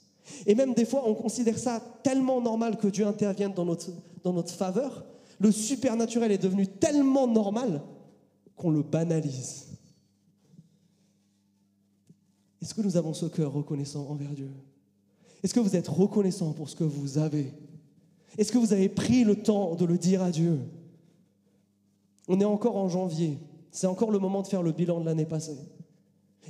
Et 0.46 0.54
même 0.54 0.74
des 0.74 0.84
fois, 0.84 1.04
on 1.06 1.14
considère 1.14 1.58
ça 1.58 1.80
tellement 2.02 2.40
normal 2.40 2.76
que 2.76 2.88
Dieu 2.88 3.06
intervienne 3.06 3.52
dans 3.54 3.64
notre, 3.64 3.90
dans 4.24 4.32
notre 4.32 4.52
faveur. 4.52 5.04
Le 5.38 5.52
supernaturel 5.52 6.32
est 6.32 6.42
devenu 6.42 6.66
tellement 6.66 7.26
normal 7.26 7.82
qu'on 8.56 8.70
le 8.70 8.82
banalise. 8.82 9.66
Est-ce 12.62 12.74
que 12.74 12.82
nous 12.82 12.96
avons 12.96 13.12
ce 13.12 13.26
cœur 13.26 13.52
reconnaissant 13.52 14.08
envers 14.08 14.32
Dieu? 14.32 14.50
Est-ce 15.42 15.54
que 15.54 15.60
vous 15.60 15.76
êtes 15.76 15.88
reconnaissant 15.88 16.52
pour 16.52 16.68
ce 16.68 16.76
que 16.76 16.84
vous 16.84 17.18
avez? 17.18 17.52
Est-ce 18.38 18.50
que 18.50 18.58
vous 18.58 18.72
avez 18.72 18.88
pris 18.88 19.24
le 19.24 19.36
temps 19.36 19.74
de 19.74 19.84
le 19.84 19.98
dire 19.98 20.22
à 20.22 20.30
Dieu? 20.30 20.58
On 22.28 22.40
est 22.40 22.44
encore 22.44 22.76
en 22.76 22.88
janvier. 22.88 23.38
C'est 23.70 23.86
encore 23.86 24.10
le 24.10 24.18
moment 24.18 24.42
de 24.42 24.46
faire 24.46 24.62
le 24.62 24.72
bilan 24.72 25.00
de 25.00 25.04
l'année 25.04 25.26
passée. 25.26 25.58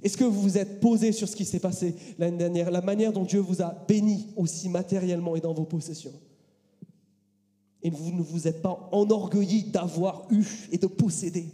Est-ce 0.02 0.16
que 0.16 0.24
vous 0.24 0.40
vous 0.40 0.58
êtes 0.58 0.80
posé 0.80 1.12
sur 1.12 1.28
ce 1.28 1.36
qui 1.36 1.44
s'est 1.44 1.58
passé 1.58 1.94
l'année 2.18 2.36
dernière, 2.36 2.70
la 2.70 2.80
manière 2.80 3.12
dont 3.12 3.24
Dieu 3.24 3.40
vous 3.40 3.62
a 3.62 3.74
béni 3.88 4.28
aussi 4.36 4.68
matériellement 4.68 5.36
et 5.36 5.40
dans 5.40 5.54
vos 5.54 5.64
possessions? 5.64 6.12
Et 7.86 7.90
vous 7.90 8.10
ne 8.10 8.20
vous 8.20 8.48
êtes 8.48 8.62
pas 8.62 8.88
enorgueilli 8.90 9.62
d'avoir 9.62 10.26
eu 10.32 10.44
et 10.72 10.76
de 10.76 10.88
posséder. 10.88 11.48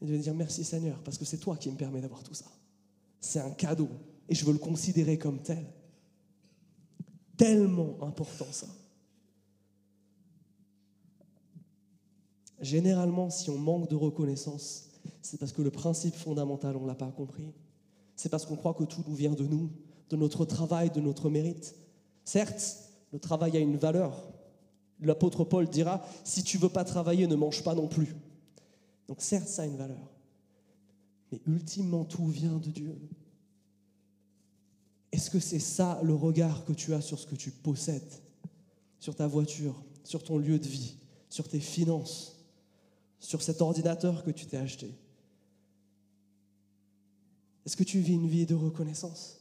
Et 0.00 0.06
de 0.06 0.16
dire 0.16 0.32
merci 0.32 0.64
Seigneur, 0.64 0.98
parce 1.02 1.18
que 1.18 1.26
c'est 1.26 1.36
toi 1.36 1.58
qui 1.58 1.70
me 1.70 1.76
permets 1.76 2.00
d'avoir 2.00 2.22
tout 2.22 2.32
ça. 2.32 2.46
C'est 3.20 3.40
un 3.40 3.50
cadeau 3.50 3.90
et 4.30 4.34
je 4.34 4.46
veux 4.46 4.54
le 4.54 4.58
considérer 4.58 5.18
comme 5.18 5.42
tel. 5.42 5.62
Tellement 7.36 7.98
important 8.00 8.46
ça. 8.50 8.66
Généralement, 12.58 13.28
si 13.28 13.50
on 13.50 13.58
manque 13.58 13.90
de 13.90 13.94
reconnaissance, 13.94 14.88
c'est 15.20 15.38
parce 15.38 15.52
que 15.52 15.60
le 15.60 15.70
principe 15.70 16.14
fondamental, 16.14 16.78
on 16.78 16.84
ne 16.84 16.86
l'a 16.86 16.94
pas 16.94 17.10
compris. 17.10 17.52
C'est 18.14 18.30
parce 18.30 18.46
qu'on 18.46 18.56
croit 18.56 18.72
que 18.72 18.84
tout 18.84 19.04
nous 19.06 19.14
vient 19.14 19.34
de 19.34 19.44
nous, 19.44 19.70
de 20.08 20.16
notre 20.16 20.46
travail, 20.46 20.88
de 20.88 21.00
notre 21.02 21.28
mérite. 21.28 21.74
Certes, 22.24 22.78
le 23.12 23.18
travail 23.18 23.54
a 23.58 23.60
une 23.60 23.76
valeur. 23.76 24.32
L'apôtre 25.00 25.44
Paul 25.44 25.68
dira, 25.68 26.04
si 26.24 26.42
tu 26.42 26.58
veux 26.58 26.68
pas 26.68 26.84
travailler, 26.84 27.26
ne 27.26 27.36
mange 27.36 27.62
pas 27.62 27.74
non 27.74 27.86
plus. 27.86 28.16
Donc 29.08 29.20
certes, 29.20 29.48
ça 29.48 29.62
a 29.62 29.66
une 29.66 29.76
valeur. 29.76 30.10
Mais 31.30 31.40
ultimement, 31.46 32.04
tout 32.04 32.26
vient 32.26 32.56
de 32.56 32.70
Dieu. 32.70 32.98
Est-ce 35.12 35.30
que 35.30 35.40
c'est 35.40 35.58
ça 35.58 36.00
le 36.02 36.14
regard 36.14 36.64
que 36.64 36.72
tu 36.72 36.94
as 36.94 37.00
sur 37.00 37.18
ce 37.18 37.26
que 37.26 37.36
tu 37.36 37.50
possèdes, 37.50 38.12
sur 38.98 39.14
ta 39.14 39.26
voiture, 39.26 39.84
sur 40.04 40.22
ton 40.22 40.38
lieu 40.38 40.58
de 40.58 40.66
vie, 40.66 40.96
sur 41.28 41.48
tes 41.48 41.60
finances 41.60 42.36
sur 43.18 43.42
cet 43.42 43.60
ordinateur 43.60 44.24
que 44.24 44.30
tu 44.30 44.46
t'es 44.46 44.56
acheté? 44.56 44.94
Est-ce 47.64 47.76
que 47.76 47.84
tu 47.84 47.98
vis 47.98 48.14
une 48.14 48.28
vie 48.28 48.46
de 48.46 48.54
reconnaissance? 48.54 49.40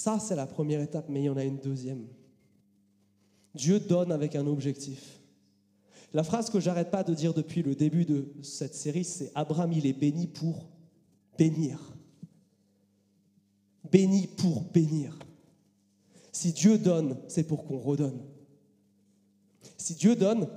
Ça, 0.00 0.18
c'est 0.18 0.34
la 0.34 0.46
première 0.46 0.80
étape, 0.80 1.10
mais 1.10 1.20
il 1.20 1.24
y 1.24 1.28
en 1.28 1.36
a 1.36 1.44
une 1.44 1.58
deuxième. 1.58 2.06
Dieu 3.54 3.78
donne 3.78 4.12
avec 4.12 4.34
un 4.34 4.46
objectif. 4.46 5.20
La 6.14 6.24
phrase 6.24 6.48
que 6.48 6.58
j'arrête 6.58 6.90
pas 6.90 7.04
de 7.04 7.12
dire 7.12 7.34
depuis 7.34 7.62
le 7.62 7.74
début 7.74 8.06
de 8.06 8.32
cette 8.40 8.74
série, 8.74 9.04
c'est 9.04 9.30
Abraham, 9.34 9.70
il 9.72 9.84
est 9.84 9.92
béni 9.92 10.26
pour 10.26 10.70
bénir. 11.36 11.78
Béni 13.92 14.26
pour 14.26 14.62
bénir. 14.62 15.18
Si 16.32 16.54
Dieu 16.54 16.78
donne, 16.78 17.18
c'est 17.28 17.44
pour 17.44 17.66
qu'on 17.66 17.78
redonne. 17.78 18.22
Si 19.76 19.96
Dieu 19.96 20.16
donne, 20.16 20.48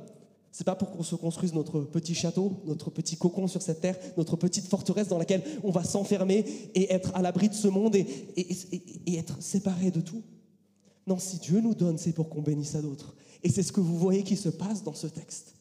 c'est 0.53 0.63
pas 0.63 0.75
pour 0.75 0.91
qu'on 0.91 1.01
se 1.01 1.15
construise 1.15 1.51
notre 1.55 1.81
petit 1.81 2.13
château, 2.13 2.61
notre 2.67 2.91
petit 2.91 3.17
cocon 3.17 3.47
sur 3.47 3.63
cette 3.63 3.81
terre, 3.81 3.97
notre 4.17 4.35
petite 4.35 4.67
forteresse 4.67 5.07
dans 5.07 5.17
laquelle 5.17 5.41
on 5.63 5.71
va 5.71 5.83
s'enfermer 5.83 6.45
et 6.75 6.93
être 6.93 7.11
à 7.15 7.23
l'abri 7.23 7.49
de 7.49 7.55
ce 7.55 7.67
monde 7.67 7.95
et, 7.95 8.05
être 9.07 9.41
séparé 9.41 9.89
de 9.89 9.99
tout. 9.99 10.21
Non, 11.07 11.17
si 11.17 11.37
Dieu 11.39 11.59
nous 11.59 11.73
donne, 11.73 11.97
c'est 11.97 12.13
pour 12.13 12.29
qu'on 12.29 12.43
bénisse 12.43 12.75
à 12.75 12.83
d'autres. 12.83 13.15
Et 13.41 13.49
c'est 13.49 13.63
ce 13.63 13.71
que 13.71 13.79
vous 13.79 13.97
voyez 13.97 14.21
qui 14.21 14.37
se 14.37 14.49
passe 14.49 14.83
dans 14.83 14.93
ce 14.93 15.07
texte. 15.07 15.55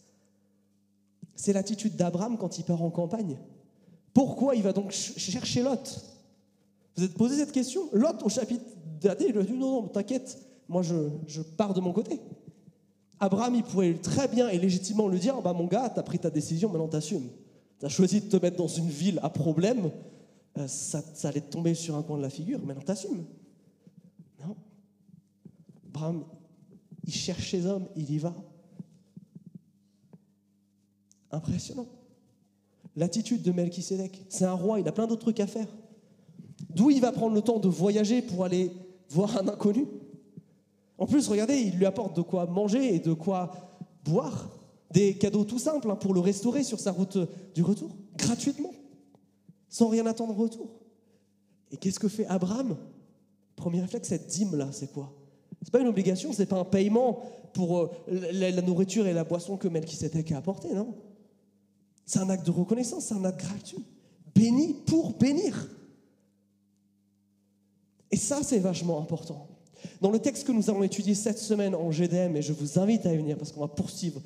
C'est 1.37 1.55
l'attitude 1.55 1.97
d'Abraham 1.97 2.37
quand 2.37 2.59
il 2.59 2.65
part 2.65 2.83
en 2.83 2.91
campagne. 2.91 3.39
Pourquoi 4.13 4.57
il 4.57 4.63
va 4.63 4.75
donc 4.75 4.91
chercher 4.91 5.63
Lot? 5.63 6.05
Vous 6.97 7.05
êtes 7.05 7.15
posé 7.15 7.37
cette 7.37 7.53
question? 7.53 7.89
Lot, 7.95 8.23
au 8.23 8.29
chapitre 8.29 8.65
dernier, 9.01 9.29
il 9.31 9.39
a 9.39 9.43
dit 9.43 9.53
non, 9.53 9.81
non, 9.81 9.89
t'inquiète, 9.89 10.39
moi 10.69 10.83
je 10.83 11.41
pars 11.57 11.73
de 11.73 11.81
mon 11.81 11.95
côté. 11.95 12.21
Abraham, 13.23 13.55
il 13.55 13.63
pourrait 13.63 13.95
très 13.95 14.27
bien 14.27 14.49
et 14.49 14.59
légitimement 14.59 15.07
le 15.07 15.17
dire, 15.17 15.41
bah 15.43 15.53
mon 15.53 15.67
gars, 15.69 15.89
tu 15.89 16.01
as 16.01 16.03
pris 16.03 16.19
ta 16.19 16.29
décision, 16.29 16.69
maintenant 16.69 16.89
t'assumes. 16.89 17.29
Tu 17.79 17.87
as 17.87 17.89
choisi 17.89 18.21
de 18.21 18.27
te 18.27 18.37
mettre 18.37 18.57
dans 18.57 18.67
une 18.67 18.89
ville 18.89 19.21
à 19.23 19.31
problème, 19.31 19.93
euh, 20.59 20.67
ça, 20.67 21.01
allait 21.23 21.41
te 21.41 21.53
tomber 21.53 21.75
sur 21.75 21.95
un 21.97 22.03
coin 22.03 22.17
de 22.17 22.23
la 22.23 22.31
figure, 22.31 22.59
maintenant 22.67 22.83
t'assumes. 22.83 23.25
Non. 24.45 24.57
Abraham, 25.87 26.25
il 27.07 27.15
cherche 27.15 27.49
ses 27.49 27.65
hommes, 27.65 27.87
il 27.95 28.11
y 28.11 28.19
va. 28.19 28.35
Impressionnant. 31.31 31.87
L'attitude 32.97 33.43
de 33.43 33.53
Melchisedec, 33.53 34.21
c'est 34.31 34.47
un 34.47 34.55
roi, 34.55 34.81
il 34.81 34.89
a 34.89 34.93
plein 34.93 35.07
d'autres 35.07 35.23
trucs 35.23 35.39
à 35.39 35.47
faire. 35.47 35.69
D'où 36.71 36.91
il 36.91 37.01
va 37.01 37.13
prendre 37.13 37.37
le 37.37 37.43
temps 37.43 37.61
de 37.61 37.69
voyager 37.69 38.21
pour 38.21 38.45
aller 38.45 38.73
voir 39.09 39.39
un 39.39 39.47
inconnu? 39.47 39.87
En 41.03 41.07
plus, 41.07 41.27
regardez, 41.27 41.57
il 41.57 41.75
lui 41.79 41.85
apporte 41.85 42.15
de 42.15 42.23
quoi 42.23 42.47
manger 42.47 42.95
et 42.95 43.01
de 43.01 43.13
quoi 43.13 43.51
boire. 44.05 44.49
Des 44.93 45.15
cadeaux 45.19 45.43
tout 45.43 45.59
simples 45.59 45.91
hein, 45.91 45.97
pour 45.97 46.15
le 46.15 46.21
restaurer 46.21 46.63
sur 46.63 46.79
sa 46.79 46.93
route 46.93 47.19
du 47.57 47.63
retour, 47.65 47.91
gratuitement, 48.17 48.71
sans 49.69 49.89
rien 49.89 50.07
attendre 50.07 50.33
en 50.33 50.37
retour. 50.37 50.69
Et 51.73 51.77
qu'est-ce 51.77 51.99
que 51.99 52.07
fait 52.07 52.25
Abraham? 52.27 52.77
Premier 53.57 53.81
réflexe, 53.81 54.11
cette 54.11 54.29
dîme-là, 54.29 54.69
c'est 54.71 54.93
quoi? 54.93 55.13
C'est 55.61 55.73
pas 55.73 55.81
une 55.81 55.89
obligation, 55.89 56.33
c'est 56.33 56.47
pas 56.47 56.61
un 56.61 56.65
paiement 56.65 57.19
pour 57.53 57.79
euh, 57.81 57.91
la, 58.07 58.63
nourriture 58.63 59.09
et 59.09 59.13
la 59.13 59.25
boisson 59.25 59.57
que 59.57 59.67
Melchisedec 59.67 60.31
a 60.31 60.39
apporté, 60.39 60.73
non? 60.73 60.95
C'est 62.07 62.21
un 62.21 62.31
acte 62.31 62.47
de 62.47 62.53
reconnaissance, 62.53 63.07
c'est 63.07 63.15
un 63.15 63.25
acte 63.25 63.41
gratuit. 63.41 63.85
Béni 64.37 64.75
pour 64.87 65.19
bénir. 65.19 65.69
Et 68.13 68.17
ça, 68.17 68.45
c'est 68.45 68.61
vachement 68.61 69.01
important. 69.01 69.49
Dans 70.01 70.11
le 70.11 70.19
texte 70.19 70.47
que 70.47 70.53
nous 70.53 70.71
allons 70.71 70.83
étudier 70.83 71.15
cette 71.15 71.39
semaine 71.39 71.75
en 71.75 71.91
GDM, 71.91 72.37
et 72.37 72.43
je 72.43 72.53
vous 72.53 72.79
invite 72.79 73.07
à 73.07 73.13
y 73.13 73.17
venir 73.17 73.37
parce 73.37 73.53
qu'on 73.53 73.61
va 73.61 73.69
poursuivre 73.69 74.21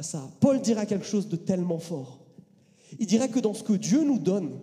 ça, 0.00 0.28
Paul 0.40 0.60
dira 0.60 0.86
quelque 0.86 1.06
chose 1.06 1.28
de 1.28 1.36
tellement 1.36 1.78
fort. 1.78 2.20
Il 2.98 3.06
dirait 3.06 3.28
que 3.28 3.38
dans 3.38 3.54
ce 3.54 3.62
que 3.62 3.72
Dieu 3.72 4.02
nous 4.02 4.18
donne, 4.18 4.58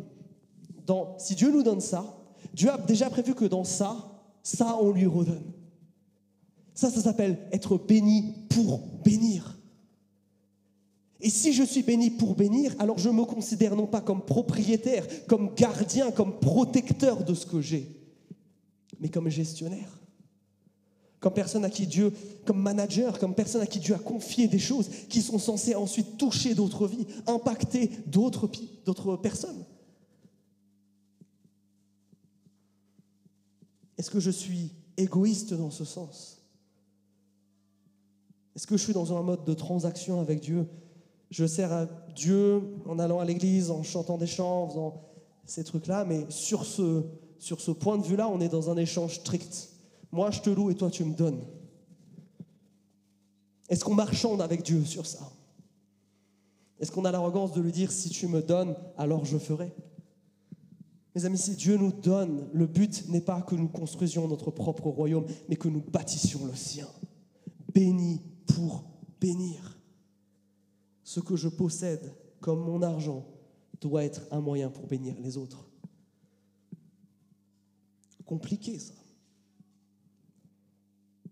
si 1.18 1.36
Dieu 1.36 1.52
nous 1.52 1.64
donne 1.64 1.82
ça, 1.82 2.18
Dieu 2.54 2.70
a 2.70 2.78
déjà 2.78 3.10
prévu 3.10 3.36
que 3.36 3.46
dans 3.46 3.64
ça, 3.64 4.22
ça, 4.44 4.78
on 4.82 4.92
lui 4.92 5.06
redonne. 5.06 5.52
Ça, 6.74 6.90
ça 6.90 7.02
s'appelle 7.02 7.38
être 7.52 7.78
béni 7.78 8.34
pour 8.50 8.80
bénir. 9.04 9.58
Et 11.20 11.30
si 11.30 11.54
je 11.54 11.64
suis 11.64 11.82
béni 11.82 12.12
pour 12.12 12.36
bénir, 12.36 12.76
alors 12.80 13.00
je 13.00 13.10
me 13.10 13.26
considère 13.26 13.76
non 13.76 13.88
pas 13.88 14.02
comme 14.02 14.22
propriétaire, 14.22 15.06
comme 15.28 15.54
gardien, 15.56 16.12
comme 16.12 16.40
protecteur 16.40 17.24
de 17.24 17.34
ce 17.34 17.46
que 17.46 17.62
j'ai, 17.62 17.90
mais 19.00 19.10
comme 19.10 19.28
gestionnaire. 19.30 19.97
Comme 21.20 21.34
personne 21.34 21.66
à 21.66 21.70
qui 21.70 21.88
Dieu, 21.88 22.14
comme 22.46 22.62
manager, 22.62 23.18
comme 23.18 23.34
personne 23.34 23.62
à 23.62 23.68
qui 23.68 23.80
Dieu 23.80 23.96
a 23.96 24.00
confié 24.00 24.48
des 24.48 24.60
choses 24.60 24.90
qui 25.10 25.22
sont 25.22 25.40
censées 25.40 25.76
ensuite 25.76 26.18
toucher 26.18 26.54
d'autres 26.54 26.88
vies, 26.88 27.08
impacter 27.26 27.90
d'autres, 28.06 28.48
personnes. 29.18 29.66
Est-ce 33.98 34.12
que 34.12 34.20
je 34.20 34.30
suis 34.30 34.72
égoïste 34.96 35.56
dans 35.56 35.72
ce 35.72 35.86
sens? 35.86 36.38
Est-ce 38.56 38.68
que 38.68 38.78
je 38.78 38.84
suis 38.84 38.94
dans 38.94 39.18
un 39.18 39.24
mode 39.24 39.44
de 39.44 39.54
transaction 39.54 40.20
avec 40.20 40.40
Dieu? 40.40 40.68
Je 41.32 41.46
sers 41.46 41.74
à 41.74 41.88
Dieu 42.16 42.62
en 42.86 43.00
allant 43.00 43.20
à 43.20 43.26
l'église, 43.26 43.72
en 43.72 43.82
chantant 43.82 44.18
des 44.18 44.28
chants, 44.28 44.64
en 44.64 44.70
faisant 44.70 45.02
ces 45.46 45.64
trucs-là, 45.64 46.06
mais 46.06 46.26
sur 46.30 46.66
ce, 46.66 47.04
sur 47.40 47.60
ce 47.60 47.72
point 47.72 47.98
de 47.98 48.04
vue-là, 48.04 48.30
on 48.30 48.40
est 48.40 48.50
dans 48.50 48.70
un 48.70 48.78
échange 48.78 49.16
strict. 49.16 49.77
Moi, 50.12 50.32
je 50.32 50.42
te 50.42 50.50
loue 50.50 50.70
et 50.70 50.76
toi, 50.76 50.90
tu 50.90 51.04
me 51.04 51.14
donnes. 51.14 51.42
Est-ce 53.70 53.84
qu'on 53.84 53.96
marchande 53.96 54.42
avec 54.42 54.64
Dieu 54.64 54.84
sur 54.86 55.06
ça? 55.06 55.32
Est-ce 56.80 56.92
qu'on 56.92 57.06
a 57.06 57.12
l'arrogance 57.12 57.54
de 57.54 57.62
lui 57.62 57.72
dire, 57.72 57.92
si 57.92 58.10
tu 58.10 58.28
me 58.28 58.42
donnes, 58.42 58.76
alors 58.98 59.26
je 59.26 59.38
ferai? 59.38 59.76
Mes 61.16 61.26
amis, 61.26 61.38
si 61.38 61.56
Dieu 61.56 61.78
nous 61.78 61.92
donne, 61.92 62.48
le 62.54 62.68
but 62.68 63.10
n'est 63.10 63.22
pas 63.22 63.42
que 63.42 63.56
nous 63.56 63.68
construisions 63.68 64.28
notre 64.28 64.52
propre 64.52 64.90
royaume, 64.90 65.26
mais 65.50 65.56
que 65.56 65.68
nous 65.68 65.82
bâtissions 65.82 66.46
le 66.46 66.56
sien. 66.56 66.88
Béni 67.74 68.22
pour 68.46 68.84
bénir. 69.20 69.80
Ce 71.04 71.20
que 71.20 71.36
je 71.36 71.50
possède 71.50 72.14
comme 72.40 72.60
mon 72.60 72.84
argent 72.84 73.26
doit 73.82 74.04
être 74.04 74.22
un 74.32 74.42
moyen 74.42 74.70
pour 74.70 74.86
bénir 74.86 75.16
les 75.20 75.38
autres. 75.38 75.68
Compliqué 78.26 78.78
ça 78.78 78.94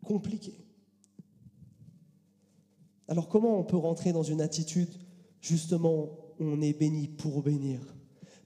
compliqué. 0.06 0.54
Alors 3.08 3.28
comment 3.28 3.60
on 3.60 3.64
peut 3.64 3.78
rentrer 3.78 4.14
dans 4.14 4.24
une 4.24 4.42
attitude, 4.42 4.90
justement, 5.42 6.10
on 6.40 6.62
est 6.62 6.74
béni 6.74 7.08
pour 7.08 7.42
bénir? 7.44 7.80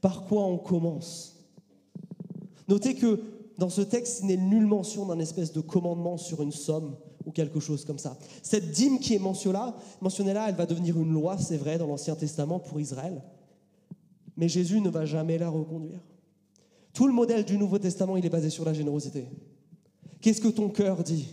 Par 0.01 0.25
quoi 0.25 0.43
on 0.45 0.57
commence? 0.57 1.35
Notez 2.67 2.95
que 2.95 3.21
dans 3.57 3.69
ce 3.69 3.81
texte, 3.81 4.21
il 4.21 4.27
n'est 4.27 4.37
nulle 4.37 4.65
mention 4.65 5.05
d'un 5.05 5.19
espèce 5.19 5.51
de 5.51 5.61
commandement 5.61 6.17
sur 6.17 6.41
une 6.41 6.51
somme 6.51 6.95
ou 7.25 7.31
quelque 7.31 7.59
chose 7.59 7.83
comme 7.83 7.99
ça. 7.99 8.17
Cette 8.41 8.71
dîme 8.71 8.99
qui 8.99 9.15
est 9.15 9.19
mentionnée 9.19 9.53
là, 9.53 9.75
mentionnée 10.01 10.33
là 10.33 10.47
elle 10.49 10.55
va 10.55 10.65
devenir 10.65 10.97
une 10.97 11.11
loi, 11.11 11.37
c'est 11.37 11.57
vrai, 11.57 11.77
dans 11.77 11.87
l'Ancien 11.87 12.15
Testament 12.15 12.59
pour 12.59 12.79
Israël. 12.79 13.21
Mais 14.37 14.47
Jésus 14.47 14.79
ne 14.79 14.89
va 14.89 15.05
jamais 15.05 15.37
la 15.37 15.49
reconduire. 15.49 15.99
Tout 16.93 17.07
le 17.07 17.13
modèle 17.13 17.43
du 17.43 17.57
Nouveau 17.57 17.77
Testament, 17.77 18.17
il 18.17 18.25
est 18.25 18.29
basé 18.29 18.49
sur 18.49 18.65
la 18.65 18.73
générosité. 18.73 19.27
Qu'est-ce 20.21 20.41
que 20.41 20.47
ton 20.47 20.69
cœur 20.69 21.03
dit? 21.03 21.27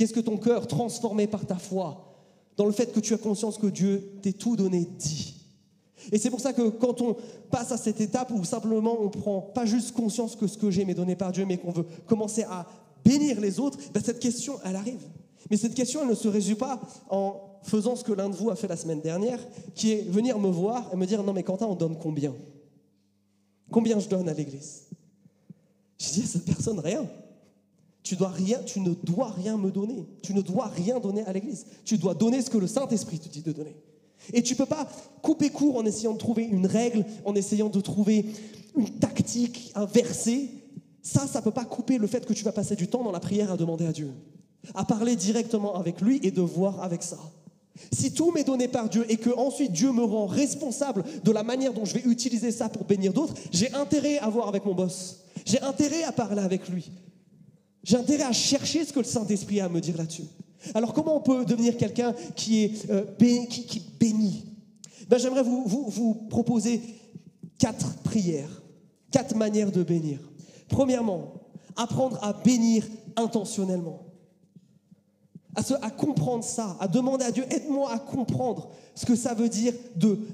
Qu'est-ce 0.00 0.14
que 0.14 0.20
ton 0.20 0.38
cœur, 0.38 0.66
transformé 0.66 1.26
par 1.26 1.44
ta 1.44 1.56
foi, 1.56 2.16
dans 2.56 2.64
le 2.64 2.72
fait 2.72 2.90
que 2.90 3.00
tu 3.00 3.12
as 3.12 3.18
conscience 3.18 3.58
que 3.58 3.66
Dieu 3.66 4.12
t'est 4.22 4.32
tout 4.32 4.56
donné, 4.56 4.88
dit 4.96 5.34
Et 6.10 6.16
c'est 6.16 6.30
pour 6.30 6.40
ça 6.40 6.54
que 6.54 6.70
quand 6.70 7.02
on 7.02 7.18
passe 7.50 7.70
à 7.70 7.76
cette 7.76 8.00
étape 8.00 8.30
où 8.30 8.42
simplement 8.42 8.96
on 8.98 9.10
prend 9.10 9.42
pas 9.42 9.66
juste 9.66 9.92
conscience 9.92 10.36
que 10.36 10.46
ce 10.46 10.56
que 10.56 10.70
j'ai 10.70 10.86
m'est 10.86 10.94
donné 10.94 11.16
par 11.16 11.32
Dieu, 11.32 11.44
mais 11.44 11.58
qu'on 11.58 11.70
veut 11.70 11.84
commencer 12.06 12.44
à 12.44 12.66
bénir 13.04 13.42
les 13.42 13.60
autres, 13.60 13.76
ben 13.92 14.02
cette 14.02 14.20
question, 14.20 14.54
elle 14.64 14.76
arrive. 14.76 15.06
Mais 15.50 15.58
cette 15.58 15.74
question, 15.74 16.00
elle 16.00 16.08
ne 16.08 16.14
se 16.14 16.28
résume 16.28 16.56
pas 16.56 16.80
en 17.10 17.38
faisant 17.62 17.94
ce 17.94 18.02
que 18.02 18.14
l'un 18.14 18.30
de 18.30 18.34
vous 18.34 18.48
a 18.48 18.56
fait 18.56 18.68
la 18.68 18.78
semaine 18.78 19.02
dernière, 19.02 19.46
qui 19.74 19.92
est 19.92 20.08
venir 20.08 20.38
me 20.38 20.48
voir 20.48 20.88
et 20.94 20.96
me 20.96 21.04
dire 21.04 21.22
Non, 21.22 21.34
mais 21.34 21.42
Quentin, 21.42 21.66
on 21.66 21.74
donne 21.74 21.98
combien? 21.98 22.34
Combien 23.70 23.98
je 23.98 24.08
donne 24.08 24.30
à 24.30 24.32
l'église? 24.32 24.84
Je 25.98 26.08
dis 26.08 26.22
à 26.22 26.26
cette 26.26 26.46
personne 26.46 26.80
Rien. 26.80 27.06
Tu, 28.02 28.14
ne 28.14 28.94
dois 29.04 29.30
rien 29.30 29.56
me 29.56 29.70
donner. 29.70 30.06
Tu 30.22 30.34
ne 30.34 30.40
dois 30.40 30.66
rien 30.66 31.00
donner 31.00 31.22
à 31.26 31.32
l'Église. 31.32 31.66
Tu 31.84 31.98
dois 31.98 32.14
donner 32.14 32.42
ce 32.42 32.50
que 32.50 32.58
le 32.58 32.66
Saint-Esprit 32.66 33.18
te 33.18 33.28
dit 33.28 33.42
de 33.42 33.52
donner. 33.52 33.76
Et 34.32 34.42
tu 34.42 34.54
ne 34.54 34.58
peux 34.58 34.66
pas 34.66 34.88
couper 35.22 35.50
court 35.50 35.76
en 35.76 35.84
essayant 35.84 36.12
de 36.12 36.18
trouver 36.18 36.44
une 36.44 36.66
règle, 36.66 37.04
en 37.24 37.34
essayant 37.34 37.68
de 37.68 37.80
trouver 37.80 38.26
une 38.76 38.90
tactique, 38.90 39.72
un 39.74 39.86
verset. 39.86 40.48
Ça, 41.02 41.26
ça 41.26 41.40
ne 41.40 41.44
peut 41.44 41.50
pas 41.50 41.64
couper 41.64 41.98
le 41.98 42.06
fait 42.06 42.26
que 42.26 42.32
tu 42.32 42.44
vas 42.44 42.52
passer 42.52 42.76
du 42.76 42.88
temps 42.88 43.02
dans 43.02 43.12
la 43.12 43.20
prière 43.20 43.50
à 43.52 43.56
demander 43.56 43.86
à 43.86 43.92
Dieu, 43.92 44.12
à 44.74 44.84
parler 44.84 45.16
directement 45.16 45.74
avec 45.76 46.00
lui 46.00 46.20
et 46.22 46.30
de 46.30 46.42
voir 46.42 46.82
avec 46.82 47.02
ça. 47.02 47.18
Si 47.92 48.12
tout 48.12 48.30
m'est 48.32 48.44
donné 48.44 48.68
par 48.68 48.88
Dieu 48.88 49.06
et 49.08 49.16
que 49.16 49.30
ensuite 49.30 49.72
Dieu 49.72 49.92
me 49.92 50.02
rend 50.02 50.26
responsable 50.26 51.04
de 51.24 51.32
la 51.32 51.42
manière 51.42 51.72
dont 51.72 51.84
je 51.84 51.94
vais 51.94 52.02
utiliser 52.10 52.50
ça 52.50 52.68
pour 52.68 52.84
bénir 52.84 53.12
d'autres, 53.12 53.34
j'ai 53.52 53.72
intérêt 53.72 54.18
à 54.18 54.28
voir 54.28 54.48
avec 54.48 54.64
mon 54.64 54.74
boss. 54.74 55.20
J'ai 55.46 55.60
intérêt 55.62 56.04
à 56.04 56.12
parler 56.12 56.42
avec 56.42 56.68
lui. 56.68 56.90
J'ai 57.82 57.96
intérêt 57.96 58.24
à 58.24 58.32
chercher 58.32 58.84
ce 58.84 58.92
que 58.92 58.98
le 58.98 59.04
Saint-Esprit 59.04 59.60
a 59.60 59.66
à 59.66 59.68
me 59.68 59.80
dire 59.80 59.96
là-dessus. 59.96 60.24
Alors 60.74 60.92
comment 60.92 61.16
on 61.16 61.20
peut 61.20 61.44
devenir 61.44 61.76
quelqu'un 61.76 62.14
qui 62.36 62.64
est 62.64 62.90
euh, 62.90 63.04
qui, 63.18 63.82
bénit? 63.98 64.44
Ben, 65.08 65.18
J'aimerais 65.18 65.42
vous, 65.42 65.64
vous, 65.66 66.14
proposer 66.28 66.82
quatre 67.58 67.94
prières, 68.02 68.62
quatre 69.10 69.34
manières 69.34 69.72
de 69.72 69.82
bénir. 69.82 70.18
Premièrement, 70.68 71.32
apprendre 71.76 72.18
à 72.22 72.32
bénir 72.32 72.86
intentionnellement. 73.16 74.06
À, 75.56 75.62
à 75.84 75.90
comprendre 75.90 76.44
ça, 76.44 76.76
à 76.78 76.86
demander 76.86 77.24
à 77.24 77.32
Dieu, 77.32 77.44
aide-moi 77.50 77.90
à 77.92 77.98
comprendre 77.98 78.68
ce 78.94 79.06
que 79.06 79.16
ça 79.16 79.34
veut 79.34 79.48
dire 79.48 79.72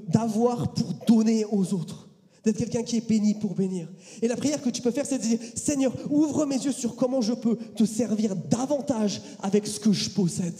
d'avoir 0.08 0.74
pour 0.74 0.92
donner 1.06 1.44
aux 1.44 1.72
autres 1.72 2.05
d'être 2.46 2.58
quelqu'un 2.58 2.84
qui 2.84 2.96
est 2.96 3.06
béni 3.06 3.34
pour 3.34 3.56
bénir. 3.56 3.88
Et 4.22 4.28
la 4.28 4.36
prière 4.36 4.62
que 4.62 4.70
tu 4.70 4.80
peux 4.80 4.92
faire, 4.92 5.04
c'est 5.04 5.18
de 5.18 5.22
dire, 5.24 5.40
Seigneur, 5.56 5.92
ouvre 6.08 6.46
mes 6.46 6.54
yeux 6.54 6.70
sur 6.70 6.94
comment 6.94 7.20
je 7.20 7.32
peux 7.32 7.56
te 7.56 7.84
servir 7.84 8.36
davantage 8.36 9.20
avec 9.40 9.66
ce 9.66 9.80
que 9.80 9.92
je 9.92 10.10
possède. 10.10 10.54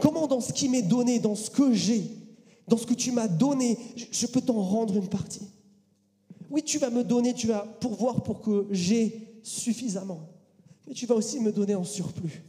Comment 0.00 0.26
dans 0.26 0.40
ce 0.40 0.54
qui 0.54 0.70
m'est 0.70 0.80
donné, 0.80 1.18
dans 1.18 1.34
ce 1.34 1.50
que 1.50 1.74
j'ai, 1.74 2.16
dans 2.66 2.78
ce 2.78 2.86
que 2.86 2.94
tu 2.94 3.12
m'as 3.12 3.28
donné, 3.28 3.76
je 4.10 4.26
peux 4.26 4.40
t'en 4.40 4.62
rendre 4.62 4.96
une 4.96 5.08
partie. 5.08 5.42
Oui, 6.48 6.62
tu 6.62 6.78
vas 6.78 6.88
me 6.88 7.04
donner, 7.04 7.34
tu 7.34 7.46
vas 7.46 7.60
pourvoir 7.80 8.22
pour 8.22 8.40
que 8.40 8.66
j'ai 8.70 9.38
suffisamment. 9.42 10.30
Mais 10.88 10.94
tu 10.94 11.04
vas 11.04 11.14
aussi 11.14 11.40
me 11.40 11.52
donner 11.52 11.74
en 11.74 11.84
surplus. 11.84 12.42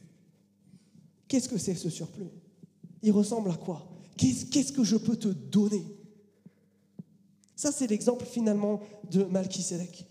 Qu'est-ce 1.28 1.50
que 1.50 1.58
c'est 1.58 1.76
ce 1.76 1.90
surplus? 1.90 2.30
Il 3.02 3.12
ressemble 3.12 3.52
à 3.52 3.56
quoi? 3.56 3.86
Qu'est-ce 4.16 4.72
que 4.72 4.86
je 4.86 4.96
peux 4.96 5.18
te 5.18 5.28
donner? 5.28 5.84
Ça, 7.56 7.72
c'est 7.72 7.88
l'exemple 7.88 8.26
finalement 8.26 8.82
de 9.12 9.24
Malchisedec. 9.24 10.06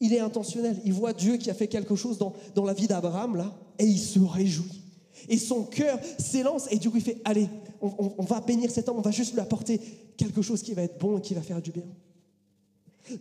Il 0.00 0.12
est 0.12 0.20
intentionnel. 0.20 0.80
Il 0.84 0.92
voit 0.92 1.12
Dieu 1.12 1.36
qui 1.36 1.50
a 1.50 1.54
fait 1.54 1.68
quelque 1.68 1.96
chose 1.96 2.18
dans, 2.18 2.34
dans 2.54 2.64
la 2.64 2.72
vie 2.72 2.86
d'Abraham, 2.86 3.36
là, 3.36 3.54
et 3.78 3.84
il 3.84 3.98
se 3.98 4.18
réjouit. 4.18 4.82
Et 5.28 5.38
son 5.38 5.64
cœur 5.64 5.98
s'élance, 6.18 6.68
et 6.70 6.78
du 6.78 6.90
coup, 6.90 6.98
il 6.98 7.02
fait 7.02 7.20
Allez, 7.24 7.48
on, 7.80 8.24
va 8.24 8.40
bénir 8.40 8.70
cet 8.70 8.88
homme, 8.88 8.98
on 8.98 9.02
va 9.02 9.10
juste 9.10 9.32
lui 9.32 9.40
apporter 9.40 9.80
quelque 10.16 10.42
chose 10.42 10.62
qui 10.62 10.74
va 10.74 10.82
être 10.82 10.98
bon 10.98 11.18
et 11.18 11.20
qui 11.20 11.34
va 11.34 11.42
faire 11.42 11.60
du 11.60 11.70
bien. 11.70 11.86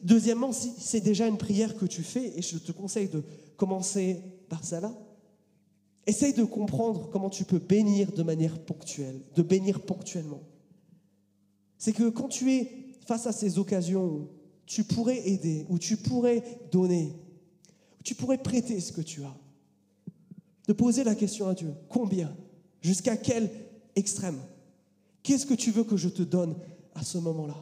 Deuxièmement, 0.04 0.52
si 0.52 0.71
c'est 0.78 1.02
déjà 1.02 1.28
une 1.28 1.38
prière 1.38 1.76
que 1.76 1.86
tu 1.86 2.04
fais, 2.04 2.38
et 2.38 2.41
je 2.41 2.58
te 2.58 2.71
conseille 2.71 3.10
de 3.10 3.24
commencer 3.58 4.21
par 4.50 4.63
ça 4.63 4.80
là, 4.80 4.93
essaye 6.08 6.34
de 6.34 6.43
comprendre 6.43 7.10
comment 7.12 7.30
tu 7.30 7.45
peux 7.45 7.60
bénir 7.60 8.12
de 8.12 8.24
manière 8.24 8.60
ponctuelle, 8.60 9.21
de 9.36 9.41
bénir 9.41 9.82
ponctuellement. 9.82 10.41
C'est 11.78 11.93
que 11.93 12.10
quand 12.10 12.30
tu 12.30 12.54
es 12.54 12.85
face 13.06 13.28
à 13.28 13.32
ces 13.32 13.58
occasions 13.58 14.28
tu 14.65 14.84
pourrais 14.84 15.28
aider, 15.28 15.65
où 15.70 15.78
tu 15.78 15.98
pourrais 15.98 16.44
donner, 16.72 17.13
où 18.00 18.04
tu 18.04 18.15
pourrais 18.15 18.38
prêter 18.38 18.80
ce 18.80 18.91
que 18.91 19.02
tu 19.02 19.24
as, 19.24 19.38
de 20.68 20.74
poser 20.74 21.04
la 21.04 21.15
question 21.15 21.48
à 21.48 21.54
Dieu, 21.54 21.74
combien? 21.88 22.36
Jusqu'à 22.82 23.15
quel 23.15 23.50
extrême? 23.96 24.39
Qu'est-ce 25.22 25.46
que 25.46 25.54
tu 25.54 25.72
veux 25.72 25.84
que 25.84 25.98
je 25.98 26.10
te 26.10 26.24
donne 26.24 26.56
à 26.96 27.04
ce 27.04 27.18
moment-là? 27.20 27.56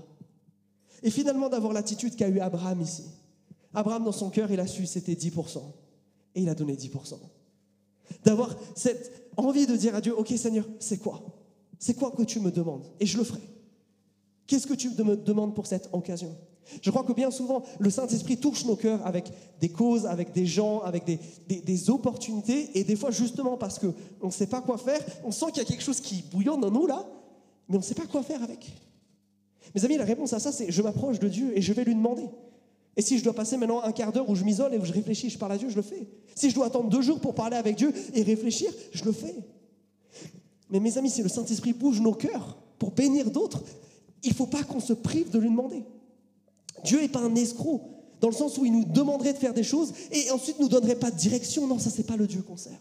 Et 1.01 1.09
finalement 1.09 1.49
d'avoir 1.49 1.73
l'attitude 1.73 2.15
qu'a 2.15 2.29
eu 2.29 2.39
Abraham 2.39 2.81
ici. 2.81 3.03
Abraham, 3.73 4.05
dans 4.05 4.11
son 4.11 4.29
cœur, 4.29 4.51
il 4.51 4.59
a 4.59 4.67
su, 4.67 4.85
c'était 4.85 5.13
10%. 5.13 5.61
Et 6.35 6.41
il 6.41 6.49
a 6.49 6.55
donné 6.55 6.75
10%. 6.75 7.15
D'avoir 8.23 8.55
cette 8.75 9.29
envie 9.35 9.67
de 9.67 9.75
dire 9.75 9.95
à 9.95 10.01
Dieu, 10.01 10.17
ok 10.17 10.29
Seigneur, 10.37 10.65
c'est 10.79 10.97
quoi? 10.97 11.21
C'est 11.79 11.95
quoi 11.95 12.11
que 12.11 12.23
tu 12.23 12.39
me 12.39 12.51
demandes 12.51 12.85
Et 12.99 13.05
je 13.05 13.17
le 13.17 13.23
ferai. 13.23 13.41
Qu'est-ce 14.53 14.67
que 14.67 14.75
tu 14.75 14.91
me 14.91 15.15
demandes 15.15 15.55
pour 15.55 15.65
cette 15.65 15.89
occasion? 15.93 16.37
Je 16.79 16.91
crois 16.91 17.03
que 17.03 17.11
bien 17.11 17.31
souvent, 17.31 17.63
le 17.79 17.89
Saint-Esprit 17.89 18.37
touche 18.37 18.65
nos 18.65 18.75
cœurs 18.75 19.03
avec 19.03 19.31
des 19.59 19.69
causes, 19.69 20.05
avec 20.05 20.31
des 20.31 20.45
gens, 20.45 20.81
avec 20.81 21.05
des, 21.47 21.89
opportunités, 21.89 22.69
et 22.77 22.83
des 22.83 22.95
fois, 22.95 23.09
justement 23.09 23.57
parce 23.57 23.79
qu'on 23.79 24.27
ne 24.27 24.31
sait 24.31 24.45
pas 24.45 24.61
quoi 24.61 24.77
faire, 24.77 25.03
on 25.23 25.31
sent 25.31 25.47
qu'il 25.47 25.63
y 25.63 25.65
a 25.65 25.67
quelque 25.67 25.81
chose 25.81 25.99
qui 25.99 26.23
bouillonne 26.31 26.63
en 26.63 26.69
nous, 26.69 26.85
là, 26.85 27.03
mais 27.67 27.77
on 27.77 27.79
ne 27.79 27.83
sait 27.83 27.95
pas 27.95 28.05
quoi 28.05 28.21
faire 28.21 28.43
avec. 28.43 28.71
Mes 29.73 29.83
amis, 29.85 29.97
la 29.97 30.05
réponse 30.05 30.33
à 30.33 30.39
ça, 30.39 30.51
c'est 30.51 30.71
je 30.71 30.83
m'approche 30.83 31.17
de 31.17 31.29
Dieu 31.29 31.57
et 31.57 31.61
je 31.63 31.73
vais 31.73 31.83
lui 31.83 31.95
demander. 31.95 32.29
Et 32.95 33.01
si 33.01 33.17
je 33.17 33.23
dois 33.23 33.33
passer 33.33 33.57
maintenant 33.57 33.81
un 33.81 33.91
quart 33.91 34.11
d'heure 34.11 34.29
où 34.29 34.35
je 34.35 34.43
m'isole 34.43 34.75
et 34.75 34.77
où 34.77 34.85
je 34.85 34.93
réfléchis, 34.93 35.31
je 35.31 35.39
parle 35.39 35.53
à 35.53 35.57
Dieu, 35.57 35.69
je 35.69 35.77
le 35.77 35.81
fais. 35.81 36.07
Si 36.35 36.51
je 36.51 36.53
dois 36.53 36.67
attendre 36.67 36.91
deux 36.91 37.01
jours 37.01 37.19
pour 37.19 37.33
parler 37.33 37.57
avec 37.57 37.75
Dieu 37.75 37.91
et 38.13 38.21
réfléchir, 38.21 38.71
je 38.91 39.03
le 39.03 39.13
fais. 39.13 39.33
Mais 40.69 40.79
mes 40.79 40.95
amis, 40.99 41.09
si 41.09 41.23
le 41.23 41.29
Saint-Esprit 41.29 41.73
bouge 41.73 41.99
nos 42.01 42.13
cœurs 42.13 42.55
pour 42.77 42.91
bénir 42.91 43.31
d'autres, 43.31 43.63
il 44.23 44.29
ne 44.29 44.35
faut 44.35 44.47
pas 44.47 44.63
qu'on 44.63 44.79
se 44.79 44.93
prive 44.93 45.29
de 45.29 45.39
lui 45.39 45.49
demander. 45.49 45.83
Dieu 46.83 47.01
n'est 47.01 47.09
pas 47.09 47.21
un 47.21 47.35
escroc, 47.35 47.81
dans 48.19 48.29
le 48.29 48.33
sens 48.33 48.57
où 48.57 48.65
il 48.65 48.71
nous 48.71 48.85
demanderait 48.85 49.33
de 49.33 49.37
faire 49.37 49.53
des 49.53 49.63
choses 49.63 49.93
et 50.11 50.31
ensuite 50.31 50.59
nous 50.59 50.69
donnerait 50.69 50.99
pas 50.99 51.11
de 51.11 51.17
direction. 51.17 51.67
Non, 51.67 51.77
ça, 51.79 51.89
c'est 51.89 52.07
pas 52.07 52.15
le 52.15 52.27
Dieu 52.27 52.41
qu'on 52.41 52.57
sert. 52.57 52.79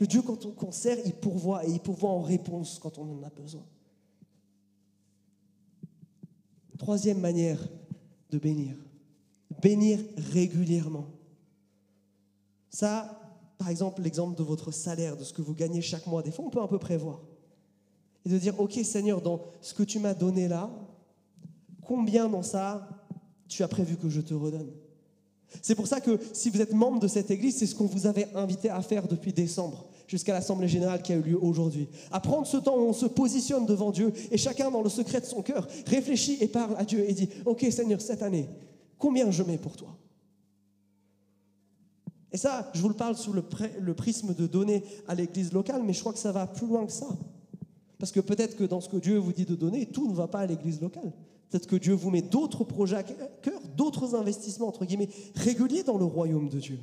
Le 0.00 0.06
Dieu 0.06 0.22
qu'on 0.22 0.72
sert, 0.72 0.98
il 1.04 1.12
pourvoit 1.12 1.64
et 1.66 1.70
il 1.70 1.80
pourvoit 1.80 2.10
en 2.10 2.22
réponse 2.22 2.78
quand 2.80 2.98
on 2.98 3.02
en 3.02 3.22
a 3.22 3.30
besoin. 3.30 3.64
Troisième 6.78 7.20
manière 7.20 7.60
de 8.30 8.38
bénir. 8.38 8.76
Bénir 9.60 9.98
régulièrement. 10.16 11.06
Ça, 12.70 13.20
par 13.58 13.68
exemple, 13.68 14.02
l'exemple 14.02 14.36
de 14.38 14.44
votre 14.44 14.70
salaire, 14.70 15.16
de 15.16 15.24
ce 15.24 15.32
que 15.32 15.42
vous 15.42 15.54
gagnez 15.54 15.80
chaque 15.80 16.06
mois, 16.06 16.22
des 16.22 16.30
fois 16.30 16.44
on 16.44 16.50
peut 16.50 16.62
un 16.62 16.68
peu 16.68 16.78
prévoir. 16.78 17.20
Et 18.24 18.28
de 18.28 18.38
dire, 18.38 18.58
ok 18.58 18.78
Seigneur, 18.84 19.20
dans 19.20 19.40
ce 19.60 19.74
que 19.74 19.82
tu 19.82 19.98
m'as 19.98 20.14
donné 20.14 20.48
là, 20.48 20.70
combien 21.82 22.28
dans 22.28 22.42
ça 22.42 22.88
tu 23.48 23.62
as 23.62 23.68
prévu 23.68 23.96
que 23.96 24.08
je 24.08 24.20
te 24.20 24.34
redonne? 24.34 24.70
C'est 25.62 25.74
pour 25.74 25.86
ça 25.86 26.00
que 26.00 26.20
si 26.32 26.50
vous 26.50 26.60
êtes 26.60 26.72
membre 26.72 27.00
de 27.00 27.08
cette 27.08 27.30
église, 27.30 27.56
c'est 27.56 27.66
ce 27.66 27.74
qu'on 27.74 27.86
vous 27.86 28.06
avait 28.06 28.28
invité 28.34 28.68
à 28.68 28.82
faire 28.82 29.08
depuis 29.08 29.32
décembre 29.32 29.86
jusqu'à 30.06 30.32
l'Assemblée 30.32 30.68
générale 30.68 31.02
qui 31.02 31.12
a 31.12 31.16
eu 31.16 31.22
lieu 31.22 31.38
aujourd'hui. 31.42 31.88
À 32.10 32.20
prendre 32.20 32.46
ce 32.46 32.56
temps 32.56 32.76
où 32.76 32.80
on 32.80 32.92
se 32.92 33.06
positionne 33.06 33.66
devant 33.66 33.90
Dieu 33.90 34.12
et 34.30 34.38
chacun 34.38 34.70
dans 34.70 34.82
le 34.82 34.88
secret 34.88 35.20
de 35.20 35.26
son 35.26 35.42
cœur 35.42 35.68
réfléchit 35.86 36.38
et 36.40 36.48
parle 36.48 36.74
à 36.78 36.84
Dieu 36.84 37.04
et 37.08 37.12
dit, 37.12 37.28
ok 37.44 37.66
Seigneur, 37.70 38.00
cette 38.00 38.22
année, 38.22 38.48
combien 38.98 39.30
je 39.30 39.42
mets 39.42 39.58
pour 39.58 39.76
toi? 39.76 39.96
Et 42.32 42.36
ça, 42.36 42.70
je 42.74 42.80
vous 42.80 42.88
le 42.88 42.94
parle 42.94 43.16
sous 43.16 43.32
le, 43.32 43.94
prisme 43.94 44.34
de 44.34 44.46
donner 44.46 44.82
à 45.06 45.14
l'église 45.14 45.52
locale, 45.52 45.82
mais 45.82 45.94
je 45.94 46.00
crois 46.00 46.12
que 46.12 46.18
ça 46.18 46.32
va 46.32 46.46
plus 46.46 46.66
loin 46.66 46.84
que 46.84 46.92
ça. 46.92 47.08
Parce 47.98 48.12
que 48.12 48.20
peut-être 48.20 48.56
que 48.56 48.64
dans 48.64 48.80
ce 48.80 48.88
que 48.88 48.96
Dieu 48.96 49.18
vous 49.18 49.32
dit 49.32 49.44
de 49.44 49.56
donner, 49.56 49.86
tout 49.86 50.08
ne 50.08 50.14
va 50.14 50.28
pas 50.28 50.40
à 50.40 50.46
l'église 50.46 50.80
locale. 50.80 51.12
Peut-être 51.50 51.66
que 51.66 51.76
Dieu 51.76 51.94
vous 51.94 52.10
met 52.10 52.22
d'autres 52.22 52.62
projets 52.64 52.96
à 52.96 53.02
cœur, 53.02 53.60
d'autres 53.76 54.14
investissements, 54.14 54.68
entre 54.68 54.84
guillemets, 54.84 55.08
réguliers 55.34 55.82
dans 55.82 55.98
le 55.98 56.04
royaume 56.04 56.48
de 56.48 56.60
Dieu. 56.60 56.78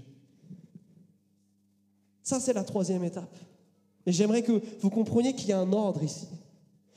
Ça, 2.23 2.39
c'est 2.39 2.53
la 2.53 2.63
troisième 2.63 3.03
étape. 3.03 3.37
Et 4.05 4.11
j'aimerais 4.11 4.41
que 4.41 4.61
vous 4.81 4.89
compreniez 4.89 5.33
qu'il 5.33 5.49
y 5.49 5.51
a 5.53 5.59
un 5.59 5.71
ordre 5.71 6.03
ici. 6.03 6.27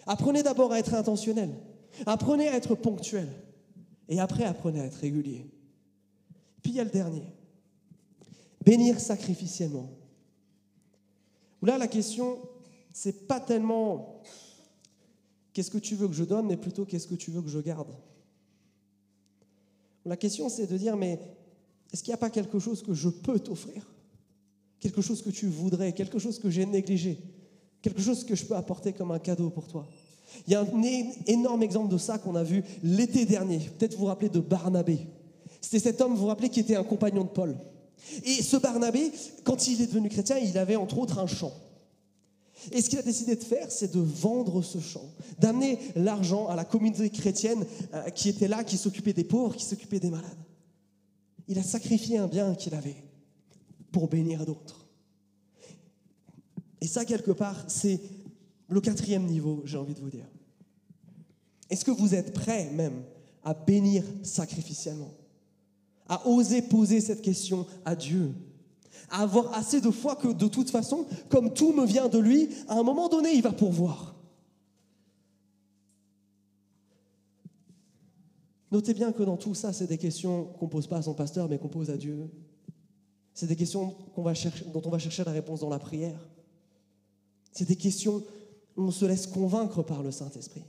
Apprenez 0.06 0.42
d'abord 0.42 0.72
à 0.72 0.78
être 0.78 0.94
intentionnel. 0.94 1.50
Apprenez 2.06 2.48
à 2.48 2.56
être 2.56 2.74
ponctuel. 2.74 3.28
Et 4.08 4.18
après, 4.18 4.44
apprenez 4.44 4.80
à 4.80 4.86
être 4.86 4.96
régulier. 4.96 5.46
Puis 6.62 6.72
il 6.72 6.76
y 6.76 6.80
a 6.80 6.84
le 6.84 6.90
dernier. 6.90 7.24
Bénir 8.64 8.98
sacrificiellement. 9.00 9.90
Là, 11.62 11.76
la 11.76 11.88
question, 11.88 12.38
c'est 12.92 13.26
pas 13.26 13.40
tellement 13.40 14.22
qu'est-ce 15.52 15.70
que 15.70 15.78
tu 15.78 15.94
veux 15.94 16.08
que 16.08 16.14
je 16.14 16.24
donne, 16.24 16.46
mais 16.46 16.56
plutôt 16.56 16.84
qu'est-ce 16.84 17.06
que 17.06 17.14
tu 17.14 17.30
veux 17.30 17.42
que 17.42 17.48
je 17.48 17.58
garde. 17.58 17.94
La 20.04 20.16
question, 20.16 20.48
c'est 20.48 20.66
de 20.66 20.76
dire, 20.76 20.96
mais 20.96 21.18
est-ce 21.92 22.02
qu'il 22.02 22.10
n'y 22.10 22.14
a 22.14 22.18
pas 22.18 22.30
quelque 22.30 22.58
chose 22.58 22.82
que 22.82 22.94
je 22.94 23.08
peux 23.08 23.38
t'offrir? 23.38 23.86
Quelque 24.80 25.02
chose 25.02 25.22
que 25.22 25.30
tu 25.30 25.46
voudrais, 25.46 25.92
quelque 25.92 26.18
chose 26.18 26.38
que 26.38 26.50
j'ai 26.50 26.64
négligé, 26.64 27.18
quelque 27.82 28.00
chose 28.00 28.24
que 28.24 28.34
je 28.34 28.44
peux 28.44 28.54
apporter 28.54 28.92
comme 28.92 29.10
un 29.10 29.18
cadeau 29.18 29.50
pour 29.50 29.66
toi. 29.66 29.86
Il 30.46 30.52
y 30.52 30.56
a 30.56 30.60
un 30.60 30.82
énorme 31.26 31.62
exemple 31.62 31.92
de 31.92 31.98
ça 31.98 32.18
qu'on 32.18 32.36
a 32.36 32.42
vu 32.42 32.62
l'été 32.82 33.24
dernier. 33.24 33.58
Peut-être 33.78 33.94
vous 33.94 34.00
vous 34.00 34.06
rappelez 34.06 34.28
de 34.28 34.40
Barnabé. 34.40 35.06
C'était 35.60 35.80
cet 35.80 36.00
homme, 36.00 36.12
vous 36.12 36.20
vous 36.20 36.26
rappelez, 36.26 36.50
qui 36.50 36.60
était 36.60 36.76
un 36.76 36.84
compagnon 36.84 37.24
de 37.24 37.30
Paul. 37.30 37.56
Et 38.24 38.42
ce 38.42 38.56
Barnabé, 38.56 39.10
quand 39.44 39.66
il 39.66 39.82
est 39.82 39.86
devenu 39.86 40.08
chrétien, 40.08 40.38
il 40.38 40.56
avait 40.56 40.76
entre 40.76 40.98
autres 40.98 41.18
un 41.18 41.26
champ. 41.26 41.52
Et 42.72 42.82
ce 42.82 42.90
qu'il 42.90 42.98
a 42.98 43.02
décidé 43.02 43.36
de 43.36 43.44
faire, 43.44 43.70
c'est 43.70 43.92
de 43.92 44.00
vendre 44.00 44.62
ce 44.62 44.80
champ, 44.80 45.04
d'amener 45.38 45.78
l'argent 45.94 46.48
à 46.48 46.56
la 46.56 46.64
communauté 46.64 47.10
chrétienne 47.10 47.64
euh, 47.94 48.10
qui 48.10 48.28
était 48.28 48.48
là, 48.48 48.64
qui 48.64 48.76
s'occupait 48.76 49.12
des 49.12 49.24
pauvres, 49.24 49.56
qui 49.56 49.64
s'occupait 49.64 50.00
des 50.00 50.10
malades. 50.10 50.30
Il 51.46 51.58
a 51.58 51.62
sacrifié 51.62 52.18
un 52.18 52.26
bien 52.26 52.54
qu'il 52.54 52.74
avait 52.74 53.02
pour 53.90 54.08
bénir 54.08 54.44
d'autres. 54.44 54.86
Et 56.80 56.86
ça, 56.86 57.04
quelque 57.04 57.32
part, 57.32 57.64
c'est 57.68 58.00
le 58.68 58.80
quatrième 58.80 59.24
niveau, 59.24 59.62
j'ai 59.64 59.78
envie 59.78 59.94
de 59.94 60.00
vous 60.00 60.10
dire. 60.10 60.26
Est-ce 61.70 61.84
que 61.84 61.90
vous 61.90 62.14
êtes 62.14 62.32
prêt 62.32 62.70
même 62.72 63.02
à 63.44 63.54
bénir 63.54 64.04
sacrificiellement? 64.22 65.12
À 66.08 66.26
oser 66.26 66.62
poser 66.62 67.00
cette 67.00 67.22
question 67.22 67.66
à 67.84 67.94
Dieu, 67.94 68.32
à 69.10 69.22
avoir 69.22 69.54
assez 69.54 69.80
de 69.80 69.90
foi 69.90 70.16
que 70.16 70.28
de 70.28 70.48
toute 70.48 70.70
façon, 70.70 71.06
comme 71.28 71.52
tout 71.52 71.72
me 71.72 71.86
vient 71.86 72.08
de 72.08 72.18
lui, 72.18 72.48
à 72.68 72.78
un 72.78 72.82
moment 72.82 73.08
donné, 73.08 73.32
il 73.32 73.42
va 73.42 73.52
pourvoir. 73.52 74.14
Notez 78.70 78.92
bien 78.92 79.12
que 79.12 79.22
dans 79.22 79.36
tout 79.36 79.54
ça, 79.54 79.72
c'est 79.72 79.86
des 79.86 79.98
questions 79.98 80.44
qu'on 80.58 80.66
ne 80.66 80.70
pose 80.70 80.86
pas 80.86 80.98
à 80.98 81.02
son 81.02 81.14
pasteur, 81.14 81.48
mais 81.48 81.58
qu'on 81.58 81.68
pose 81.68 81.90
à 81.90 81.96
Dieu. 81.96 82.30
C'est 83.32 83.46
des 83.46 83.56
questions 83.56 83.94
dont 84.16 84.82
on 84.84 84.90
va 84.90 84.98
chercher 84.98 85.24
la 85.24 85.32
réponse 85.32 85.60
dans 85.60 85.70
la 85.70 85.78
prière. 85.78 86.28
C'est 87.52 87.66
des 87.66 87.76
questions 87.76 88.22
où 88.76 88.82
on 88.82 88.90
se 88.90 89.04
laisse 89.04 89.26
convaincre 89.26 89.82
par 89.82 90.02
le 90.02 90.10
Saint-Esprit. 90.10 90.64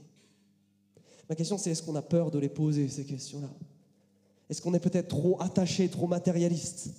Ma 1.28 1.36
question, 1.36 1.58
c'est 1.58 1.70
est-ce 1.70 1.82
qu'on 1.82 1.94
a 1.94 2.02
peur 2.02 2.30
de 2.30 2.38
les 2.38 2.48
poser, 2.48 2.88
ces 2.88 3.04
questions-là? 3.04 3.50
Est-ce 4.48 4.62
qu'on 4.62 4.74
est 4.74 4.80
peut-être 4.80 5.08
trop 5.08 5.40
attaché, 5.40 5.88
trop 5.88 6.06
matérialiste? 6.06 6.90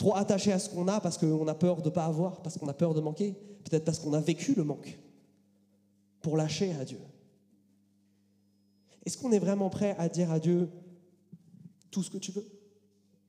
Trop 0.00 0.16
attaché 0.16 0.50
à 0.50 0.58
ce 0.58 0.70
qu'on 0.70 0.88
a 0.88 0.98
parce 0.98 1.18
qu'on 1.18 1.46
a 1.46 1.54
peur 1.54 1.82
de 1.82 1.90
ne 1.90 1.94
pas 1.94 2.06
avoir, 2.06 2.40
parce 2.40 2.56
qu'on 2.56 2.68
a 2.68 2.72
peur 2.72 2.94
de 2.94 3.02
manquer 3.02 3.36
Peut-être 3.64 3.84
parce 3.84 3.98
qu'on 3.98 4.14
a 4.14 4.20
vécu 4.20 4.54
le 4.54 4.64
manque 4.64 4.98
pour 6.22 6.38
lâcher 6.38 6.72
à 6.76 6.86
Dieu 6.86 6.96
Est-ce 9.04 9.18
qu'on 9.18 9.30
est 9.30 9.38
vraiment 9.38 9.68
prêt 9.68 9.94
à 9.98 10.08
dire 10.08 10.30
à 10.30 10.38
Dieu 10.40 10.70
tout 11.90 12.02
ce 12.02 12.08
que 12.08 12.16
tu 12.16 12.32
veux? 12.32 12.46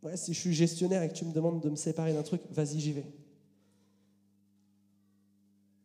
Ouais, 0.02 0.16
Si 0.16 0.34
je 0.34 0.40
suis 0.40 0.54
gestionnaire 0.54 1.04
et 1.04 1.10
que 1.10 1.14
tu 1.14 1.26
me 1.26 1.34
demandes 1.34 1.62
de 1.62 1.70
me 1.70 1.76
séparer 1.76 2.14
d'un 2.14 2.24
truc, 2.24 2.42
vas-y, 2.52 2.80
j'y 2.80 2.94
vais. 2.94 3.12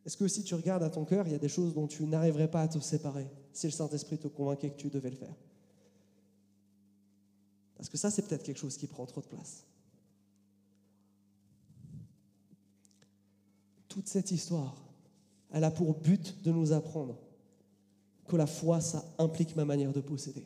Est-ce 0.05 0.15
que 0.15 0.29
si 0.29 0.45
tu 0.45 0.55
regardes 0.55 0.83
à 0.83 0.89
ton 0.89 1.03
cœur, 1.03 1.27
il 1.27 1.33
y 1.33 1.35
a 1.35 1.39
des 1.39 1.49
choses 1.49 1.73
dont 1.73 1.87
tu 1.87 2.05
n'arriverais 2.05 2.49
pas 2.49 2.61
à 2.61 2.69
te 2.69 2.79
séparer 2.79 3.27
si 3.51 3.67
le 3.67 3.73
Saint-Esprit 3.73 4.19
te 4.19 4.29
convainquait 4.29 4.69
que 4.69 4.77
tu 4.77 4.87
devais 4.87 5.09
le 5.09 5.17
faire? 5.17 5.35
Parce 7.75 7.89
que 7.89 7.97
ça, 7.97 8.09
c'est 8.09 8.21
peut-être 8.21 8.43
quelque 8.43 8.59
chose 8.59 8.77
qui 8.77 8.87
prend 8.87 9.05
trop 9.05 9.19
de 9.19 9.27
place. 9.27 9.65
Toute 13.87 14.07
cette 14.07 14.31
histoire, 14.31 14.75
elle 15.51 15.63
a 15.63 15.71
pour 15.71 15.93
but 15.95 16.41
de 16.43 16.51
nous 16.51 16.73
apprendre 16.73 17.17
que 18.27 18.35
la 18.35 18.47
foi, 18.47 18.81
ça 18.81 19.05
implique 19.17 19.55
ma 19.55 19.65
manière 19.65 19.93
de 19.93 20.01
posséder. 20.01 20.43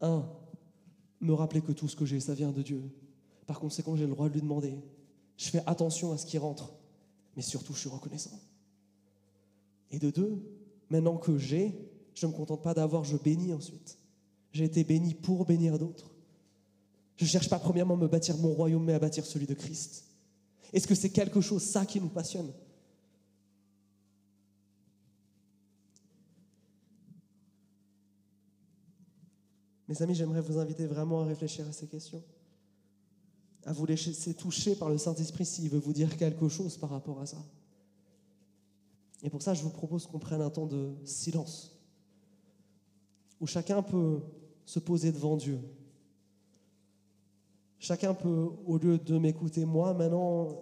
Un, 0.00 0.24
me 1.20 1.32
rappeler 1.32 1.60
que 1.60 1.72
tout 1.72 1.88
ce 1.88 1.96
que 1.96 2.04
j'ai, 2.04 2.20
ça 2.20 2.34
vient 2.34 2.52
de 2.52 2.62
Dieu. 2.62 2.82
Par 3.46 3.58
conséquent, 3.58 3.96
j'ai 3.96 4.06
le 4.06 4.12
droit 4.12 4.28
de 4.28 4.34
lui 4.34 4.40
demander. 4.40 4.78
Je 5.36 5.48
fais 5.48 5.62
attention 5.66 6.12
à 6.12 6.18
ce 6.18 6.26
qui 6.26 6.38
rentre, 6.38 6.72
mais 7.36 7.42
surtout, 7.42 7.74
je 7.74 7.80
suis 7.80 7.88
reconnaissant. 7.88 8.38
Et 9.90 9.98
de 9.98 10.10
deux, 10.10 10.40
maintenant 10.88 11.16
que 11.16 11.36
j'ai, 11.36 11.76
je 12.14 12.26
ne 12.26 12.32
me 12.32 12.36
contente 12.36 12.62
pas 12.62 12.74
d'avoir, 12.74 13.04
je 13.04 13.16
bénis 13.16 13.52
ensuite. 13.52 13.98
J'ai 14.52 14.64
été 14.64 14.84
béni 14.84 15.14
pour 15.14 15.44
bénir 15.44 15.78
d'autres. 15.78 16.14
Je 17.16 17.24
ne 17.24 17.28
cherche 17.28 17.48
pas 17.48 17.58
premièrement 17.58 17.94
à 17.94 17.98
me 17.98 18.08
bâtir 18.08 18.36
mon 18.38 18.52
royaume, 18.52 18.84
mais 18.84 18.94
à 18.94 18.98
bâtir 18.98 19.26
celui 19.26 19.46
de 19.46 19.54
Christ. 19.54 20.04
Est-ce 20.74 20.88
que 20.88 20.96
c'est 20.96 21.10
quelque 21.10 21.40
chose, 21.40 21.62
ça, 21.62 21.86
qui 21.86 22.00
nous 22.00 22.08
passionne? 22.08 22.52
Mes 29.86 30.02
amis, 30.02 30.16
j'aimerais 30.16 30.40
vous 30.40 30.58
inviter 30.58 30.86
vraiment 30.86 31.20
à 31.20 31.26
réfléchir 31.26 31.64
à 31.68 31.72
ces 31.72 31.86
questions, 31.86 32.24
à 33.64 33.72
vous 33.72 33.86
laisser 33.86 34.34
toucher 34.34 34.74
par 34.74 34.88
le 34.88 34.98
Saint-Esprit 34.98 35.46
s'il 35.46 35.68
veut 35.68 35.78
vous 35.78 35.92
dire 35.92 36.16
quelque 36.16 36.48
chose 36.48 36.76
par 36.76 36.90
rapport 36.90 37.20
à 37.20 37.26
ça. 37.26 37.38
Et 39.22 39.30
pour 39.30 39.42
ça, 39.42 39.54
je 39.54 39.62
vous 39.62 39.70
propose 39.70 40.08
qu'on 40.08 40.18
prenne 40.18 40.42
un 40.42 40.50
temps 40.50 40.66
de 40.66 40.92
silence, 41.04 41.70
où 43.40 43.46
chacun 43.46 43.80
peut 43.80 44.20
se 44.66 44.80
poser 44.80 45.12
devant 45.12 45.36
Dieu 45.36 45.60
Chacun 47.84 48.14
peut, 48.14 48.48
au 48.64 48.78
lieu 48.78 48.96
de 48.96 49.18
m'écouter 49.18 49.66
moi, 49.66 49.92
maintenant, 49.92 50.58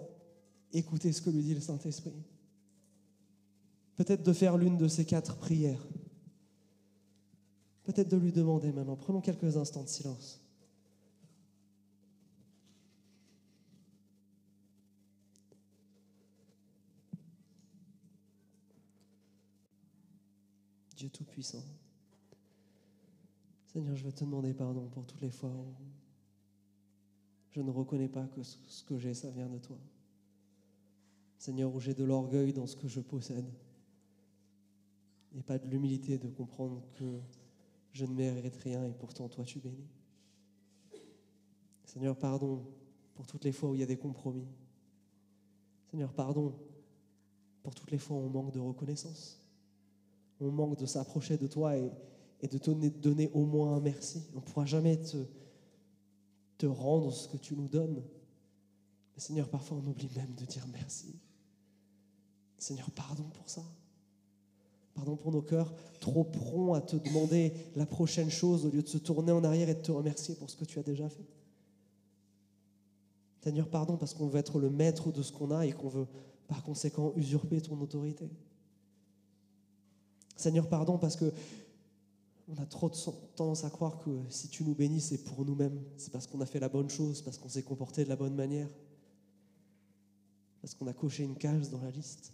écouter 0.72 1.12
ce 1.12 1.22
que 1.22 1.30
lui 1.30 1.44
dit 1.44 1.54
le 1.54 1.60
Saint-Esprit. 1.60 2.20
Peut-être 3.94 4.24
de 4.24 4.32
faire 4.32 4.58
l'une 4.58 4.76
de 4.76 4.88
ces 4.88 5.04
quatre 5.04 5.36
prières. 5.36 5.86
Peut-être 7.84 8.08
de 8.08 8.16
lui 8.16 8.32
demander 8.32 8.72
maintenant. 8.72 8.96
Prenons 8.96 9.20
quelques 9.20 9.56
instants 9.56 9.84
de 9.84 9.88
silence. 9.88 10.40
Dieu 20.96 21.08
Tout-Puissant. 21.08 21.62
Seigneur, 23.68 23.94
je 23.94 24.02
veux 24.02 24.12
te 24.12 24.24
demander 24.24 24.52
pardon 24.54 24.88
pour 24.88 25.06
toutes 25.06 25.22
les 25.22 25.30
fois 25.30 25.50
où 25.50 25.91
je 27.52 27.60
ne 27.60 27.70
reconnais 27.70 28.08
pas 28.08 28.26
que 28.26 28.42
ce 28.42 28.82
que 28.84 28.98
j'ai, 28.98 29.14
ça 29.14 29.30
vient 29.30 29.48
de 29.48 29.58
toi. 29.58 29.78
Seigneur, 31.38 31.74
où 31.74 31.80
j'ai 31.80 31.94
de 31.94 32.04
l'orgueil 32.04 32.52
dans 32.52 32.66
ce 32.66 32.76
que 32.76 32.88
je 32.88 33.00
possède 33.00 33.48
et 35.36 35.42
pas 35.42 35.58
de 35.58 35.66
l'humilité 35.68 36.18
de 36.18 36.28
comprendre 36.28 36.82
que 36.98 37.18
je 37.92 38.04
ne 38.04 38.14
mérite 38.14 38.56
rien 38.56 38.84
et 38.86 38.92
pourtant 38.92 39.28
toi 39.28 39.44
tu 39.44 39.58
bénis. 39.58 39.88
Seigneur, 41.84 42.16
pardon 42.16 42.64
pour 43.14 43.26
toutes 43.26 43.44
les 43.44 43.52
fois 43.52 43.70
où 43.70 43.74
il 43.74 43.80
y 43.80 43.82
a 43.82 43.86
des 43.86 43.96
compromis. 43.96 44.46
Seigneur, 45.90 46.12
pardon 46.12 46.54
pour 47.62 47.74
toutes 47.74 47.90
les 47.90 47.98
fois 47.98 48.16
où 48.16 48.20
on 48.20 48.30
manque 48.30 48.52
de 48.52 48.58
reconnaissance. 48.60 49.40
On 50.40 50.50
manque 50.50 50.78
de 50.78 50.86
s'approcher 50.86 51.36
de 51.36 51.46
toi 51.46 51.76
et, 51.76 51.90
de 52.48 52.58
te 52.58 52.70
donner, 52.70 53.30
au 53.34 53.44
moins 53.44 53.76
un 53.76 53.80
merci. 53.80 54.22
On 54.32 54.36
ne 54.36 54.40
pourra 54.40 54.64
jamais 54.64 54.96
te, 54.96 55.18
te 56.62 56.66
rendre 56.66 57.12
ce 57.12 57.26
que 57.26 57.36
tu 57.36 57.56
nous 57.56 57.66
donnes. 57.66 58.00
Seigneur, 59.16 59.48
parfois 59.48 59.78
on 59.82 59.90
oublie 59.90 60.08
même 60.14 60.32
de 60.36 60.44
dire 60.44 60.64
merci. 60.72 61.18
Seigneur, 62.56 62.88
pardon 62.92 63.24
pour 63.34 63.50
ça. 63.50 63.64
Pardon 64.94 65.16
pour 65.16 65.32
nos 65.32 65.42
cœurs 65.42 65.74
trop 65.98 66.22
prompts 66.22 66.76
à 66.76 66.80
te 66.80 66.94
demander 66.94 67.52
la 67.74 67.84
prochaine 67.84 68.30
chose 68.30 68.64
au 68.64 68.70
lieu 68.70 68.82
de 68.82 68.88
se 68.88 68.98
tourner 68.98 69.32
en 69.32 69.42
arrière 69.42 69.68
et 69.68 69.74
de 69.74 69.80
te 69.80 69.90
remercier 69.90 70.36
pour 70.36 70.50
ce 70.50 70.56
que 70.56 70.64
tu 70.64 70.78
as 70.78 70.84
déjà 70.84 71.08
fait. 71.08 71.26
Seigneur, 73.42 73.68
pardon 73.68 73.96
parce 73.96 74.14
qu'on 74.14 74.28
veut 74.28 74.38
être 74.38 74.60
le 74.60 74.70
maître 74.70 75.10
de 75.10 75.22
ce 75.22 75.32
qu'on 75.32 75.50
a 75.50 75.66
et 75.66 75.72
qu'on 75.72 75.88
veut 75.88 76.06
par 76.46 76.62
conséquent 76.62 77.12
usurper 77.16 77.60
ton 77.60 77.80
autorité. 77.80 78.30
Seigneur, 80.36 80.68
pardon 80.68 80.96
parce 80.96 81.16
que 81.16 81.32
on 82.52 82.62
a 82.62 82.66
trop 82.66 82.90
tendance 83.34 83.64
à 83.64 83.70
croire 83.70 83.98
que 83.98 84.10
si 84.28 84.48
tu 84.48 84.64
nous 84.64 84.74
bénis, 84.74 85.00
c'est 85.00 85.24
pour 85.24 85.44
nous-mêmes. 85.44 85.80
C'est 85.96 86.12
parce 86.12 86.26
qu'on 86.26 86.40
a 86.40 86.46
fait 86.46 86.60
la 86.60 86.68
bonne 86.68 86.90
chose, 86.90 87.22
parce 87.22 87.38
qu'on 87.38 87.48
s'est 87.48 87.62
comporté 87.62 88.04
de 88.04 88.08
la 88.08 88.16
bonne 88.16 88.34
manière, 88.34 88.68
parce 90.60 90.74
qu'on 90.74 90.86
a 90.86 90.92
coché 90.92 91.24
une 91.24 91.36
case 91.36 91.70
dans 91.70 91.80
la 91.80 91.90
liste. 91.90 92.32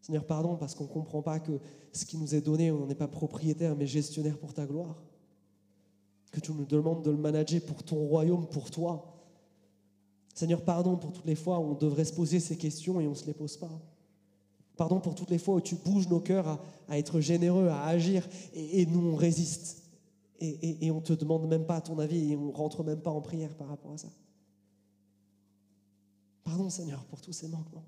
Seigneur, 0.00 0.24
pardon 0.26 0.56
parce 0.56 0.74
qu'on 0.74 0.84
ne 0.84 0.88
comprend 0.88 1.22
pas 1.22 1.40
que 1.40 1.58
ce 1.92 2.04
qui 2.04 2.16
nous 2.16 2.34
est 2.34 2.40
donné, 2.40 2.70
on 2.70 2.80
n'en 2.80 2.88
est 2.88 2.94
pas 2.94 3.08
propriétaire, 3.08 3.76
mais 3.76 3.86
gestionnaire 3.86 4.38
pour 4.38 4.54
ta 4.54 4.66
gloire. 4.66 5.02
Que 6.30 6.40
tu 6.40 6.52
nous 6.52 6.66
demandes 6.66 7.02
de 7.02 7.10
le 7.10 7.16
manager 7.16 7.62
pour 7.64 7.82
ton 7.82 7.96
royaume, 7.96 8.46
pour 8.48 8.70
toi. 8.70 9.22
Seigneur, 10.34 10.62
pardon 10.62 10.96
pour 10.96 11.12
toutes 11.12 11.26
les 11.26 11.36
fois 11.36 11.58
où 11.58 11.70
on 11.70 11.74
devrait 11.74 12.04
se 12.04 12.12
poser 12.12 12.40
ces 12.40 12.56
questions 12.56 13.00
et 13.00 13.06
on 13.06 13.10
ne 13.10 13.14
se 13.14 13.26
les 13.26 13.34
pose 13.34 13.56
pas. 13.56 13.70
Pardon 14.76 15.00
pour 15.00 15.14
toutes 15.14 15.30
les 15.30 15.38
fois 15.38 15.54
où 15.54 15.60
tu 15.60 15.76
bouges 15.76 16.08
nos 16.08 16.20
cœurs 16.20 16.60
à, 16.88 16.98
être 16.98 17.20
généreux, 17.20 17.68
à 17.68 17.84
agir, 17.84 18.28
et, 18.54 18.86
nous 18.86 19.12
on 19.12 19.16
résiste. 19.16 19.82
Et, 20.40 20.86
et, 20.86 20.90
on 20.90 20.96
ne 20.96 21.00
te 21.00 21.12
demande 21.12 21.46
même 21.46 21.64
pas 21.64 21.80
ton 21.80 21.98
avis 21.98 22.32
et 22.32 22.36
on 22.36 22.48
ne 22.48 22.52
rentre 22.52 22.82
même 22.82 23.00
pas 23.00 23.10
en 23.10 23.20
prière 23.20 23.54
par 23.54 23.68
rapport 23.68 23.92
à 23.92 23.98
ça. 23.98 24.08
Pardon 26.42 26.68
Seigneur 26.68 27.04
pour 27.04 27.20
tous 27.20 27.32
ces 27.32 27.48
manquements. 27.48 27.84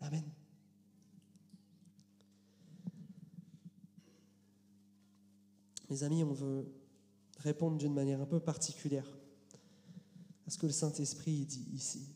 Amen. 0.00 0.24
Mes 5.88 6.02
amis, 6.02 6.24
on 6.24 6.32
veut 6.32 6.66
répondre 7.38 7.76
d'une 7.76 7.92
manière 7.92 8.20
un 8.20 8.26
peu 8.26 8.40
particulière 8.40 9.06
à 10.46 10.50
ce 10.50 10.58
que 10.58 10.66
le 10.66 10.72
Saint-Esprit 10.72 11.44
dit 11.44 11.68
ici. 11.74 12.08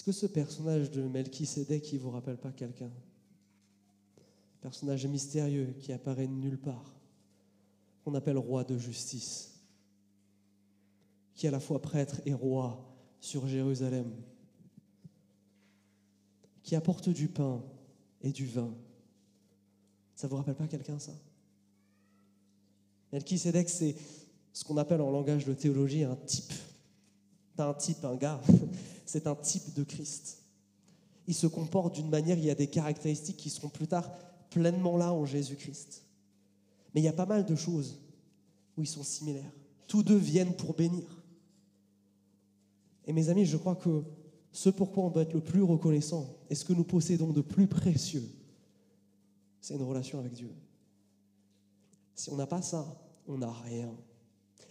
Est-ce 0.00 0.06
que 0.06 0.12
ce 0.12 0.24
personnage 0.24 0.90
de 0.90 1.02
Melchisédek, 1.02 1.92
ne 1.92 1.98
vous 1.98 2.10
rappelle 2.10 2.38
pas 2.38 2.52
quelqu'un? 2.52 2.90
Personnage 4.62 5.06
mystérieux 5.06 5.74
qui 5.78 5.92
apparaît 5.92 6.26
nulle 6.26 6.56
part, 6.56 6.94
qu'on 8.02 8.14
appelle 8.14 8.38
roi 8.38 8.64
de 8.64 8.78
justice, 8.78 9.60
qui 11.34 11.44
est 11.44 11.50
à 11.50 11.52
la 11.52 11.60
fois 11.60 11.82
prêtre 11.82 12.22
et 12.24 12.32
roi 12.32 12.82
sur 13.20 13.46
Jérusalem, 13.46 14.10
qui 16.62 16.74
apporte 16.76 17.10
du 17.10 17.28
pain 17.28 17.62
et 18.22 18.32
du 18.32 18.46
vin. 18.46 18.72
Ça 20.16 20.28
ne 20.28 20.30
vous 20.30 20.38
rappelle 20.38 20.56
pas 20.56 20.66
quelqu'un 20.66 20.98
ça? 20.98 21.12
Melchisedec, 23.12 23.68
c'est 23.68 23.96
ce 24.54 24.64
qu'on 24.64 24.78
appelle 24.78 25.02
en 25.02 25.10
langage 25.10 25.44
de 25.44 25.52
théologie 25.52 26.04
un 26.04 26.16
type. 26.16 26.54
Pas 27.54 27.68
un 27.68 27.74
type, 27.74 28.02
un 28.06 28.16
gars, 28.16 28.40
c'est 29.10 29.26
un 29.26 29.34
type 29.34 29.74
de 29.74 29.82
Christ. 29.82 30.38
Il 31.26 31.34
se 31.34 31.48
comporte 31.48 31.96
d'une 31.96 32.08
manière, 32.08 32.38
il 32.38 32.44
y 32.44 32.50
a 32.50 32.54
des 32.54 32.68
caractéristiques 32.68 33.36
qui 33.36 33.50
seront 33.50 33.68
plus 33.68 33.88
tard 33.88 34.08
pleinement 34.50 34.96
là 34.96 35.12
en 35.12 35.24
Jésus-Christ. 35.24 36.04
Mais 36.94 37.00
il 37.00 37.04
y 37.04 37.08
a 37.08 37.12
pas 37.12 37.26
mal 37.26 37.44
de 37.44 37.56
choses 37.56 37.98
où 38.76 38.82
ils 38.82 38.88
sont 38.88 39.02
similaires. 39.02 39.52
Tous 39.88 40.04
deux 40.04 40.16
viennent 40.16 40.54
pour 40.54 40.74
bénir. 40.74 41.24
Et 43.06 43.12
mes 43.12 43.28
amis, 43.28 43.46
je 43.46 43.56
crois 43.56 43.74
que 43.74 44.04
ce 44.52 44.70
pourquoi 44.70 45.04
on 45.04 45.10
doit 45.10 45.22
être 45.22 45.34
le 45.34 45.40
plus 45.40 45.62
reconnaissant 45.62 46.36
et 46.48 46.54
ce 46.54 46.64
que 46.64 46.72
nous 46.72 46.84
possédons 46.84 47.32
de 47.32 47.40
plus 47.40 47.66
précieux, 47.66 48.28
c'est 49.60 49.74
une 49.74 49.82
relation 49.82 50.20
avec 50.20 50.32
Dieu. 50.32 50.52
Si 52.14 52.30
on 52.30 52.36
n'a 52.36 52.46
pas 52.46 52.62
ça, 52.62 52.86
on 53.26 53.38
n'a 53.38 53.52
rien. 53.52 53.90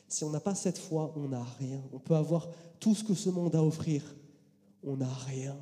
Si 0.07 0.23
on 0.23 0.29
n'a 0.29 0.39
pas 0.39 0.55
cette 0.55 0.77
foi, 0.77 1.13
on 1.17 1.27
n'a 1.27 1.43
rien. 1.59 1.81
On 1.91 1.99
peut 1.99 2.15
avoir 2.15 2.47
tout 2.79 2.95
ce 2.95 3.03
que 3.03 3.13
ce 3.13 3.29
monde 3.29 3.55
a 3.55 3.59
à 3.59 3.63
offrir, 3.63 4.03
on 4.83 4.97
n'a 4.97 5.13
rien. 5.13 5.57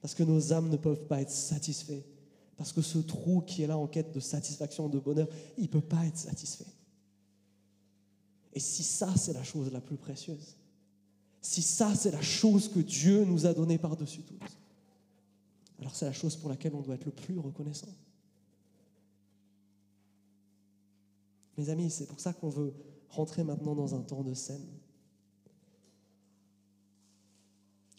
Parce 0.00 0.14
que 0.14 0.22
nos 0.22 0.52
âmes 0.52 0.68
ne 0.68 0.76
peuvent 0.76 1.06
pas 1.06 1.20
être 1.20 1.30
satisfaites. 1.30 2.06
Parce 2.56 2.72
que 2.72 2.82
ce 2.82 2.98
trou 2.98 3.42
qui 3.42 3.62
est 3.62 3.66
là 3.66 3.76
en 3.76 3.86
quête 3.86 4.12
de 4.12 4.20
satisfaction, 4.20 4.88
de 4.88 4.98
bonheur, 4.98 5.28
il 5.58 5.64
ne 5.64 5.68
peut 5.68 5.80
pas 5.80 6.06
être 6.06 6.16
satisfait. 6.16 6.66
Et 8.52 8.60
si 8.60 8.82
ça, 8.82 9.14
c'est 9.16 9.34
la 9.34 9.42
chose 9.42 9.70
la 9.70 9.80
plus 9.80 9.98
précieuse, 9.98 10.56
si 11.42 11.60
ça, 11.60 11.94
c'est 11.94 12.10
la 12.10 12.22
chose 12.22 12.68
que 12.68 12.80
Dieu 12.80 13.24
nous 13.24 13.46
a 13.46 13.52
donnée 13.52 13.78
par-dessus 13.78 14.22
tout, 14.22 14.38
alors 15.78 15.94
c'est 15.94 16.06
la 16.06 16.12
chose 16.12 16.36
pour 16.36 16.48
laquelle 16.48 16.74
on 16.74 16.80
doit 16.80 16.94
être 16.94 17.04
le 17.04 17.12
plus 17.12 17.38
reconnaissant. 17.38 17.94
Mes 21.58 21.68
amis, 21.68 21.90
c'est 21.90 22.06
pour 22.06 22.20
ça 22.20 22.32
qu'on 22.32 22.48
veut 22.48 22.74
rentrer 23.10 23.44
maintenant 23.44 23.74
dans 23.74 23.94
un 23.94 24.00
temps 24.00 24.22
de 24.22 24.34
scène. 24.34 24.66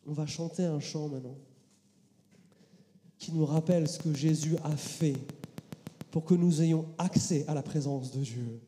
On 0.07 0.13
va 0.13 0.25
chanter 0.25 0.63
un 0.63 0.79
chant 0.79 1.09
maintenant 1.09 1.37
qui 3.19 3.33
nous 3.33 3.45
rappelle 3.45 3.87
ce 3.87 3.99
que 3.99 4.13
Jésus 4.13 4.55
a 4.63 4.75
fait 4.77 5.17
pour 6.11 6.23
que 6.23 6.33
nous 6.33 6.61
ayons 6.61 6.85
accès 6.97 7.43
à 7.47 7.53
la 7.53 7.61
présence 7.61 8.11
de 8.11 8.21
Dieu. 8.21 8.61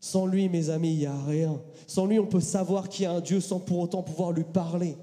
Sans 0.00 0.26
lui, 0.26 0.48
mes 0.48 0.70
amis, 0.70 0.92
il 0.92 0.98
n'y 0.98 1.06
a 1.06 1.22
rien. 1.24 1.60
Sans 1.86 2.06
lui, 2.06 2.18
on 2.18 2.26
peut 2.26 2.40
savoir 2.40 2.88
qu'il 2.88 3.04
y 3.04 3.06
a 3.06 3.12
un 3.12 3.20
Dieu 3.20 3.40
sans 3.40 3.60
pour 3.60 3.78
autant 3.78 4.02
pouvoir 4.02 4.32
lui 4.32 4.44
parler. 4.44 4.96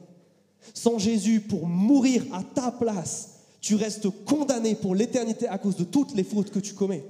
Sans 0.74 1.00
Jésus, 1.00 1.40
pour 1.40 1.66
mourir 1.66 2.24
à 2.34 2.44
ta 2.44 2.72
place, 2.72 3.40
tu 3.62 3.76
restes 3.76 4.10
condamné 4.26 4.76
pour 4.76 4.96
l'éternité 4.96 5.48
à 5.48 5.58
cause 5.58 5.76
de 5.76 5.84
toutes 5.84 6.14
les 6.14 6.24
fautes 6.24 6.52
que 6.52 6.60
tu 6.60 6.74
commets. 6.74 7.06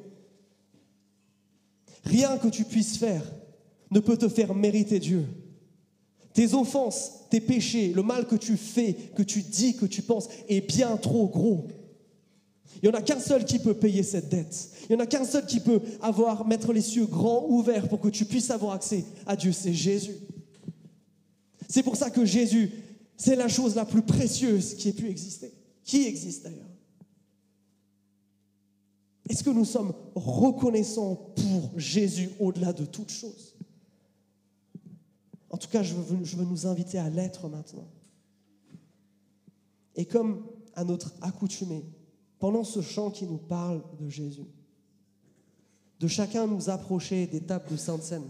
Rien 2.03 2.38
que 2.38 2.47
tu 2.49 2.65
puisses 2.65 2.97
faire 2.97 3.24
ne 3.89 3.99
peut 3.99 4.17
te 4.17 4.30
faire 4.30 4.53
mériter 4.53 4.99
Dieu. 4.99 5.26
Tes 6.34 6.53
offenses, 6.53 7.11
tes 7.29 7.41
péchés, 7.41 7.91
le 7.93 8.03
mal 8.03 8.27
que 8.27 8.36
tu 8.36 8.57
fais, 8.57 8.93
que 9.15 9.23
tu 9.23 9.41
dis, 9.41 9.75
que 9.75 9.86
tu 9.86 10.01
penses, 10.01 10.29
est 10.47 10.61
bien 10.61 10.95
trop 10.97 11.27
gros. 11.27 11.67
Il 12.82 12.89
n'y 12.89 12.95
en 12.95 12.97
a 12.97 13.01
qu'un 13.01 13.19
seul 13.19 13.45
qui 13.45 13.59
peut 13.59 13.73
payer 13.73 14.01
cette 14.01 14.29
dette. 14.29 14.69
Il 14.89 14.95
n'y 14.95 15.01
en 15.01 15.03
a 15.03 15.07
qu'un 15.07 15.25
seul 15.25 15.45
qui 15.45 15.59
peut 15.59 15.82
mettre 16.47 16.73
les 16.73 16.82
cieux 16.82 17.05
grands 17.05 17.45
ouverts 17.47 17.88
pour 17.88 17.99
que 17.99 18.09
tu 18.09 18.25
puisses 18.25 18.49
avoir 18.49 18.73
accès 18.73 19.03
à 19.25 19.36
Dieu, 19.36 19.51
c'est 19.51 19.73
Jésus. 19.73 20.15
C'est 21.69 21.84
pour 21.84 21.95
ça 21.95 22.09
que 22.09 22.25
Jésus, 22.25 22.71
c'est 23.17 23.36
la 23.36 23.47
chose 23.47 23.75
la 23.75 23.86
plus 23.86 24.01
précieuse 24.01 24.75
qui 24.75 24.89
ait 24.89 24.93
pu 24.93 25.09
exister, 25.09 25.53
qui 25.84 26.07
existe 26.07 26.43
d'ailleurs? 26.43 26.65
Est-ce 29.29 29.43
que 29.43 29.49
nous 29.49 29.63
sommes 29.63 29.93
reconnaissants 30.15 31.15
pour 31.15 31.79
Jésus 31.79 32.32
au-delà 32.39 32.73
de 32.73 32.86
toute 32.86 33.11
chose? 33.11 33.51
En 35.52 35.58
tout 35.58 35.68
cas, 35.68 35.84
je 35.84 35.93
veux, 35.93 36.45
nous 36.45 36.66
inviter 36.66 36.97
à 36.97 37.10
l'être 37.10 37.49
maintenant. 37.49 37.88
Et 39.95 40.06
comme 40.06 40.47
à 40.74 40.86
notre 40.86 41.14
accoutumée, 41.22 41.86
pendant 42.39 42.64
ce 42.64 42.82
chant 42.82 43.12
qui 43.12 43.26
nous 43.26 43.38
parle 43.38 43.84
de 43.99 44.10
Jésus, 44.10 44.47
de 45.99 46.08
chacun 46.08 46.47
nous 46.47 46.70
approcher 46.70 47.28
des 47.28 47.41
tables 47.41 47.70
de 47.70 47.76
Sainte 47.76 48.02
Seine, 48.02 48.28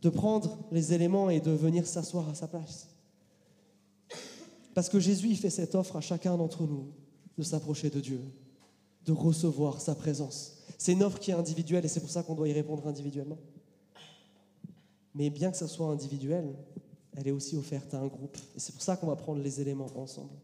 de 0.00 0.08
prendre 0.08 0.58
les 0.70 0.92
éléments 0.94 1.28
et 1.28 1.40
de 1.40 1.50
venir 1.50 1.86
s'asseoir 1.86 2.28
à 2.28 2.34
sa 2.34 2.46
place. 2.46 2.88
Parce 4.74 4.88
que 4.88 5.00
Jésus 5.00 5.28
il 5.28 5.36
fait 5.36 5.50
cette 5.50 5.74
offre 5.74 5.96
à 5.96 6.00
chacun 6.00 6.36
d'entre 6.36 6.62
nous 6.62 6.86
de 7.36 7.42
s'approcher 7.42 7.90
de 7.90 8.00
Dieu, 8.00 8.20
de 9.04 9.12
recevoir 9.12 9.80
sa 9.80 9.94
présence. 9.94 10.58
C'est 10.78 10.92
une 10.92 11.02
offre 11.02 11.18
qui 11.18 11.30
est 11.30 11.34
individuelle 11.34 11.84
et 11.84 11.88
c'est 11.88 12.00
pour 12.00 12.10
ça 12.10 12.22
qu'on 12.22 12.34
doit 12.34 12.48
y 12.48 12.52
répondre 12.52 12.86
individuellement. 12.86 13.38
Mais 15.14 15.30
bien 15.30 15.50
que 15.50 15.56
ça 15.56 15.68
soit 15.68 15.86
individuel, 15.86 16.54
elle 17.16 17.28
est 17.28 17.32
aussi 17.32 17.56
offerte 17.56 17.94
à 17.94 18.00
un 18.00 18.06
groupe. 18.06 18.36
Et 18.56 18.60
c'est 18.60 18.72
pour 18.72 18.82
ça 18.82 18.96
qu'on 18.96 19.06
va 19.06 19.16
prendre 19.16 19.40
les 19.40 19.60
éléments 19.60 19.90
ensemble. 19.96 20.34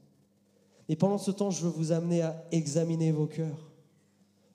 Et 0.88 0.96
pendant 0.96 1.18
ce 1.18 1.30
temps, 1.30 1.50
je 1.50 1.62
veux 1.62 1.70
vous 1.70 1.92
amener 1.92 2.22
à 2.22 2.44
examiner 2.52 3.12
vos 3.12 3.26
cœurs, 3.26 3.70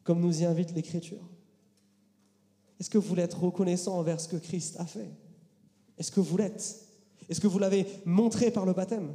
comme 0.04 0.20
nous 0.20 0.42
y 0.42 0.46
invite 0.46 0.74
l'Écriture. 0.74 1.22
Est-ce 2.80 2.90
que 2.90 2.98
vous 2.98 3.16
l'êtes 3.16 3.34
reconnaissant 3.34 3.98
envers 3.98 4.20
ce 4.20 4.28
que 4.28 4.36
Christ 4.38 4.76
a 4.80 4.86
fait? 4.86 5.10
Est-ce 5.98 6.12
que 6.12 6.20
vous 6.20 6.38
l'êtes? 6.38 6.82
Est-ce 7.30 7.40
que 7.40 7.48
vous 7.48 7.60
l'avez 7.60 7.86
montré 8.06 8.52
par 8.52 8.66
le 8.66 8.74
baptême? 8.74 9.14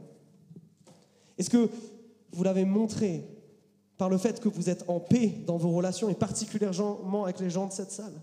Est-ce 1.37 1.51
que 1.51 1.69
vous 2.33 2.43
l'avez 2.43 2.65
montré 2.65 3.25
par 3.99 4.09
le 4.09 4.17
fait 4.17 4.41
que 4.41 4.49
vous 4.49 4.71
êtes 4.71 4.89
en 4.89 4.99
paix 4.99 5.35
dans 5.47 5.59
vos 5.59 5.73
relations 5.73 6.09
et 6.09 6.15
particulièrement 6.15 7.25
avec 7.25 7.41
les 7.41 7.51
gens 7.51 7.67
de 7.67 7.73
cette 7.73 7.93
salle? 7.93 8.15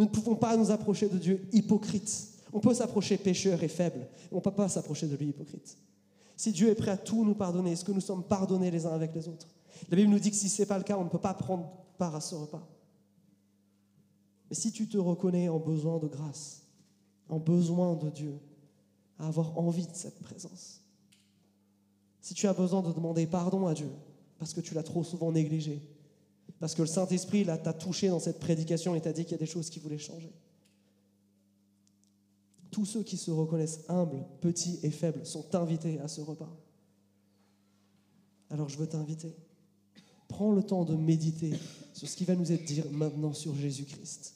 Nous 0.00 0.06
ne 0.06 0.10
pouvons 0.10 0.34
pas 0.34 0.56
nous 0.56 0.70
approcher 0.70 1.10
de 1.10 1.18
Dieu 1.18 1.46
hypocrite 1.52 2.30
On 2.54 2.60
peut 2.60 2.72
s'approcher 2.72 3.18
pécheur 3.18 3.62
et 3.62 3.68
faible, 3.68 4.08
on 4.32 4.36
ne 4.36 4.40
peut 4.40 4.50
pas 4.50 4.66
s'approcher 4.66 5.06
de 5.06 5.14
lui 5.14 5.26
hypocrite. 5.26 5.76
Si 6.38 6.52
Dieu 6.52 6.70
est 6.70 6.74
prêt 6.74 6.92
à 6.92 6.96
tout 6.96 7.22
nous 7.22 7.34
pardonner, 7.34 7.72
est-ce 7.72 7.84
que 7.84 7.92
nous 7.92 8.00
sommes 8.00 8.24
pardonnés 8.24 8.70
les 8.70 8.86
uns 8.86 8.94
avec 8.94 9.14
les 9.14 9.28
autres? 9.28 9.46
La 9.90 9.96
Bible 9.96 10.08
nous 10.08 10.18
dit 10.18 10.30
que 10.30 10.36
si 10.36 10.48
ce 10.48 10.62
n'est 10.62 10.66
pas 10.66 10.78
le 10.78 10.84
cas, 10.84 10.96
on 10.96 11.04
ne 11.04 11.10
peut 11.10 11.18
pas 11.18 11.34
prendre 11.34 11.70
part 11.98 12.14
à 12.14 12.22
ce 12.22 12.34
repas. 12.34 12.66
Mais 14.48 14.56
si 14.56 14.72
tu 14.72 14.88
te 14.88 14.96
reconnais 14.96 15.50
en 15.50 15.58
besoin 15.58 15.98
de 15.98 16.06
grâce, 16.06 16.62
en 17.28 17.38
besoin 17.38 17.94
de 17.94 18.08
Dieu, 18.08 18.38
à 19.18 19.26
avoir 19.26 19.58
envie 19.58 19.86
de 19.86 19.94
cette 19.94 20.18
présence, 20.20 20.80
si 22.22 22.32
tu 22.32 22.46
as 22.46 22.54
besoin 22.54 22.80
de 22.80 22.90
demander 22.90 23.26
pardon 23.26 23.66
à 23.66 23.74
Dieu 23.74 23.90
parce 24.38 24.54
que 24.54 24.62
tu 24.62 24.72
l'as 24.72 24.82
trop 24.82 25.04
souvent 25.04 25.30
négligé, 25.30 25.82
parce 26.60 26.74
que 26.74 26.82
le 26.82 26.88
Saint-Esprit 26.88 27.46
t'a 27.46 27.72
touché 27.72 28.08
dans 28.08 28.20
cette 28.20 28.38
prédication 28.38 28.94
et 28.94 29.00
t'a 29.00 29.12
dit 29.12 29.24
qu'il 29.24 29.32
y 29.32 29.34
a 29.34 29.38
des 29.38 29.46
choses 29.46 29.70
qui 29.70 29.80
voulaient 29.80 29.98
changer. 29.98 30.30
Tous 32.70 32.84
ceux 32.84 33.02
qui 33.02 33.16
se 33.16 33.30
reconnaissent 33.30 33.80
humbles, 33.88 34.24
petits 34.40 34.78
et 34.82 34.90
faibles 34.90 35.26
sont 35.26 35.54
invités 35.54 35.98
à 36.00 36.06
ce 36.06 36.20
repas. 36.20 36.54
Alors 38.50 38.68
je 38.68 38.76
veux 38.76 38.86
t'inviter. 38.86 39.34
Prends 40.28 40.52
le 40.52 40.62
temps 40.62 40.84
de 40.84 40.94
méditer 40.94 41.52
sur 41.94 42.08
ce 42.08 42.14
qui 42.14 42.24
va 42.24 42.36
nous 42.36 42.52
être 42.52 42.64
dit 42.64 42.82
maintenant 42.92 43.32
sur 43.32 43.54
Jésus-Christ. 43.54 44.34